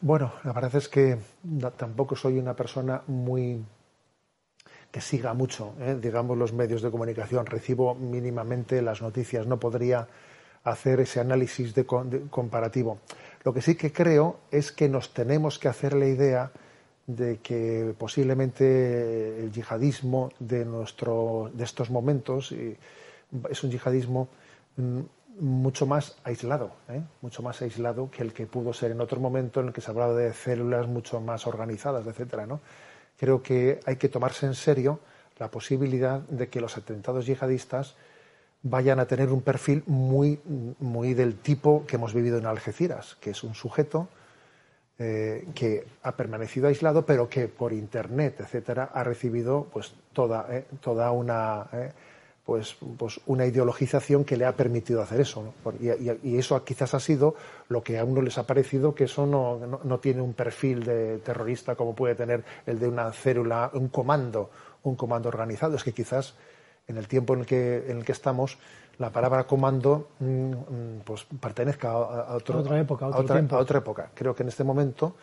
Bueno, 0.00 0.32
la 0.44 0.52
verdad 0.52 0.74
es 0.76 0.88
que 0.88 1.18
tampoco 1.76 2.16
soy 2.16 2.38
una 2.38 2.54
persona 2.54 3.02
muy 3.06 3.64
que 4.90 5.00
siga 5.00 5.32
mucho, 5.32 5.74
¿eh? 5.80 5.96
digamos, 6.00 6.36
los 6.36 6.52
medios 6.52 6.82
de 6.82 6.90
comunicación. 6.90 7.46
Recibo 7.46 7.94
mínimamente 7.94 8.82
las 8.82 9.00
noticias, 9.00 9.46
no 9.46 9.58
podría 9.58 10.06
hacer 10.64 11.00
ese 11.00 11.18
análisis 11.18 11.74
de, 11.74 11.86
comparativo. 11.86 12.98
Lo 13.42 13.54
que 13.54 13.62
sí 13.62 13.74
que 13.74 13.90
creo 13.90 14.40
es 14.50 14.70
que 14.70 14.88
nos 14.88 15.14
tenemos 15.14 15.58
que 15.58 15.68
hacer 15.68 15.94
la 15.94 16.06
idea 16.06 16.52
de 17.06 17.38
que 17.38 17.94
posiblemente 17.98 19.40
el 19.42 19.50
yihadismo 19.50 20.30
de, 20.38 20.64
nuestro, 20.64 21.50
de 21.52 21.64
estos 21.64 21.90
momentos 21.90 22.52
es 22.52 23.64
un 23.64 23.70
yihadismo 23.70 24.28
mm, 24.76 25.00
mucho 25.38 25.86
más 25.86 26.16
aislado, 26.24 26.72
¿eh? 26.88 27.02
mucho 27.20 27.42
más 27.42 27.62
aislado 27.62 28.10
que 28.10 28.22
el 28.22 28.32
que 28.32 28.46
pudo 28.46 28.72
ser 28.72 28.90
en 28.90 29.00
otro 29.00 29.20
momento 29.20 29.60
en 29.60 29.68
el 29.68 29.72
que 29.72 29.80
se 29.80 29.90
hablaba 29.90 30.14
de 30.14 30.32
células 30.32 30.86
mucho 30.86 31.20
más 31.20 31.46
organizadas, 31.46 32.06
etcétera, 32.06 32.46
¿no? 32.46 32.60
Creo 33.18 33.42
que 33.42 33.80
hay 33.86 33.96
que 33.96 34.08
tomarse 34.08 34.46
en 34.46 34.54
serio 34.54 35.00
la 35.38 35.48
posibilidad 35.48 36.20
de 36.20 36.48
que 36.48 36.60
los 36.60 36.76
atentados 36.76 37.26
yihadistas 37.26 37.94
vayan 38.62 39.00
a 39.00 39.06
tener 39.06 39.30
un 39.30 39.42
perfil 39.42 39.82
muy, 39.86 40.40
muy 40.78 41.14
del 41.14 41.36
tipo 41.36 41.84
que 41.86 41.96
hemos 41.96 42.14
vivido 42.14 42.38
en 42.38 42.46
Algeciras, 42.46 43.16
que 43.20 43.30
es 43.30 43.42
un 43.42 43.54
sujeto 43.54 44.08
eh, 44.98 45.48
que 45.54 45.86
ha 46.02 46.16
permanecido 46.16 46.68
aislado, 46.68 47.04
pero 47.04 47.28
que 47.28 47.48
por 47.48 47.72
internet, 47.72 48.36
etcétera, 48.40 48.90
ha 48.92 49.02
recibido 49.02 49.66
pues 49.72 49.94
toda, 50.12 50.46
eh, 50.50 50.64
toda 50.80 51.10
una 51.10 51.66
pues, 52.44 52.76
pues 52.98 53.20
una 53.26 53.46
ideologización 53.46 54.24
que 54.24 54.36
le 54.36 54.44
ha 54.44 54.56
permitido 54.56 55.00
hacer 55.00 55.20
eso. 55.20 55.54
Y, 55.80 56.36
eso 56.36 56.62
quizás 56.64 56.94
ha 56.94 57.00
sido 57.00 57.36
lo 57.68 57.82
que 57.82 57.98
a 57.98 58.04
uno 58.04 58.20
les 58.20 58.36
ha 58.38 58.46
parecido 58.46 58.94
que 58.94 59.04
eso 59.04 59.26
no, 59.26 59.80
no, 59.82 59.98
tiene 60.00 60.22
un 60.22 60.34
perfil 60.34 60.82
de 60.84 61.18
terrorista 61.18 61.76
como 61.76 61.94
puede 61.94 62.14
tener 62.14 62.44
el 62.66 62.80
de 62.80 62.88
una 62.88 63.12
célula, 63.12 63.70
un 63.74 63.88
comando, 63.88 64.50
un 64.82 64.96
comando 64.96 65.28
organizado. 65.28 65.76
Es 65.76 65.84
que 65.84 65.92
quizás 65.92 66.34
en 66.88 66.96
el 66.96 67.06
tiempo 67.06 67.34
en 67.34 67.40
el 67.40 67.46
que, 67.46 67.84
en 67.88 67.98
el 67.98 68.04
que 68.04 68.12
estamos, 68.12 68.58
la 68.98 69.10
palabra 69.10 69.44
comando 69.44 70.08
mm, 70.18 70.26
mm, 70.26 71.00
pues 71.04 71.24
pertenezca 71.40 71.90
a, 71.90 72.34
otra 72.34 72.78
época, 72.78 73.06
a 73.06 73.18
otra 73.58 73.78
época. 73.78 74.10
Creo 74.14 74.34
que 74.34 74.42
en 74.42 74.48
este 74.48 74.64
momento 74.64 75.14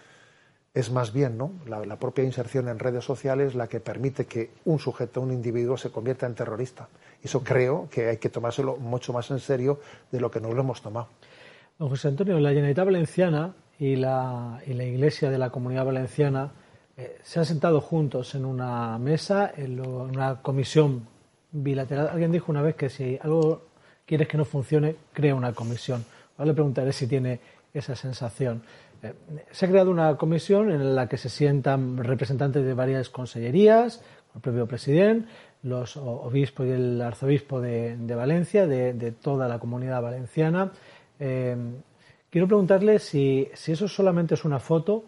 es 0.74 0.92
más 0.92 1.12
bien 1.12 1.38
¿no? 1.38 1.52
La, 1.66 1.98
propia 1.98 2.24
inserción 2.24 2.68
en 2.68 2.80
redes 2.80 3.04
sociales 3.04 3.56
la 3.56 3.68
que 3.68 3.80
permite 3.80 4.26
que 4.26 4.52
un 4.66 4.80
sujeto, 4.80 5.22
un 5.22 5.32
individuo, 5.32 5.78
se 5.78 5.92
convierta 5.92 6.26
en 6.26 6.36
terrorista. 6.36 6.88
Eso 7.24 7.44
creo 7.44 7.88
que 7.90 8.10
hay 8.10 8.18
que 8.18 8.30
tomárselo 8.30 8.78
mucho 8.78 9.14
más 9.14 9.30
en 9.32 9.40
serio 9.40 9.80
de 10.12 10.20
lo 10.20 10.32
que 10.32 10.40
nos 10.40 10.54
lo 10.54 10.62
hemos 10.62 10.82
tomado. 10.82 11.08
Don 11.78 11.90
José 11.90 12.10
Antonio, 12.10 12.40
la 12.40 12.50
Generalitat 12.50 12.86
Valenciana 12.86 13.54
y 13.78 13.96
la, 13.96 14.62
y 14.66 14.74
la 14.74 14.84
Iglesia 14.84 15.30
de 15.30 15.38
la 15.38 15.50
Comunidad 15.50 15.86
Valenciana 15.86 16.52
eh, 16.98 17.18
se 17.24 17.40
han 17.40 17.46
sentado 17.46 17.80
juntos 17.80 18.36
en 18.36 18.44
una 18.44 18.98
mesa, 18.98 19.52
en, 19.56 19.80
una 19.80 20.42
comisión 20.42 21.08
bilateral. 21.52 22.10
Alguien 22.10 22.32
dijo 22.32 22.52
una 22.52 22.62
vez 22.62 22.76
que 22.76 22.90
si 22.90 23.18
algo 23.22 23.70
quieres 24.06 24.28
que 24.28 24.38
no 24.38 24.44
funcione, 24.44 24.98
crea 25.14 25.36
una 25.36 25.54
comisión. 25.54 26.04
Ahora 26.38 26.48
le 26.48 26.54
preguntaré 26.54 26.92
si 26.92 27.08
tiene 27.08 27.40
esa 27.74 27.96
sensación. 27.96 28.64
Eh, 29.02 29.14
se 29.52 29.66
ha 29.66 29.70
creado 29.70 29.92
una 29.92 30.18
comisión 30.18 30.72
en 30.72 30.96
la 30.96 31.08
que 31.08 31.16
se 31.16 31.30
sientan 31.30 31.98
representantes 31.98 32.66
de 32.66 32.74
varias 32.74 33.10
consellerías, 33.10 34.02
el 34.36 34.42
propio 34.42 34.68
presidente, 34.68 35.30
los 35.64 35.98
obispos 35.98 36.66
y 36.68 36.72
el 36.72 37.02
arzobispo 37.02 37.60
de, 37.60 37.98
Valencia, 38.16 38.66
de, 38.68 39.12
toda 39.12 39.48
la 39.48 39.60
comunidad 39.60 40.02
valenciana. 40.02 40.72
Eh, 41.20 41.56
quiero 42.30 42.48
preguntarle 42.48 43.00
si, 43.00 43.50
si 43.54 43.74
eso 43.74 43.88
solamente 43.88 44.36
es 44.36 44.46
una 44.46 44.60
foto 44.60 45.04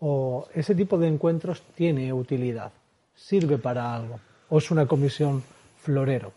o 0.00 0.48
ese 0.54 0.74
tipo 0.74 0.98
de 0.98 1.06
encuentros 1.06 1.62
tiene 1.76 2.12
utilidad, 2.12 2.72
sirve 3.14 3.58
para 3.58 3.94
algo, 3.94 4.18
o 4.48 4.58
es 4.58 4.70
una 4.70 4.86
comisión 4.86 5.44
florero. 5.78 6.32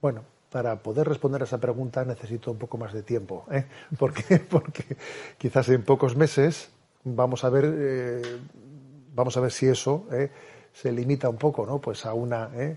Bueno, 0.00 0.22
para 0.50 0.76
poder 0.76 1.08
responder 1.08 1.42
a 1.42 1.44
esa 1.44 1.58
pregunta 1.58 2.04
necesito 2.04 2.52
un 2.52 2.58
poco 2.58 2.78
más 2.78 2.92
de 2.92 3.02
tiempo, 3.02 3.44
¿eh? 3.50 3.66
porque, 3.98 4.38
porque 4.38 4.96
quizás 5.38 5.68
en 5.70 5.82
pocos 5.82 6.16
meses 6.16 6.70
vamos 7.04 7.44
a 7.44 7.50
ver, 7.50 7.64
eh, 7.66 8.22
vamos 9.14 9.36
a 9.36 9.40
ver 9.40 9.50
si 9.50 9.66
eso 9.66 10.06
¿eh? 10.12 10.30
se 10.72 10.92
limita 10.92 11.28
un 11.28 11.36
poco, 11.36 11.66
¿no? 11.66 11.80
Pues 11.80 12.06
a 12.06 12.14
una 12.14 12.50
¿eh? 12.54 12.76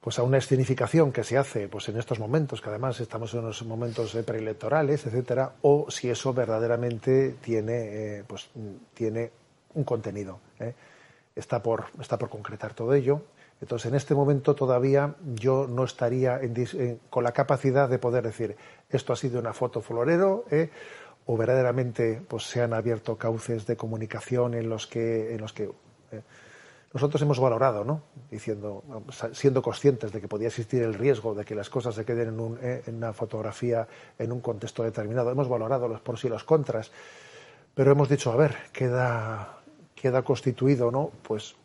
Pues 0.00 0.18
a 0.18 0.22
una 0.22 0.38
escenificación 0.38 1.12
que 1.12 1.24
se 1.24 1.36
hace 1.36 1.68
pues 1.68 1.88
en 1.88 1.98
estos 1.98 2.18
momentos, 2.18 2.60
que 2.60 2.68
además 2.68 3.00
estamos 3.00 3.32
en 3.34 3.40
unos 3.40 3.62
momentos 3.64 4.14
eh, 4.14 4.22
preelectorales, 4.22 5.04
etcétera, 5.06 5.54
o 5.62 5.90
si 5.90 6.08
eso 6.08 6.32
verdaderamente 6.32 7.36
tiene, 7.40 8.18
eh, 8.18 8.24
pues, 8.26 8.48
tiene 8.94 9.30
un 9.74 9.84
contenido. 9.84 10.40
¿eh? 10.60 10.74
Está, 11.34 11.62
por, 11.62 11.86
está 12.00 12.16
por 12.16 12.28
concretar 12.28 12.74
todo 12.74 12.94
ello. 12.94 13.22
Entonces, 13.60 13.90
en 13.90 13.96
este 13.96 14.14
momento 14.14 14.54
todavía 14.54 15.16
yo 15.34 15.66
no 15.66 15.82
estaría 15.82 16.40
con 17.10 17.24
la 17.24 17.32
capacidad 17.32 17.88
de 17.88 17.98
poder 17.98 18.22
decir 18.22 18.56
esto 18.88 19.12
ha 19.12 19.16
sido 19.16 19.40
una 19.40 19.52
foto 19.52 19.80
florero 19.80 20.44
o 21.26 21.36
verdaderamente 21.36 22.22
pues, 22.28 22.44
se 22.44 22.62
han 22.62 22.72
abierto 22.72 23.18
cauces 23.18 23.66
de 23.66 23.76
comunicación 23.76 24.54
en 24.54 24.68
los 24.68 24.86
que, 24.86 25.34
en 25.34 25.40
los 25.40 25.52
que 25.52 25.70
nosotros 26.92 27.20
hemos 27.20 27.38
valorado, 27.38 27.84
¿no? 27.84 28.02
Diciendo, 28.30 28.82
siendo 29.32 29.60
conscientes 29.60 30.10
de 30.10 30.20
que 30.20 30.28
podía 30.28 30.48
existir 30.48 30.82
el 30.82 30.94
riesgo 30.94 31.34
de 31.34 31.44
que 31.44 31.54
las 31.54 31.68
cosas 31.68 31.94
se 31.94 32.04
queden 32.04 32.58
eh, 32.62 32.82
en, 32.86 32.96
una 32.96 33.12
fotografía 33.12 33.86
en 34.18 34.32
un 34.32 34.40
contexto 34.40 34.82
determinado, 34.82 35.30
hemos 35.30 35.48
valorado 35.48 35.86
los 35.86 36.00
pros 36.00 36.24
y 36.24 36.28
los 36.28 36.44
contras, 36.44 36.90
pero 37.74 37.92
hemos 37.92 38.08
dicho, 38.08 38.32
a 38.32 38.36
ver, 38.36 38.56
queda, 38.72 39.58
queda 39.94 40.22
constituido, 40.22 40.90
¿no? 40.90 41.10
Pues 41.22 41.56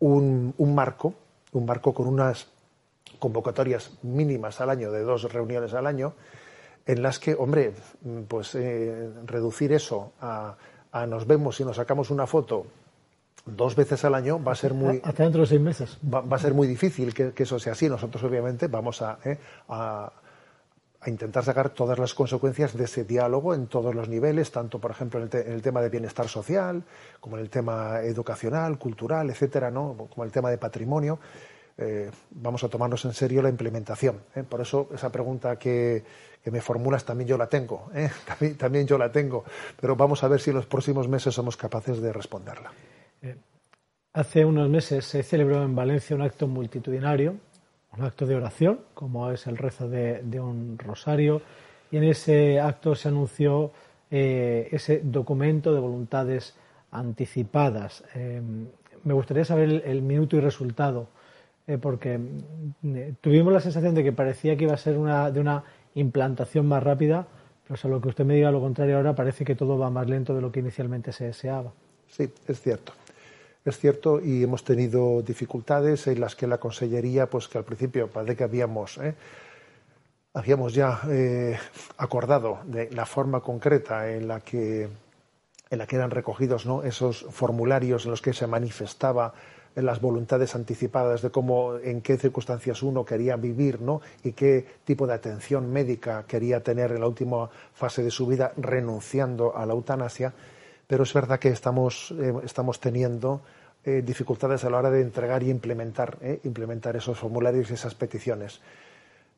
un, 0.00 0.54
marco, 0.58 1.14
un 1.52 1.64
marco 1.64 1.94
con 1.94 2.06
unas 2.06 2.48
convocatorias 3.18 3.92
mínimas 4.02 4.60
al 4.60 4.68
año, 4.68 4.92
de 4.92 5.00
dos 5.00 5.32
reuniones 5.32 5.72
al 5.72 5.86
año, 5.86 6.12
en 6.84 7.02
las 7.02 7.18
que, 7.18 7.34
hombre, 7.34 7.72
pues 8.28 8.54
eh, 8.54 9.10
reducir 9.24 9.72
eso 9.72 10.12
a, 10.20 10.56
a 10.92 11.06
nos 11.06 11.26
vemos 11.26 11.58
y 11.60 11.64
nos 11.64 11.76
sacamos 11.76 12.10
una 12.10 12.26
foto 12.26 12.66
dos 13.46 13.74
veces 13.76 14.04
al 14.04 14.14
año 14.14 14.42
va 14.42 14.52
a 14.52 14.56
ser 14.56 14.74
muy 14.74 15.00
hasta 15.02 15.22
dentro 15.22 15.42
de 15.42 15.46
seis 15.46 15.60
meses. 15.60 15.98
Va, 16.02 16.24
a 16.28 16.38
ser 16.38 16.54
muy 16.54 16.66
difícil 16.66 17.14
que, 17.14 17.32
eso 17.36 17.58
sea 17.58 17.72
así. 17.72 17.88
Nosotros 17.88 18.22
obviamente 18.24 18.68
vamos 18.68 19.02
eh, 19.24 19.38
a, 19.68 20.12
a, 21.00 21.10
intentar 21.10 21.44
sacar 21.44 21.70
todas 21.70 21.98
las 21.98 22.14
consecuencias 22.14 22.76
de 22.76 22.84
ese 22.84 23.04
diálogo 23.04 23.54
en 23.54 23.66
todos 23.66 23.94
los 23.94 24.08
niveles 24.08 24.50
tanto 24.50 24.80
por 24.80 24.90
ejemplo 24.90 25.20
en 25.20 25.30
el, 25.32 25.62
tema 25.62 25.80
de 25.80 25.88
bienestar 25.88 26.28
social 26.28 26.82
como 27.20 27.36
en 27.36 27.42
el 27.42 27.50
tema 27.50 28.00
educacional 28.02 28.78
cultural 28.78 29.30
etcétera 29.30 29.70
no 29.70 29.96
como 30.10 30.24
el 30.24 30.32
tema 30.32 30.50
de 30.50 30.58
patrimonio. 30.58 31.18
Eh, 31.80 32.10
vamos 32.30 32.64
a 32.64 32.68
tomarnos 32.68 33.04
en 33.04 33.12
serio 33.12 33.40
la 33.40 33.48
implementación 33.48 34.20
¿eh? 34.34 34.42
por 34.42 34.60
eso 34.60 34.88
esa 34.92 35.12
pregunta 35.12 35.56
que, 35.56 36.02
que 36.42 36.50
me 36.50 36.60
formulas 36.60 37.04
también 37.04 37.28
yo 37.28 37.38
la 37.38 37.48
tengo 37.48 37.88
también, 38.26 38.56
también 38.56 38.84
yo 38.84 38.98
la 38.98 39.12
tengo 39.12 39.44
pero 39.80 39.94
vamos 39.94 40.24
a 40.24 40.28
ver 40.28 40.40
si 40.40 40.50
en 40.50 40.56
los 40.56 40.66
próximos 40.66 41.06
meses 41.06 41.32
somos 41.32 41.56
capaces 41.56 42.00
de 42.00 42.12
responderla 42.12 42.72
hace 44.12 44.44
unos 44.44 44.68
meses 44.68 45.04
se 45.04 45.22
celebró 45.22 45.62
en 45.62 45.74
Valencia 45.74 46.16
un 46.16 46.22
acto 46.22 46.46
multitudinario, 46.46 47.36
un 47.96 48.04
acto 48.04 48.26
de 48.26 48.36
oración, 48.36 48.80
como 48.94 49.30
es 49.30 49.46
el 49.46 49.56
rezo 49.56 49.88
de, 49.88 50.40
un 50.40 50.78
rosario, 50.78 51.42
y 51.90 51.96
en 51.96 52.04
ese 52.04 52.60
acto 52.60 52.94
se 52.94 53.08
anunció 53.08 53.72
eh, 54.10 54.68
ese 54.72 55.00
documento 55.02 55.72
de 55.72 55.80
voluntades 55.80 56.54
anticipadas. 56.90 58.04
Eh, 58.14 58.40
me 59.04 59.14
gustaría 59.14 59.44
saber 59.44 59.82
el, 59.84 60.02
minuto 60.02 60.36
y 60.36 60.40
resultado, 60.40 61.08
porque 61.82 62.18
tuvimos 63.20 63.52
la 63.52 63.60
sensación 63.60 63.94
de 63.94 64.02
que 64.02 64.12
parecía 64.12 64.56
que 64.56 64.64
iba 64.64 64.72
a 64.74 64.78
ser 64.78 64.96
una, 64.96 65.30
de 65.30 65.40
una 65.40 65.64
implantación 65.94 66.66
más 66.66 66.82
rápida, 66.82 67.26
pero 67.66 67.78
a 67.82 67.88
lo 67.88 68.00
que 68.00 68.08
usted 68.08 68.24
me 68.24 68.34
diga 68.34 68.50
lo 68.50 68.60
contrario 68.60 68.96
ahora 68.96 69.14
parece 69.14 69.44
que 69.44 69.54
todo 69.54 69.78
va 69.78 69.90
más 69.90 70.08
lento 70.08 70.34
de 70.34 70.40
lo 70.40 70.50
que 70.50 70.60
inicialmente 70.60 71.12
se 71.12 71.26
deseaba. 71.26 71.72
Sí, 72.08 72.30
es 72.46 72.60
cierto. 72.60 72.92
Es 73.64 73.78
cierto, 73.78 74.20
y 74.20 74.42
hemos 74.42 74.64
tenido 74.64 75.20
dificultades 75.22 76.06
en 76.06 76.20
las 76.20 76.34
que 76.34 76.46
la 76.46 76.58
Consellería, 76.58 77.28
pues 77.28 77.48
que 77.48 77.58
al 77.58 77.64
principio 77.64 78.08
parece 78.08 78.36
que 78.36 78.44
habíamos, 78.44 78.98
¿eh? 78.98 79.14
habíamos 80.32 80.72
ya 80.74 81.00
eh, 81.08 81.58
acordado 81.98 82.60
de 82.64 82.90
la 82.90 83.04
forma 83.04 83.40
concreta 83.40 84.10
en 84.10 84.28
la 84.28 84.40
que, 84.40 84.88
en 85.70 85.78
la 85.78 85.86
que 85.86 85.96
eran 85.96 86.10
recogidos 86.10 86.64
¿no? 86.64 86.82
esos 86.82 87.26
formularios 87.30 88.04
en 88.04 88.12
los 88.12 88.22
que 88.22 88.32
se 88.32 88.46
manifestaba 88.46 89.34
las 89.84 90.00
voluntades 90.00 90.54
anticipadas 90.54 91.22
de 91.22 91.30
cómo, 91.30 91.76
en 91.76 92.00
qué 92.00 92.16
circunstancias 92.16 92.82
uno 92.82 93.04
quería 93.04 93.36
vivir, 93.36 93.80
¿no? 93.80 94.00
Y 94.24 94.32
qué 94.32 94.66
tipo 94.84 95.06
de 95.06 95.14
atención 95.14 95.70
médica 95.70 96.24
quería 96.26 96.62
tener 96.62 96.92
en 96.92 97.00
la 97.00 97.06
última 97.06 97.48
fase 97.74 98.02
de 98.02 98.10
su 98.10 98.26
vida, 98.26 98.52
renunciando 98.56 99.56
a 99.56 99.64
la 99.66 99.74
eutanasia. 99.74 100.32
Pero 100.88 101.02
es 101.02 101.12
verdad 101.12 101.38
que 101.38 101.50
estamos, 101.50 102.12
eh, 102.18 102.32
estamos 102.42 102.80
teniendo 102.80 103.42
eh, 103.84 104.02
dificultades 104.04 104.64
a 104.64 104.70
la 104.70 104.78
hora 104.78 104.90
de 104.90 105.02
entregar 105.02 105.42
y 105.42 105.50
implementar, 105.50 106.16
eh, 106.22 106.40
implementar 106.44 106.96
esos 106.96 107.16
formularios 107.18 107.70
y 107.70 107.74
esas 107.74 107.94
peticiones. 107.94 108.62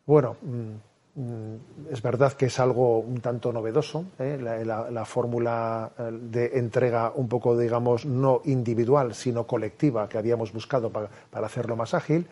Bueno, 0.07 0.37
mm, 0.41 1.21
mm, 1.21 1.57
es 1.91 2.01
verdad 2.03 2.35
que 2.35 2.47
es 2.47 2.61
algo 2.61 3.01
un 3.01 3.21
tanto 3.21 3.53
novedoso, 3.53 4.05
la, 4.19 5.05
fórmula 5.05 5.91
de 5.99 6.57
entrega 6.57 7.13
un 7.17 7.29
poco, 7.29 7.59
digamos, 7.59 8.07
no 8.07 8.43
individual, 8.45 9.13
sino 9.13 9.45
colectiva 9.45 10.09
que 10.09 10.19
habíamos 10.19 10.53
buscado 10.53 10.91
para, 10.91 11.09
para 11.31 11.47
hacerlo 11.47 11.75
más 11.75 11.95
ágil 11.95 12.29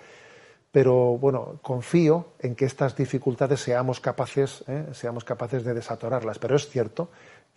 pero 0.71 1.17
bueno, 1.17 1.59
confío 1.63 2.27
en 2.41 2.55
que 2.55 2.67
estas 2.67 2.95
dificultades 2.95 3.59
seamos 3.59 4.01
capaces, 4.01 4.63
seamos 4.93 5.25
capaces 5.25 5.65
de 5.65 5.73
desatorarlas. 5.73 6.39
Pero 6.39 6.57
es 6.57 6.69
cierto 6.69 7.09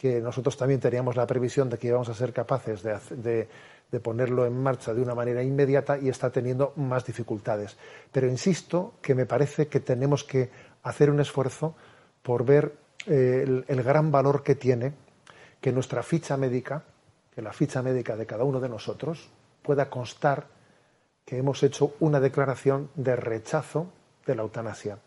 que 0.02 0.20
nosotros 0.20 0.58
también 0.58 0.80
teníamos 0.80 1.16
la 1.16 1.28
previsión 1.28 1.70
de 1.70 1.78
que 1.78 1.90
íbamos 1.90 2.10
a 2.10 2.16
ser 2.16 2.34
capaces 2.34 2.82
de, 2.82 3.48
de 3.92 4.00
ponerlo 4.00 4.48
en 4.48 4.58
marcha 4.58 4.96
de 4.96 5.02
una 5.04 5.14
manera 5.14 5.44
inmediata 5.44 6.00
y 6.00 6.10
está 6.10 6.32
teniendo 6.32 6.74
más 6.78 7.06
dificultades. 7.06 7.78
Pero 8.12 8.28
insisto 8.28 8.96
que 9.00 9.14
me 9.14 9.28
parece 9.28 9.68
que 9.68 9.80
tenemos 9.80 10.24
que 10.24 10.50
hacer 10.82 11.12
un 11.12 11.20
esfuerzo 11.20 11.76
por 12.24 12.44
ver 12.44 12.74
eh, 13.06 13.64
el, 13.68 13.84
gran 13.84 14.12
valor 14.12 14.42
que 14.42 14.56
tiene 14.56 14.92
que 15.62 15.72
nuestra 15.72 16.02
ficha 16.02 16.36
médica, 16.36 16.84
que 17.36 17.44
la 17.44 17.54
ficha 17.54 17.84
médica 17.84 18.16
de 18.16 18.26
cada 18.26 18.44
uno 18.44 18.60
de 18.60 18.70
nosotros, 18.70 19.30
pueda 19.62 19.88
constar 19.88 20.48
que 21.24 21.38
hemos 21.38 21.62
hecho 21.62 21.94
una 22.00 22.20
declaración 22.20 22.90
de 22.96 23.16
rechazo 23.16 23.92
de 24.26 24.34
la 24.34 24.42
eutanasia. 24.42 24.98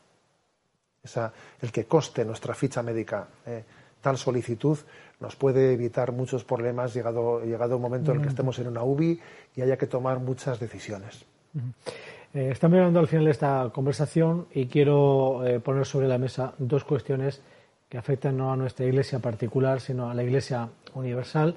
el 1.61 1.73
que 1.73 1.87
conste 1.87 2.25
nuestra 2.25 2.55
ficha 2.55 2.81
médica 2.81 3.27
eh, 3.45 3.65
tal 4.05 4.19
solicitud 4.19 4.79
nos 5.19 5.35
puede 5.35 5.73
evitar 5.73 6.13
muchos 6.13 6.45
problemas 6.45 6.93
llegado, 6.93 7.41
llegado 7.43 7.77
un 7.77 7.83
momento 7.83 8.11
en 8.11 8.19
el 8.19 8.23
que 8.23 8.29
estemos 8.29 8.59
en 8.59 8.69
una 8.69 8.83
UBI 8.83 9.19
y 9.57 9.63
haya 9.63 9.79
que 9.79 9.87
tomar 9.87 10.21
muchas 10.21 10.61
decisiones. 10.61 11.25
Eh, 12.35 12.51
estamos 12.53 12.77
llegando 12.77 13.01
al 13.01 13.09
final 13.09 13.25
de 13.25 13.31
esta 13.31 13.71
conversación 13.73 14.47
y 14.53 14.67
quiero 14.67 15.47
eh, 15.47 15.59
poner 15.59 15.87
sobre 15.87 16.07
la 16.07 16.19
mesa 16.19 16.53
dos 16.59 16.85
cuestiones 16.85 17.41
que 17.89 17.97
afectan 17.97 18.37
no 18.37 18.53
a 18.53 18.57
nuestra 18.57 18.85
iglesia 18.85 19.21
particular, 19.21 19.81
sino 19.81 20.11
a 20.11 20.15
la 20.15 20.23
iglesia 20.23 20.69
universal. 20.93 21.57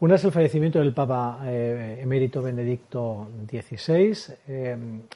Una 0.00 0.16
es 0.16 0.24
el 0.24 0.32
fallecimiento 0.32 0.78
del 0.78 0.92
Papa 0.92 1.40
eh, 1.46 2.00
emérito 2.02 2.42
Benedicto 2.42 3.28
XVI. 3.48 4.34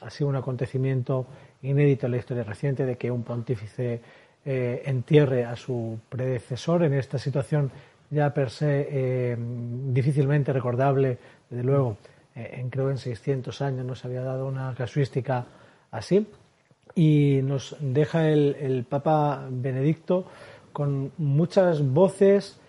ha 0.01 0.09
sido 0.09 0.29
un 0.31 0.35
acontecimiento 0.35 1.27
inédito 1.61 2.07
en 2.07 2.13
la 2.13 2.17
historia 2.17 2.43
reciente 2.43 2.87
de 2.87 2.97
que 2.97 3.11
un 3.11 3.21
pontífice 3.21 4.01
eh, 4.45 4.83
entierre 4.85 5.45
a 5.45 5.55
su 5.55 5.99
predecesor 6.09 6.83
en 6.83 6.93
esta 6.93 7.17
situación 7.17 7.71
ya 8.11 8.33
per 8.33 8.49
se 8.49 8.87
eh, 8.89 9.37
difícilmente 9.37 10.53
recordable, 10.53 11.17
desde 11.49 11.63
luego, 11.63 11.97
eh, 12.35 12.57
en, 12.59 12.69
creo 12.69 12.91
en 12.91 12.97
600 12.97 13.61
años 13.61 13.85
no 13.85 13.95
se 13.95 14.07
había 14.07 14.21
dado 14.21 14.47
una 14.47 14.75
casuística 14.75 15.45
así. 15.91 16.27
Y 16.93 17.39
nos 17.43 17.77
deja 17.79 18.29
el, 18.29 18.85
Papa 18.87 19.47
Benedicto 19.49 20.25
con 20.73 21.13
muchas 21.17 21.81
voces 21.87 22.59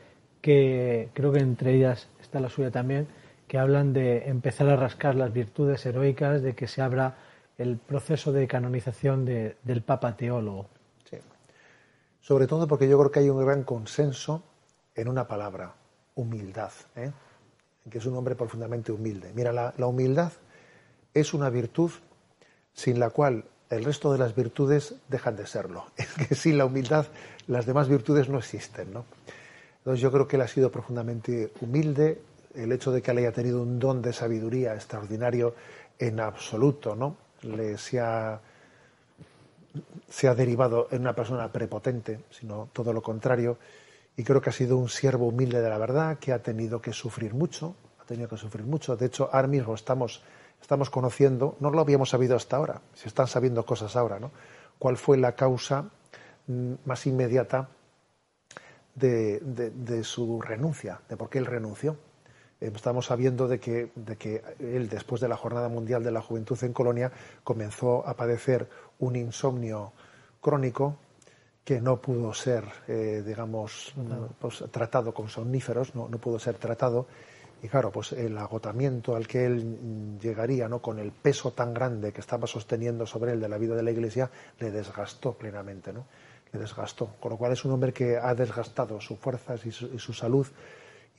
que 0.41 1.09
creo 1.12 1.33
que 1.33 1.41
entre 1.41 1.75
ellas 1.75 2.09
está 2.20 2.39
la 2.39 2.49
suya 2.49 2.70
también, 2.70 3.09
que 3.49 3.59
hablan 3.59 3.93
de 3.93 4.29
empezar 4.29 4.68
a 4.68 4.77
rascar 4.77 5.16
las 5.16 5.33
virtudes 5.33 5.85
heroicas, 5.87 6.43
de 6.43 6.55
que 6.55 6.68
se 6.68 6.83
abra 6.83 7.16
el 7.59 7.79
proceso 7.79 8.33
de 8.33 8.47
canonización 8.47 9.25
del 9.25 9.83
Papa 9.83 10.16
teólogo. 10.16 10.68
Sobre 12.23 12.47
todo 12.47 12.68
porque 12.68 12.89
yo 12.89 12.97
creo 12.99 13.11
que 13.11 13.18
hay 13.18 13.29
un 13.29 13.45
gran 13.45 13.64
consenso 13.64 14.45
en 14.95 15.09
una 15.09 15.27
palabra, 15.27 15.75
humildad, 16.14 16.70
¿eh? 16.95 17.11
que 17.91 17.99
es 17.99 18.07
un 18.07 18.16
hombre 18.16 18.37
profundamente 18.37 18.93
humilde. 18.93 19.33
Mira, 19.35 19.53
la, 19.53 19.87
humildad 19.87 20.31
es 21.12 21.35
una 21.35 21.51
virtud 21.51 21.91
sin 22.73 23.01
la 23.01 23.11
cual 23.11 23.45
el 23.70 23.85
resto 23.85 24.12
de 24.12 24.18
las 24.18 24.37
virtudes 24.37 24.95
dejan 25.09 25.35
de 25.35 25.47
serlo. 25.49 25.87
Es 25.97 26.12
que 26.12 26.35
sin 26.37 26.59
la 26.59 26.64
humildad 26.64 27.07
las 27.49 27.66
demás 27.66 27.89
virtudes 27.89 28.29
no 28.29 28.39
existen. 28.39 28.93
¿no? 28.93 29.05
Entonces 29.79 30.01
yo 30.01 30.12
creo 30.12 30.29
que 30.29 30.37
él 30.37 30.43
ha 30.43 30.49
sido 30.49 30.70
profundamente 30.70 31.53
humilde. 31.61 32.23
El 32.55 32.70
hecho 32.70 32.93
de 32.93 33.03
que 33.03 33.11
él 33.11 33.18
haya 33.18 33.33
tenido 33.33 33.62
un 33.62 33.81
don 33.81 34.01
de 34.01 34.12
sabiduría 34.12 34.75
extraordinario 34.75 35.57
en 35.99 36.20
absoluto, 36.20 36.95
¿no? 36.95 37.16
Le 37.43 37.79
se 37.79 37.99
se 40.09 40.29
ha 40.29 40.35
derivado 40.35 40.89
en 40.91 41.03
una 41.03 41.14
persona 41.14 41.51
prepotente, 41.51 42.25
sino 42.31 42.68
todo 42.73 42.93
lo 42.93 43.03
contrario 43.03 43.59
y 44.16 44.25
creo 44.25 44.41
que 44.41 44.51
ha 44.51 44.53
sido 44.53 44.77
un 44.77 44.89
siervo 44.89 45.29
humilde 45.29 45.61
de 45.61 45.68
la 45.68 45.79
verdad 45.79 46.18
que 46.18 46.33
ha 46.33 46.43
tenido 46.43 46.81
que 46.81 46.93
sufrir 46.93 47.35
mucho, 47.35 47.75
ha 48.01 48.05
tenido 48.05 48.29
que 48.29 48.37
sufrir 48.37 48.64
mucho. 48.64 48.97
De 48.97 49.07
hecho, 49.07 49.31
ahora 49.33 49.49
mismo 49.49 49.75
estamos, 49.75 50.23
estamos 50.61 50.91
conociendo, 50.91 51.57
no 51.61 51.70
lo 51.70 51.81
habíamos 51.81 52.11
sabido 52.11 52.37
hasta 52.37 52.57
ahora, 52.57 52.83
se 52.95 53.09
están 53.09 53.27
sabiendo 53.27 53.64
cosas 53.64 53.97
ahora, 53.97 54.18
¿no? 54.18 54.31
¿Cuál 54.79 54.97
fue 54.97 55.16
la 55.16 55.35
causa 55.35 55.87
mm, 56.47 56.73
más 56.85 57.07
inmediata 57.07 57.68
de, 58.95 59.41
de, 59.41 60.05
su 60.05 60.41
renuncia, 60.41 61.01
de 61.09 61.16
por 61.16 61.31
qué 61.31 61.39
él 61.39 61.47
renunció? 61.47 61.97
Eh, 62.61 62.70
estamos 62.75 63.07
sabiendo 63.07 63.49
de 63.49 63.59
que, 63.59 63.93
de 63.95 64.16
que 64.16 64.43
él, 64.59 64.89
después 64.91 65.23
de 65.23 65.29
la 65.29 65.37
Jornada 65.37 65.68
Mundial 65.68 66.05
de 66.05 66.11
la 66.11 66.20
Juventud 66.20 66.59
en 66.62 66.73
Colonia, 66.75 67.11
comenzó 67.45 68.07
a 68.07 68.14
padecer 68.14 68.68
un 69.03 69.16
insomnio 69.16 69.92
crónico 70.40 70.96
que 71.64 71.80
no 71.80 72.00
pudo 72.00 72.32
ser, 72.34 72.64
eh, 72.88 73.22
digamos, 73.24 73.94
pues, 74.40 74.64
tratado 74.70 75.12
con 75.14 75.28
somníferos, 75.28 75.94
no, 75.94 76.09
no, 76.09 76.18
pudo 76.18 76.38
ser 76.38 76.57
tratado. 76.57 77.07
Y 77.62 77.68
claro, 77.68 77.92
pues 77.92 78.12
el 78.12 78.36
agotamiento 78.36 79.14
al 79.14 79.28
que 79.28 79.46
él 79.46 80.18
llegaría, 80.20 80.68
¿no? 80.68 80.82
con 80.82 80.98
el 80.98 81.12
peso 81.12 81.53
tan 81.53 81.72
grande 81.72 82.12
que 82.12 82.20
estaba 82.20 82.48
sosteniendo 82.48 83.07
sobre 83.07 83.32
él 83.32 83.40
de 83.40 83.48
la 83.48 83.59
vida 83.59 83.76
de 83.76 83.84
la 83.84 83.92
Iglesia, 83.92 84.28
le 84.59 84.72
desgastó 84.72 85.34
plenamente, 85.34 85.92
¿no? 85.92 86.07
Le 86.53 86.59
desgastó. 86.59 87.14
Con 87.20 87.30
lo 87.30 87.36
cual 87.38 87.53
es 87.53 87.64
un 87.64 87.70
hombre 87.70 87.92
que 87.92 88.16
ha 88.16 88.34
desgastado 88.34 89.00
sus 89.00 89.16
fuerzas 89.16 89.64
y 89.64 89.70
su, 89.70 90.12
salud 90.12 90.46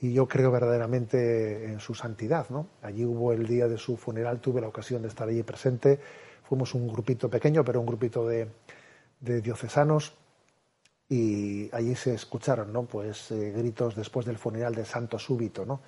y 0.00 0.12
yo 0.12 0.28
creo 0.28 0.50
verdaderamente 0.50 1.64
en 1.64 1.80
su 1.80 1.94
santidad, 1.94 2.50
¿no? 2.50 2.66
Allí 2.82 3.06
hubo 3.06 3.32
el 3.32 3.46
día 3.46 3.66
de 3.66 3.78
su 3.78 3.96
funeral, 3.96 4.40
tuve 4.40 4.60
la 4.60 4.68
ocasión 4.68 5.00
de 5.00 5.08
estar 5.08 5.26
allí 5.26 5.42
presente. 5.42 5.98
Fuimos 6.44 6.74
un 6.74 6.88
grupito 6.88 7.28
pequeño, 7.28 7.64
pero 7.64 7.80
un 7.80 7.86
grupito 7.86 8.26
de, 8.26 8.48
de 9.20 9.40
diocesanos 9.40 10.14
y 11.08 11.68
allí 11.74 11.94
se 11.94 12.14
escucharon 12.14 12.72
¿no? 12.72 12.84
pues, 12.84 13.30
eh, 13.30 13.52
gritos 13.56 13.94
después 13.94 14.26
del 14.26 14.38
funeral 14.38 14.74
de 14.74 14.84
Santo 14.84 15.18
Súbito, 15.18 15.66
¿no? 15.66 15.80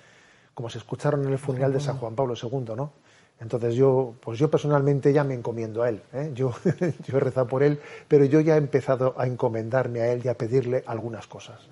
como 0.53 0.69
se 0.69 0.77
escucharon 0.77 1.25
en 1.25 1.31
el 1.31 1.37
funeral 1.37 1.73
de 1.73 1.79
San 1.79 1.97
Juan 1.97 2.15
Pablo 2.15 2.33
II. 2.41 2.75
¿no? 2.75 2.93
Entonces 3.39 3.75
yo, 3.75 4.15
pues 4.21 4.39
yo 4.39 4.49
personalmente 4.49 5.13
ya 5.13 5.23
me 5.23 5.33
encomiendo 5.33 5.83
a 5.83 5.89
él. 5.89 6.01
¿eh? 6.13 6.31
Yo, 6.33 6.53
yo 7.07 7.17
he 7.17 7.19
rezado 7.19 7.47
por 7.47 7.63
él, 7.63 7.79
pero 8.07 8.25
yo 8.25 8.39
ya 8.39 8.55
he 8.55 8.57
empezado 8.57 9.13
a 9.17 9.27
encomendarme 9.27 10.01
a 10.01 10.11
él 10.11 10.21
y 10.23 10.27
a 10.27 10.33
pedirle 10.35 10.83
algunas 10.87 11.27
cosas. 11.27 11.67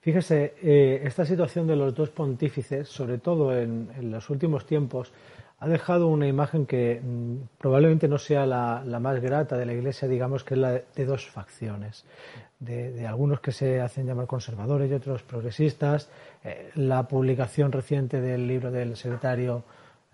Fíjese, 0.00 0.54
eh, 0.62 1.02
esta 1.04 1.24
situación 1.24 1.66
de 1.66 1.74
los 1.74 1.94
dos 1.94 2.10
pontífices, 2.10 2.88
sobre 2.88 3.18
todo 3.18 3.56
en, 3.58 3.88
los 4.12 4.30
últimos 4.30 4.64
tiempos, 4.64 5.12
ha 5.58 5.68
dejado 5.68 6.08
una 6.08 6.26
imagen 6.26 6.66
que 6.66 7.00
mm, 7.02 7.58
probablemente 7.58 8.08
no 8.08 8.18
sea 8.18 8.46
la, 8.46 8.82
más 9.00 9.20
grata 9.20 9.56
de 9.56 9.66
la 9.66 9.72
Iglesia, 9.72 10.06
digamos 10.08 10.44
que 10.44 10.54
es 10.54 10.60
la 10.60 10.72
de 10.72 11.04
dos 11.04 11.26
facciones. 11.26 12.04
De, 12.58 13.06
algunos 13.06 13.40
que 13.40 13.52
se 13.52 13.80
hacen 13.80 14.06
llamar 14.06 14.26
conservadores 14.26 14.90
y 14.90 14.94
otros 14.94 15.22
progresistas, 15.22 16.08
eh, 16.44 16.70
la 16.74 17.06
publicación 17.08 17.72
reciente 17.72 18.20
del 18.20 18.46
libro 18.46 18.70
del 18.70 18.96
secretario 18.96 19.62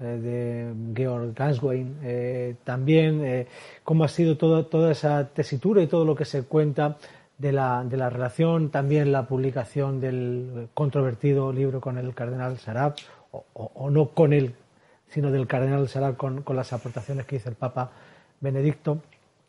eh, 0.00 0.04
de 0.04 0.74
Georg 0.94 1.34
Ganswein, 1.34 1.98
eh, 2.02 2.56
también 2.64 3.46
cómo 3.84 4.04
ha 4.04 4.08
sido 4.08 4.36
toda 4.36 4.90
esa 4.90 5.28
tesitura 5.28 5.82
y 5.82 5.86
todo 5.86 6.04
lo 6.04 6.14
que 6.14 6.24
se 6.24 6.44
cuenta 6.44 6.96
de 7.38 7.50
la, 7.52 7.82
relación, 8.08 8.70
también 8.70 9.10
la 9.10 9.26
publicación 9.26 10.00
del 10.00 10.68
controvertido 10.74 11.52
libro 11.52 11.80
con 11.80 11.98
el 11.98 12.14
cardenal 12.14 12.58
Sarab, 12.58 12.94
o, 13.32 13.90
no 13.90 14.10
con 14.10 14.32
él, 14.32 14.54
sino 15.12 15.30
del 15.30 15.46
cardenal 15.46 15.88
Sarab 15.88 16.16
con, 16.16 16.42
con 16.42 16.56
las 16.56 16.72
aportaciones 16.72 17.26
que 17.26 17.36
hizo 17.36 17.48
el 17.48 17.54
Papa 17.54 17.90
Benedicto 18.40 19.00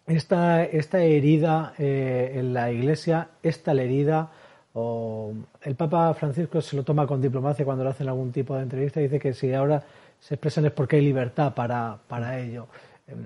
esta, 0.05 0.63
esta 0.63 1.01
herida 1.01 1.73
eh, 1.77 2.33
en 2.35 2.53
la 2.53 2.71
Iglesia, 2.71 3.29
esta 3.41 3.71
herida, 3.71 4.31
o 4.73 5.33
el 5.61 5.75
Papa 5.75 6.13
Francisco 6.13 6.61
se 6.61 6.75
lo 6.75 6.83
toma 6.83 7.07
con 7.07 7.21
diplomacia 7.21 7.63
cuando 7.63 7.83
le 7.83 7.91
hacen 7.91 8.09
algún 8.09 8.31
tipo 8.31 8.55
de 8.55 8.63
entrevista 8.63 8.99
y 8.99 9.03
dice 9.03 9.19
que 9.19 9.33
si 9.33 9.53
ahora 9.53 9.83
se 10.19 10.33
expresan 10.33 10.65
es 10.65 10.71
porque 10.71 10.95
hay 10.97 11.03
libertad 11.03 11.53
para, 11.53 11.97
para 12.07 12.39
ello. 12.39 12.67
Em, 13.07 13.25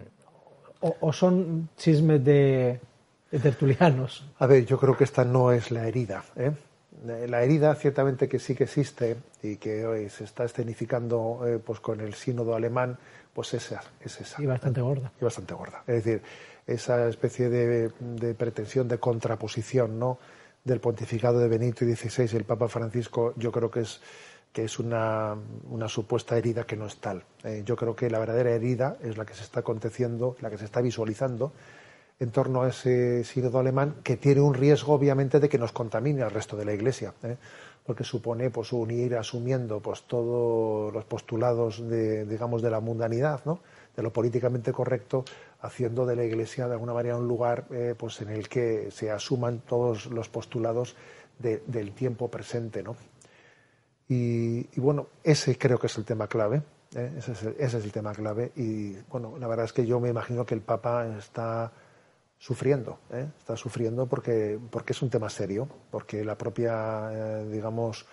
o, 0.80 1.12
son 1.12 1.70
chismes 1.76 2.24
de, 2.24 2.80
tertulianos? 3.32 4.24
A 4.38 4.46
ver, 4.46 4.66
yo 4.66 4.78
creo 4.78 4.96
que 4.96 5.06
esta 5.06 5.26
no 5.26 5.52
es 5.52 5.72
la 5.72 5.88
herida. 5.88 6.24
¿eh? 6.36 6.52
La 7.28 7.44
herida 7.44 7.74
ciertamente 7.76 8.28
que 8.28 8.40
sí 8.40 8.56
que 8.56 8.66
existe 8.66 9.18
y 9.42 9.58
que 9.58 9.86
hoy 9.86 10.10
se 10.10 10.24
está 10.24 10.44
escenificando 10.44 11.42
eh, 11.48 11.60
pues 11.60 11.80
con 11.80 12.02
el 12.02 12.14
sínodo 12.14 12.56
alemán, 12.56 12.98
pues 13.34 13.54
esa, 13.54 13.82
es 14.02 14.20
esa. 14.20 14.42
Y 14.42 14.46
bastante 14.46 14.82
gorda. 14.82 15.12
Y 15.20 15.24
bastante 15.24 15.54
gorda. 15.54 15.84
Es 15.88 16.04
decir, 16.04 16.22
esa 16.66 17.08
especie 17.08 17.50
de, 17.50 18.34
pretensión 18.34 18.88
de 18.88 18.98
contraposición 18.98 19.98
¿no? 19.98 20.20
del 20.64 20.80
pontificado 20.80 21.40
de 21.40 21.48
Benito 21.48 21.86
XVI 21.86 22.30
y 22.34 22.36
el 22.36 22.44
Papa 22.44 22.68
Francisco, 22.68 23.34
yo 23.38 23.52
creo 23.52 23.72
que 23.72 23.82
es, 23.82 24.02
que 24.52 24.66
es 24.66 24.80
una, 24.80 25.38
supuesta 25.88 26.38
herida 26.38 26.66
que 26.66 26.76
no 26.76 26.88
es 26.88 26.98
tal. 26.98 27.24
Eh, 27.44 27.64
yo 27.66 27.76
creo 27.76 27.96
que 27.96 28.10
la 28.10 28.20
verdadera 28.20 28.52
herida 28.52 28.98
es 29.02 29.18
la 29.18 29.26
que 29.26 29.34
se 29.34 29.44
está 29.44 29.62
aconteciendo, 29.62 30.36
la 30.42 30.50
que 30.50 30.58
se 30.58 30.66
está 30.66 30.82
visualizando 30.82 31.54
en 32.20 32.32
torno 32.32 32.64
a 32.64 32.70
ese 32.70 33.24
sínodo 33.24 33.60
alemán, 33.60 33.98
que 34.04 34.18
tiene 34.18 34.42
un 34.42 34.54
riesgo, 34.54 34.94
obviamente, 34.94 35.40
de 35.40 35.50
que 35.50 35.58
nos 35.58 35.72
contamine 35.72 36.24
al 36.24 36.32
resto 36.32 36.58
de 36.58 36.66
la 36.66 36.74
Iglesia. 36.74 37.14
¿eh? 37.24 37.38
porque 37.86 38.04
supone 38.04 38.50
pues 38.50 38.74
unir 38.74 39.16
asumiendo 39.16 39.80
pues 39.80 40.04
todos 40.04 40.94
los 40.94 41.06
postulados 41.06 41.88
de 41.88 42.26
digamos 42.26 42.62
de 42.62 42.70
la 42.70 42.82
mundanidad 42.82 43.46
¿no? 43.46 43.62
de 43.96 44.04
lo 44.04 44.12
políticamente 44.12 44.74
correcto 44.74 45.24
haciendo 45.62 46.06
de 46.06 46.18
la 46.18 46.26
Iglesia 46.26 46.68
de 46.68 46.74
alguna 46.74 46.94
manera 46.94 47.16
un 47.16 47.30
lugar 47.30 47.66
eh, 47.72 47.96
pues 47.98 48.20
en 48.20 48.30
el 48.30 48.50
que 48.50 48.92
se 48.92 49.10
asuman 49.10 49.60
todos 49.60 50.08
los 50.08 50.28
postulados 50.28 50.98
del 51.40 51.94
tiempo 51.94 52.30
presente. 52.30 52.84
¿no? 52.84 52.96
Y, 54.10 54.64
bueno, 54.80 55.08
ese 55.24 55.58
creo 55.58 55.80
que 55.80 55.88
es 55.88 55.98
el 55.98 56.06
tema 56.06 56.28
clave. 56.28 56.62
¿eh? 56.96 57.12
Ese, 57.18 57.34
es 57.34 57.44
el, 57.44 57.56
ese, 57.60 57.78
es 57.78 57.84
el, 57.84 57.92
tema 57.92 58.14
clave. 58.14 58.52
Y 58.56 58.94
bueno, 59.10 59.38
la 59.38 59.48
verdad 59.48 59.66
es 59.66 59.74
que 59.74 59.86
yo 59.86 60.00
me 60.00 60.10
imagino 60.10 60.46
que 60.46 60.56
el 60.56 60.62
Papa 60.62 61.08
está 61.18 61.72
sufriendo, 62.40 63.00
¿eh? 63.12 63.28
está 63.38 63.56
sufriendo 63.56 64.06
porque, 64.08 64.60
porque 64.70 64.94
es 64.94 65.02
un 65.02 65.10
tema 65.10 65.30
serio, 65.30 65.68
porque 65.90 66.24
la 66.24 66.38
propia, 66.38 67.44
digamos, 67.46 68.06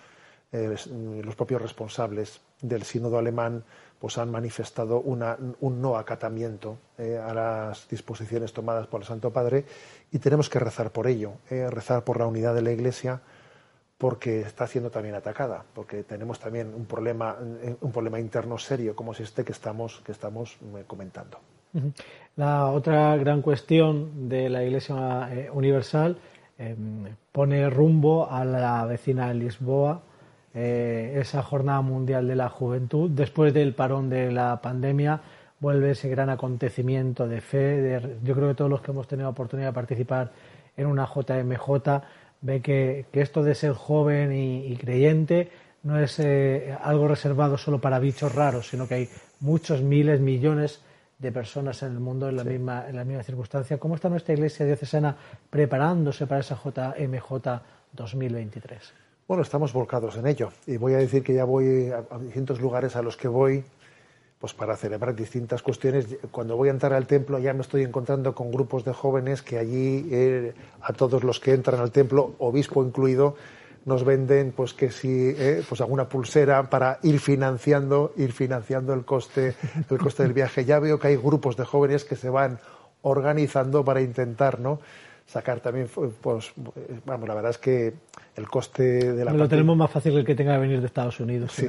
los 0.51 1.35
propios 1.35 1.61
responsables 1.61 2.39
del 2.61 2.83
sínodo 2.83 3.17
alemán 3.17 3.63
pues 3.99 4.17
han 4.17 4.29
manifestado 4.29 4.99
un 4.99 5.81
no 5.81 5.97
acatamiento 5.97 6.77
eh, 6.97 7.17
a 7.17 7.33
las 7.33 7.87
disposiciones 7.87 8.53
tomadas 8.53 8.87
por 8.87 9.01
el 9.01 9.07
Santo 9.07 9.31
Padre 9.31 9.65
y 10.11 10.19
tenemos 10.19 10.49
que 10.49 10.59
rezar 10.59 10.91
por 10.91 11.07
ello, 11.07 11.33
eh, 11.49 11.69
rezar 11.69 12.03
por 12.03 12.19
la 12.19 12.27
unidad 12.27 12.53
de 12.53 12.61
la 12.61 12.71
Iglesia 12.71 13.21
porque 13.97 14.41
está 14.41 14.67
siendo 14.67 14.91
también 14.91 15.15
atacada, 15.15 15.63
porque 15.73 16.03
tenemos 16.03 16.39
también 16.39 16.73
un 16.73 16.85
problema, 16.85 17.37
un 17.79 17.91
problema 17.91 18.19
interno 18.19 18.57
serio 18.57 18.95
como 18.95 19.13
es 19.13 19.21
este 19.21 19.45
que 19.45 19.53
estamos, 19.53 20.01
que 20.05 20.11
estamos 20.11 20.57
eh, 20.75 20.83
comentando. 20.85 21.39
La 22.35 22.67
otra 22.67 23.15
gran 23.17 23.41
cuestión 23.41 24.29
de 24.29 24.49
la 24.49 24.63
Iglesia 24.63 25.29
Universal 25.53 26.17
pone 27.31 27.69
rumbo 27.69 28.29
a 28.29 28.45
la 28.45 28.85
vecina 28.85 29.33
Lisboa, 29.33 30.01
eh, 30.53 31.17
esa 31.19 31.43
Jornada 31.43 31.81
Mundial 31.81 32.27
de 32.27 32.35
la 32.35 32.49
Juventud. 32.49 33.09
Después 33.09 33.53
del 33.53 33.73
parón 33.73 34.09
de 34.09 34.31
la 34.31 34.61
pandemia 34.61 35.19
vuelve 35.59 35.91
ese 35.91 36.07
gran 36.09 36.29
acontecimiento 36.29 37.27
de 37.27 37.41
fe. 37.41 37.99
yo 38.23 38.35
creo 38.35 38.49
que 38.49 38.55
todos 38.55 38.71
los 38.71 38.81
que 38.81 38.91
hemos 38.91 39.07
tenido 39.07 39.29
oportunidad 39.29 39.69
de 39.69 39.73
participar 39.73 40.31
en 40.77 40.87
una 40.87 41.05
JMJ 41.05 42.01
ve 42.41 42.61
que, 42.61 43.05
esto 43.13 43.43
de 43.43 43.55
ser 43.55 43.73
joven 43.73 44.31
y, 44.33 44.75
creyente 44.77 45.49
no 45.83 45.99
es 45.99 46.19
eh, 46.19 46.75
algo 46.81 47.07
reservado 47.07 47.57
solo 47.57 47.79
para 47.79 47.99
bichos 47.99 48.33
raros, 48.33 48.69
sino 48.69 48.87
que 48.87 48.95
hay 48.95 49.09
muchos 49.39 49.81
miles, 49.81 50.19
millones 50.19 50.79
de 50.79 50.94
personas 51.31 51.81
en 51.83 51.91
el 51.91 51.99
mundo 51.99 52.29
en 52.29 52.35
la, 52.35 52.43
misma, 52.43 52.87
en 52.87 52.95
la 52.95 53.03
misma 53.03 53.23
circunstancia. 53.23 53.77
¿Cómo 53.77 53.95
está 53.95 54.09
nuestra 54.09 54.33
iglesia 54.33 54.65
diocesana 54.65 55.15
preparándose 55.49 56.27
para 56.27 56.41
esa 56.41 56.55
JMJ 56.55 57.61
2023? 57.93 58.93
Bueno, 59.27 59.41
estamos 59.41 59.73
volcados 59.73 60.17
en 60.17 60.27
ello 60.27 60.49
y 60.67 60.77
voy 60.77 60.93
a 60.93 60.97
decir 60.97 61.23
que 61.23 61.33
ya 61.33 61.45
voy 61.45 61.89
a, 61.89 62.03
distintos 62.19 62.61
lugares 62.61 62.95
a 62.95 63.01
los 63.01 63.17
que 63.17 63.27
voy 63.27 63.63
pues 64.39 64.53
para 64.53 64.75
celebrar 64.75 65.15
distintas 65.15 65.63
cuestiones. 65.63 66.05
Cuando 66.29 66.55
voy 66.55 66.67
a 66.67 66.71
entrar 66.71 66.93
al 66.93 67.07
templo 67.07 67.39
ya 67.39 67.53
me 67.53 67.61
estoy 67.61 67.81
encontrando 67.81 68.35
con 68.35 68.51
grupos 68.51 68.85
de 68.85 68.93
jóvenes 68.93 69.41
que 69.41 69.57
allí 69.57 70.07
eh, 70.11 70.53
a 70.81 70.93
todos 70.93 71.23
los 71.23 71.39
que 71.39 71.53
entran 71.53 71.79
al 71.79 71.91
templo, 71.91 72.35
obispo 72.37 72.85
incluido, 72.85 73.35
nos 73.85 74.03
venden 74.03 74.51
pues 74.51 74.73
que 74.73 74.91
si 74.91 75.29
eh, 75.29 75.63
pues 75.67 75.79
alguna 75.81 76.09
pulsera 76.09 76.69
para 76.69 76.99
ir 77.03 77.19
financiando 77.19 78.13
ir 78.17 78.33
financiando 78.33 78.93
el 78.93 79.05
coste 79.05 79.55
el 79.89 79.97
coste 79.97 80.23
del 80.23 80.33
viaje. 80.33 80.65
Ya 80.65 80.79
veo 80.79 80.99
que 80.99 81.09
hay 81.09 81.15
grupos 81.15 81.55
de 81.55 81.65
jóvenes 81.65 82.03
que 82.03 82.15
se 82.15 82.29
van 82.29 82.59
organizando 83.01 83.85
para 83.85 84.01
intentar 84.01 84.59
no 84.59 84.79
sacar 85.27 85.59
también 85.59 85.89
pues 86.21 86.53
vamos 87.03 87.27
la 87.27 87.33
verdad 87.33 87.49
es 87.49 87.57
que 87.57 87.93
el 88.35 88.47
coste 88.47 89.13
de 89.13 89.25
la 89.25 89.33
lo 89.33 89.49
tenemos 89.49 89.75
más 89.75 89.89
fácil 89.89 90.15
el 90.17 90.23
que 90.23 90.35
tenga 90.35 90.53
que 90.53 90.59
venir 90.59 90.81
de 90.81 90.85
Estados 90.85 91.19
Unidos 91.19 91.51
sí, 91.51 91.67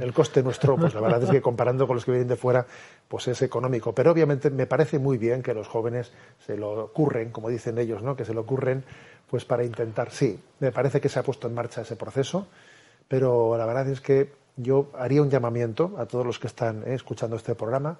el 0.00 0.12
coste 0.12 0.42
nuestro 0.42 0.76
pues 0.76 0.92
la 0.92 1.00
verdad 1.00 1.22
es 1.22 1.30
que 1.30 1.40
comparando 1.40 1.86
con 1.86 1.96
los 1.96 2.04
que 2.04 2.10
vienen 2.10 2.28
de 2.28 2.36
fuera 2.36 2.66
pues 3.08 3.28
es 3.28 3.42
económico. 3.42 3.94
Pero 3.94 4.10
obviamente 4.10 4.50
me 4.50 4.66
parece 4.66 4.98
muy 4.98 5.18
bien 5.18 5.42
que 5.42 5.54
los 5.54 5.68
jóvenes 5.68 6.12
se 6.44 6.56
lo 6.56 6.72
ocurren 6.84 7.30
como 7.30 7.48
dicen 7.48 7.78
ellos 7.78 8.02
no 8.02 8.16
que 8.16 8.24
se 8.24 8.34
lo 8.34 8.40
ocurren 8.40 8.84
pues 9.28 9.44
para 9.44 9.64
intentar, 9.64 10.10
sí, 10.10 10.38
me 10.60 10.72
parece 10.72 11.00
que 11.00 11.08
se 11.08 11.18
ha 11.18 11.22
puesto 11.22 11.48
en 11.48 11.54
marcha 11.54 11.82
ese 11.82 11.96
proceso, 11.96 12.46
pero 13.08 13.56
la 13.56 13.66
verdad 13.66 13.88
es 13.88 14.00
que 14.00 14.32
yo 14.56 14.90
haría 14.94 15.22
un 15.22 15.30
llamamiento 15.30 15.94
a 15.98 16.06
todos 16.06 16.24
los 16.24 16.38
que 16.38 16.46
están 16.46 16.82
eh, 16.84 16.94
escuchando 16.94 17.36
este 17.36 17.54
programa 17.54 17.98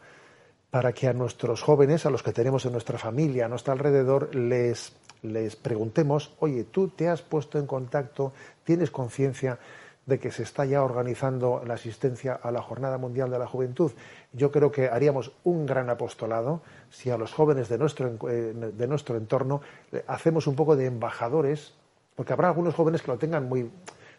para 0.71 0.93
que 0.93 1.07
a 1.09 1.13
nuestros 1.13 1.63
jóvenes, 1.63 2.07
a 2.07 2.11
los 2.11 2.23
que 2.23 2.33
tenemos 2.33 2.65
en 2.67 2.73
nuestra 2.73 2.99
familia, 2.99 3.47
a 3.47 3.49
nuestro 3.49 3.73
alrededor, 3.73 4.35
les, 4.35 4.93
les 5.23 5.57
preguntemos, 5.57 6.35
oye, 6.41 6.65
tú 6.65 6.89
te 6.89 7.09
has 7.09 7.23
puesto 7.23 7.59
en 7.59 7.67
contacto, 7.67 8.33
tienes 8.65 8.91
conciencia 8.91 9.59
de 10.07 10.19
que 10.19 10.31
se 10.31 10.45
está 10.45 10.65
ya 10.65 10.83
organizando 10.83 11.63
la 11.67 11.75
asistencia 11.75 12.35
a 12.35 12.51
la 12.51 12.63
Jornada 12.63 12.97
Mundial 12.97 13.31
de 13.31 13.39
la 13.39 13.47
Juventud. 13.47 13.93
Yo 14.33 14.53
creo 14.53 14.71
que 14.71 14.89
haríamos 14.89 15.33
un 15.45 15.67
gran 15.67 15.91
apostolado 15.91 16.63
si 16.91 17.11
a 17.11 17.19
los 17.19 17.33
jóvenes 17.33 17.69
de 17.69 17.79
nuestro, 17.79 18.17
eh, 18.29 18.55
de 18.55 18.87
nuestro 18.87 19.17
entorno 19.17 19.61
hacemos 20.07 20.47
un 20.47 20.57
poco 20.57 20.77
de 20.77 20.87
embajadores, 20.87 21.75
porque 22.15 22.33
habrá 22.33 22.49
algunos 22.49 22.75
jóvenes 22.75 23.03
que 23.03 23.11
lo 23.11 23.19
tengan 23.19 23.49
muy, 23.49 23.71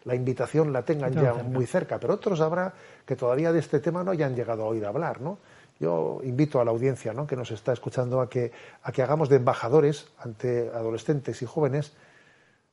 la 0.04 0.14
invitación 0.14 0.72
la 0.72 0.84
tengan 0.84 1.12
ya 1.12 1.34
muy 1.34 1.66
cerca, 1.66 1.98
pero 1.98 2.14
otros 2.14 2.40
habrá 2.40 2.72
que 3.04 3.16
todavía 3.16 3.52
de 3.52 3.58
este 3.58 3.80
tema 3.80 4.04
no 4.04 4.10
hayan 4.10 4.34
llegado 4.34 4.64
a 4.64 4.66
oír 4.66 4.84
hablar, 4.86 5.20
¿no? 5.20 5.38
Yo 5.80 6.20
invito 6.24 6.60
a 6.60 6.64
la 6.64 6.70
audiencia 6.70 7.12
¿no? 7.12 7.26
que 7.26 7.36
nos 7.36 7.50
está 7.50 7.72
escuchando 7.72 8.20
a 8.20 8.28
que, 8.28 8.50
a 8.82 8.90
que 8.90 9.02
hagamos 9.02 9.28
de 9.28 9.36
embajadores 9.36 10.08
ante 10.18 10.70
adolescentes 10.74 11.40
y 11.42 11.46
jóvenes 11.46 11.92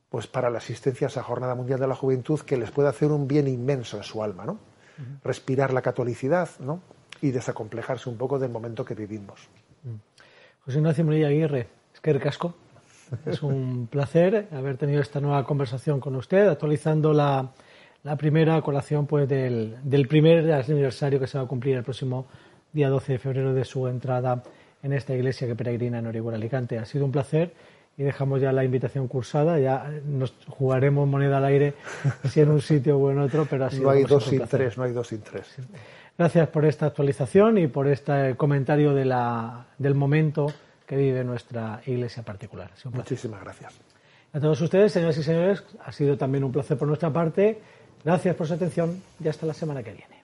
pues 0.08 0.26
para 0.26 0.50
la 0.50 0.58
asistencia 0.58 1.06
a 1.06 1.10
esa 1.10 1.22
Jornada 1.22 1.54
Mundial 1.54 1.78
de 1.78 1.86
la 1.86 1.94
Juventud 1.94 2.40
que 2.40 2.56
les 2.56 2.70
puede 2.70 2.88
hacer 2.88 3.12
un 3.12 3.28
bien 3.28 3.48
inmenso 3.48 3.96
en 3.96 4.02
su 4.02 4.22
alma, 4.22 4.44
¿no? 4.44 4.58
Respirar 5.22 5.72
la 5.72 5.82
catolicidad, 5.82 6.48
¿no? 6.58 6.80
Y 7.20 7.32
desacomplejarse 7.32 8.08
un 8.08 8.16
poco 8.16 8.38
del 8.38 8.50
momento 8.50 8.84
que 8.84 8.94
vivimos. 8.94 9.48
José 10.66 10.78
Ignacio 10.78 11.04
Munilla 11.04 11.28
Aguirre, 11.28 11.68
es 11.94 12.00
que 12.00 12.18
casco. 12.18 12.54
Es 13.24 13.40
un 13.40 13.86
placer 13.86 14.48
haber 14.50 14.76
tenido 14.76 15.00
esta 15.00 15.20
nueva 15.20 15.44
conversación 15.44 16.00
con 16.00 16.16
usted, 16.16 16.48
actualizando 16.48 17.12
la, 17.12 17.52
primera 18.18 18.60
colación 18.62 19.06
pues, 19.06 19.28
del, 19.28 19.76
del, 19.84 20.08
primer 20.08 20.52
aniversario 20.52 21.20
que 21.20 21.28
se 21.28 21.38
va 21.38 21.44
a 21.44 21.46
cumplir 21.46 21.76
el 21.76 21.84
próximo 21.84 22.26
día 22.72 22.88
12 22.90 23.12
de 23.12 23.18
febrero 23.20 23.54
de 23.54 23.64
su 23.64 23.86
entrada 23.86 24.42
en 24.82 24.92
esta 24.92 25.14
iglesia 25.14 25.46
que 25.46 25.54
peregrina 25.54 26.00
en 26.00 26.08
Orihuela 26.08 26.36
Alicante. 26.36 26.78
Ha 26.78 26.84
sido 26.84 27.04
un 27.04 27.12
placer 27.12 27.52
y 27.96 28.02
dejamos 28.02 28.40
ya 28.40 28.50
la 28.50 28.64
invitación 28.64 29.06
cursada. 29.06 29.60
Ya 29.60 29.88
nos 30.04 30.34
jugaremos 30.48 31.06
moneda 31.08 31.38
al 31.38 31.44
aire 31.44 31.74
si 32.28 32.40
en 32.40 32.50
un 32.50 32.60
sitio 32.60 32.98
o 32.98 33.10
en 33.12 33.20
otro, 33.20 33.46
pero 33.48 33.66
así 33.66 33.80
no 33.80 33.90
hay 33.90 34.02
dos 34.02 34.24
sin 34.24 34.44
tres, 34.46 34.76
no 34.76 34.82
hay 34.82 34.92
dos 34.92 35.06
sin 35.06 35.20
tres. 35.20 35.46
Gracias 36.18 36.48
por 36.48 36.64
esta 36.64 36.86
actualización 36.86 37.58
y 37.58 37.66
por 37.66 37.88
este 37.88 38.36
comentario 38.36 38.94
de 38.94 39.04
la, 39.04 39.66
del 39.76 39.94
momento 39.94 40.46
que 40.86 40.96
vive 40.96 41.24
nuestra 41.24 41.82
iglesia 41.84 42.22
particular. 42.22 42.70
Muchísimas 42.92 43.42
gracias. 43.42 43.74
A 44.32 44.40
todos 44.40 44.60
ustedes, 44.60 44.92
señoras 44.92 45.18
y 45.18 45.22
señores, 45.22 45.64
ha 45.84 45.92
sido 45.92 46.16
también 46.16 46.44
un 46.44 46.52
placer 46.52 46.78
por 46.78 46.88
nuestra 46.88 47.12
parte. 47.12 47.60
Gracias 48.04 48.34
por 48.34 48.46
su 48.46 48.54
atención 48.54 49.02
y 49.22 49.28
hasta 49.28 49.46
la 49.46 49.54
semana 49.54 49.82
que 49.82 49.92
viene. 49.92 50.15